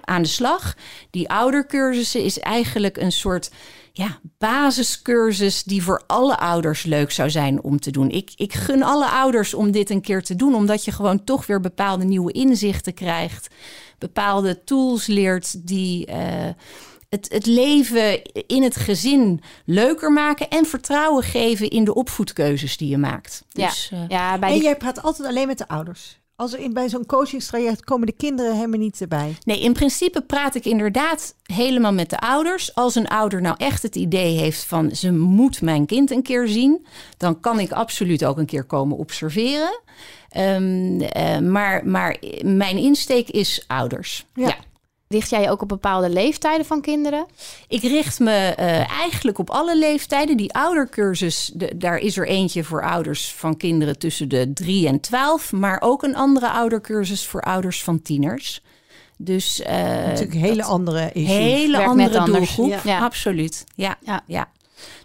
aan 0.00 0.22
de 0.22 0.28
slag. 0.28 0.76
Die 1.10 1.30
oudercursussen 1.30 2.24
is 2.24 2.38
eigenlijk 2.38 2.96
een 2.96 3.12
soort 3.12 3.50
ja, 3.92 4.18
basiscursus 4.38 5.62
die 5.62 5.82
voor 5.82 6.02
alle 6.06 6.38
ouders 6.38 6.82
leuk 6.82 7.10
zou 7.10 7.30
zijn 7.30 7.62
om 7.62 7.80
te 7.80 7.90
doen. 7.90 8.10
Ik, 8.10 8.32
ik 8.36 8.52
gun 8.52 8.82
alle 8.82 9.06
ouders 9.06 9.54
om 9.54 9.70
dit 9.70 9.90
een 9.90 10.00
keer 10.00 10.22
te 10.22 10.36
doen, 10.36 10.54
omdat 10.54 10.84
je 10.84 10.92
gewoon 10.92 11.24
toch 11.24 11.46
weer 11.46 11.60
bepaalde 11.60 12.04
nieuwe 12.04 12.32
inzichten 12.32 12.94
krijgt, 12.94 13.54
bepaalde 13.98 14.64
tools 14.64 15.06
leert 15.06 15.66
die. 15.66 16.08
Uh, 16.08 16.16
het, 17.08 17.32
het 17.32 17.46
leven 17.46 18.22
in 18.46 18.62
het 18.62 18.76
gezin 18.76 19.42
leuker 19.64 20.12
maken 20.12 20.48
en 20.48 20.66
vertrouwen 20.66 21.22
geven 21.22 21.70
in 21.70 21.84
de 21.84 21.94
opvoedkeuzes 21.94 22.76
die 22.76 22.88
je 22.88 22.98
maakt. 22.98 23.44
Dus, 23.48 23.88
ja. 23.90 23.96
Uh, 23.96 24.04
ja, 24.08 24.38
bij 24.38 24.48
en 24.48 24.54
die... 24.54 24.64
jij 24.64 24.76
praat 24.76 25.02
altijd 25.02 25.28
alleen 25.28 25.46
met 25.46 25.58
de 25.58 25.68
ouders. 25.68 26.19
Als 26.40 26.52
er 26.52 26.58
in, 26.58 26.72
bij 26.72 26.88
zo'n 26.88 27.06
coachingstraject 27.06 27.84
komen 27.84 28.06
de 28.06 28.12
kinderen 28.12 28.54
helemaal 28.54 28.78
niet 28.78 29.00
erbij. 29.00 29.36
Nee, 29.44 29.60
in 29.60 29.72
principe 29.72 30.20
praat 30.20 30.54
ik 30.54 30.64
inderdaad 30.64 31.34
helemaal 31.42 31.92
met 31.92 32.10
de 32.10 32.18
ouders. 32.18 32.74
Als 32.74 32.94
een 32.94 33.08
ouder 33.08 33.40
nou 33.40 33.54
echt 33.58 33.82
het 33.82 33.96
idee 33.96 34.38
heeft 34.38 34.64
van 34.64 34.90
ze 34.90 35.12
moet 35.12 35.62
mijn 35.62 35.86
kind 35.86 36.10
een 36.10 36.22
keer 36.22 36.48
zien, 36.48 36.86
dan 37.16 37.40
kan 37.40 37.58
ik 37.58 37.72
absoluut 37.72 38.24
ook 38.24 38.38
een 38.38 38.46
keer 38.46 38.64
komen 38.64 38.96
observeren. 38.96 39.80
Um, 40.36 41.00
uh, 41.00 41.38
maar, 41.38 41.86
maar 41.86 42.16
mijn 42.42 42.76
insteek 42.76 43.28
is 43.28 43.64
ouders. 43.66 44.26
ja. 44.34 44.46
ja. 44.46 44.56
Richt 45.12 45.30
jij 45.30 45.40
je 45.40 45.50
ook 45.50 45.62
op 45.62 45.68
bepaalde 45.68 46.10
leeftijden 46.10 46.66
van 46.66 46.80
kinderen? 46.80 47.26
Ik 47.68 47.82
richt 47.82 48.18
me 48.18 48.54
uh, 48.58 49.00
eigenlijk 49.00 49.38
op 49.38 49.50
alle 49.50 49.78
leeftijden. 49.78 50.36
Die 50.36 50.52
oudercursus, 50.52 51.50
de, 51.54 51.76
daar 51.76 51.98
is 51.98 52.16
er 52.16 52.26
eentje 52.26 52.64
voor 52.64 52.82
ouders 52.82 53.34
van 53.34 53.56
kinderen 53.56 53.98
tussen 53.98 54.28
de 54.28 54.52
3 54.52 54.86
en 54.86 55.00
12. 55.00 55.52
Maar 55.52 55.80
ook 55.80 56.02
een 56.02 56.16
andere 56.16 56.50
oudercursus 56.50 57.26
voor 57.26 57.40
ouders 57.40 57.82
van 57.82 58.02
tieners. 58.02 58.62
Dus, 59.16 59.60
uh, 59.60 59.66
Natuurlijk 59.66 60.34
hele 60.34 60.62
andere 60.62 61.10
issues. 61.12 61.36
Hele 61.36 61.84
andere 61.84 62.24
doelgroep. 62.24 62.70
Ja. 62.70 62.80
ja. 62.84 63.00
Absoluut. 63.04 63.64
Ja, 63.74 63.96
ja. 64.04 64.22
ja. 64.26 64.48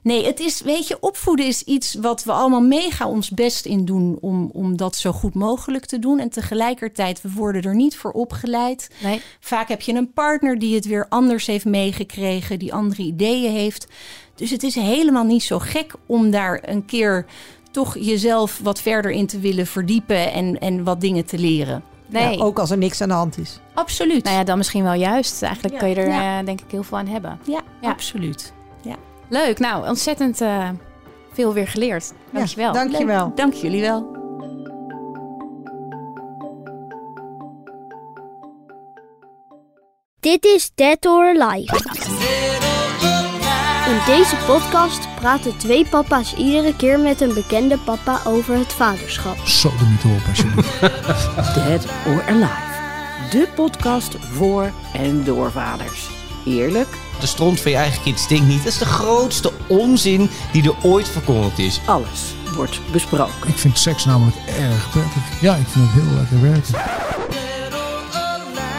Nee, 0.01 0.25
het 0.25 0.39
is, 0.39 0.61
weet 0.61 0.87
je, 0.87 0.97
opvoeden 0.99 1.45
is 1.45 1.63
iets 1.63 1.93
wat 1.93 2.23
we 2.23 2.31
allemaal 2.31 2.61
mega 2.61 3.07
ons 3.07 3.29
best 3.29 3.65
in 3.65 3.85
doen 3.85 4.17
om, 4.21 4.49
om 4.53 4.77
dat 4.77 4.95
zo 4.95 5.11
goed 5.11 5.33
mogelijk 5.33 5.85
te 5.85 5.99
doen. 5.99 6.19
En 6.19 6.29
tegelijkertijd, 6.29 7.21
we 7.21 7.31
worden 7.31 7.61
er 7.61 7.75
niet 7.75 7.97
voor 7.97 8.11
opgeleid. 8.11 8.89
Nee. 9.03 9.21
Vaak 9.39 9.67
heb 9.67 9.81
je 9.81 9.93
een 9.93 10.13
partner 10.13 10.59
die 10.59 10.75
het 10.75 10.85
weer 10.85 11.05
anders 11.09 11.45
heeft 11.45 11.65
meegekregen, 11.65 12.59
die 12.59 12.73
andere 12.73 13.01
ideeën 13.01 13.51
heeft. 13.51 13.87
Dus 14.35 14.49
het 14.49 14.63
is 14.63 14.75
helemaal 14.75 15.23
niet 15.23 15.43
zo 15.43 15.59
gek 15.59 15.93
om 16.05 16.31
daar 16.31 16.63
een 16.65 16.85
keer 16.85 17.25
toch 17.71 17.97
jezelf 17.99 18.59
wat 18.63 18.81
verder 18.81 19.11
in 19.11 19.27
te 19.27 19.39
willen 19.39 19.67
verdiepen 19.67 20.31
en, 20.31 20.59
en 20.59 20.83
wat 20.83 21.01
dingen 21.01 21.25
te 21.25 21.37
leren. 21.37 21.83
Nee. 22.07 22.37
Ja, 22.37 22.43
ook 22.43 22.59
als 22.59 22.71
er 22.71 22.77
niks 22.77 23.01
aan 23.01 23.07
de 23.07 23.13
hand 23.13 23.37
is. 23.37 23.59
Absoluut. 23.73 24.23
Nou 24.23 24.35
ja, 24.35 24.43
dan 24.43 24.57
misschien 24.57 24.83
wel 24.83 24.93
juist. 24.93 25.41
Eigenlijk 25.41 25.73
ja. 25.73 25.79
kun 25.79 25.89
je 25.89 25.95
er 25.95 26.07
ja. 26.07 26.39
uh, 26.39 26.45
denk 26.45 26.61
ik 26.61 26.71
heel 26.71 26.83
veel 26.83 26.97
aan 26.97 27.07
hebben. 27.07 27.39
Ja, 27.43 27.61
absoluut. 27.81 28.53
Leuk. 29.29 29.59
Nou, 29.59 29.87
ontzettend 29.87 30.41
uh, 30.41 30.69
veel 31.31 31.53
weer 31.53 31.67
geleerd. 31.67 32.13
Dankjewel. 32.31 32.73
Ja, 32.73 32.83
dankjewel. 32.83 33.31
Dank 33.35 33.53
jullie 33.53 33.81
wel. 33.81 34.13
Dit 40.19 40.45
is 40.45 40.71
Dead 40.75 41.05
or 41.05 41.41
Alive. 41.41 41.75
In 43.89 43.99
deze 44.05 44.35
podcast 44.45 45.15
praten 45.15 45.57
twee 45.57 45.85
papa's 45.85 46.35
iedere 46.35 46.75
keer 46.75 46.99
met 46.99 47.21
een 47.21 47.33
bekende 47.33 47.77
papa 47.77 48.19
over 48.27 48.57
het 48.57 48.73
vaderschap. 48.73 49.37
Zo 49.37 49.69
de 49.69 49.85
niet 49.85 50.19
op 50.19 50.27
alsjeblieft. 50.27 50.79
Dead 51.55 51.85
or 52.07 52.23
Alive. 52.27 52.73
De 53.29 53.47
podcast 53.55 54.15
voor 54.19 54.71
en 54.93 55.23
door 55.23 55.51
vaders. 55.51 56.14
Eerlijk 56.45 56.87
de 57.19 57.27
stront 57.27 57.59
van 57.61 57.71
je 57.71 57.77
eigen 57.77 58.01
kind 58.01 58.19
stinkt 58.19 58.47
niet. 58.47 58.63
Dat 58.63 58.73
is 58.73 58.77
de 58.79 58.85
grootste 58.85 59.51
onzin 59.67 60.29
die 60.51 60.63
er 60.63 60.75
ooit 60.81 61.09
verkondigd 61.09 61.59
is. 61.59 61.79
Alles 61.85 62.33
wordt 62.55 62.79
besproken. 62.91 63.47
Ik 63.47 63.57
vind 63.57 63.77
seks 63.77 64.05
namelijk 64.05 64.35
erg 64.47 64.89
prettig. 64.89 65.41
Ja, 65.41 65.55
ik 65.55 65.67
vind 65.67 65.85
het 65.91 66.03
heel 66.03 66.13
lekker 66.17 66.41
werken. 66.41 66.73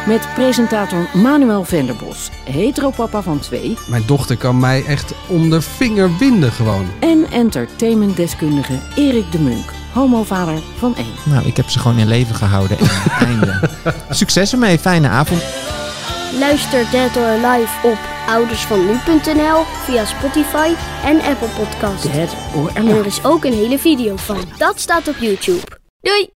Met 0.06 0.28
presentator 0.34 1.08
Manuel 1.14 1.64
Venderbos, 1.64 2.30
heteropapa 2.44 3.22
van 3.22 3.38
twee. 3.38 3.76
Mijn 3.88 4.02
dochter 4.06 4.36
kan 4.36 4.58
mij 4.58 4.84
echt 4.84 5.12
om 5.26 5.50
de 5.50 5.60
vinger 5.60 6.16
winden 6.18 6.52
gewoon. 6.52 6.86
En 7.00 7.26
entertainmentdeskundige 7.30 8.78
Erik 8.96 9.32
de 9.32 9.38
Munk, 9.38 9.72
homovader 9.92 10.58
van 10.78 10.96
één. 10.96 11.14
Nou, 11.24 11.46
ik 11.46 11.56
heb 11.56 11.68
ze 11.68 11.78
gewoon 11.78 11.98
in 11.98 12.06
leven 12.06 12.34
gehouden. 12.34 12.78
En 12.78 12.88
einde. 13.26 13.70
Succes 14.10 14.52
ermee, 14.52 14.78
fijne 14.78 15.08
avond. 15.08 15.42
Luister 16.32 16.90
Dead 16.90 17.16
or 17.16 17.24
Alive 17.24 17.88
op 17.88 17.98
oudersvannu.nl 18.28 19.62
via 19.84 20.04
Spotify 20.04 20.74
en 21.04 21.20
Apple 21.20 21.48
Podcasts. 21.48 22.12
Dead 22.12 22.36
or 22.54 22.70
Alive. 22.74 22.78
En 22.78 22.88
er 22.88 23.06
is 23.06 23.24
ook 23.24 23.44
een 23.44 23.52
hele 23.52 23.78
video 23.78 24.16
van. 24.16 24.44
Dat 24.58 24.80
staat 24.80 25.08
op 25.08 25.16
YouTube. 25.16 25.66
Doei! 26.00 26.34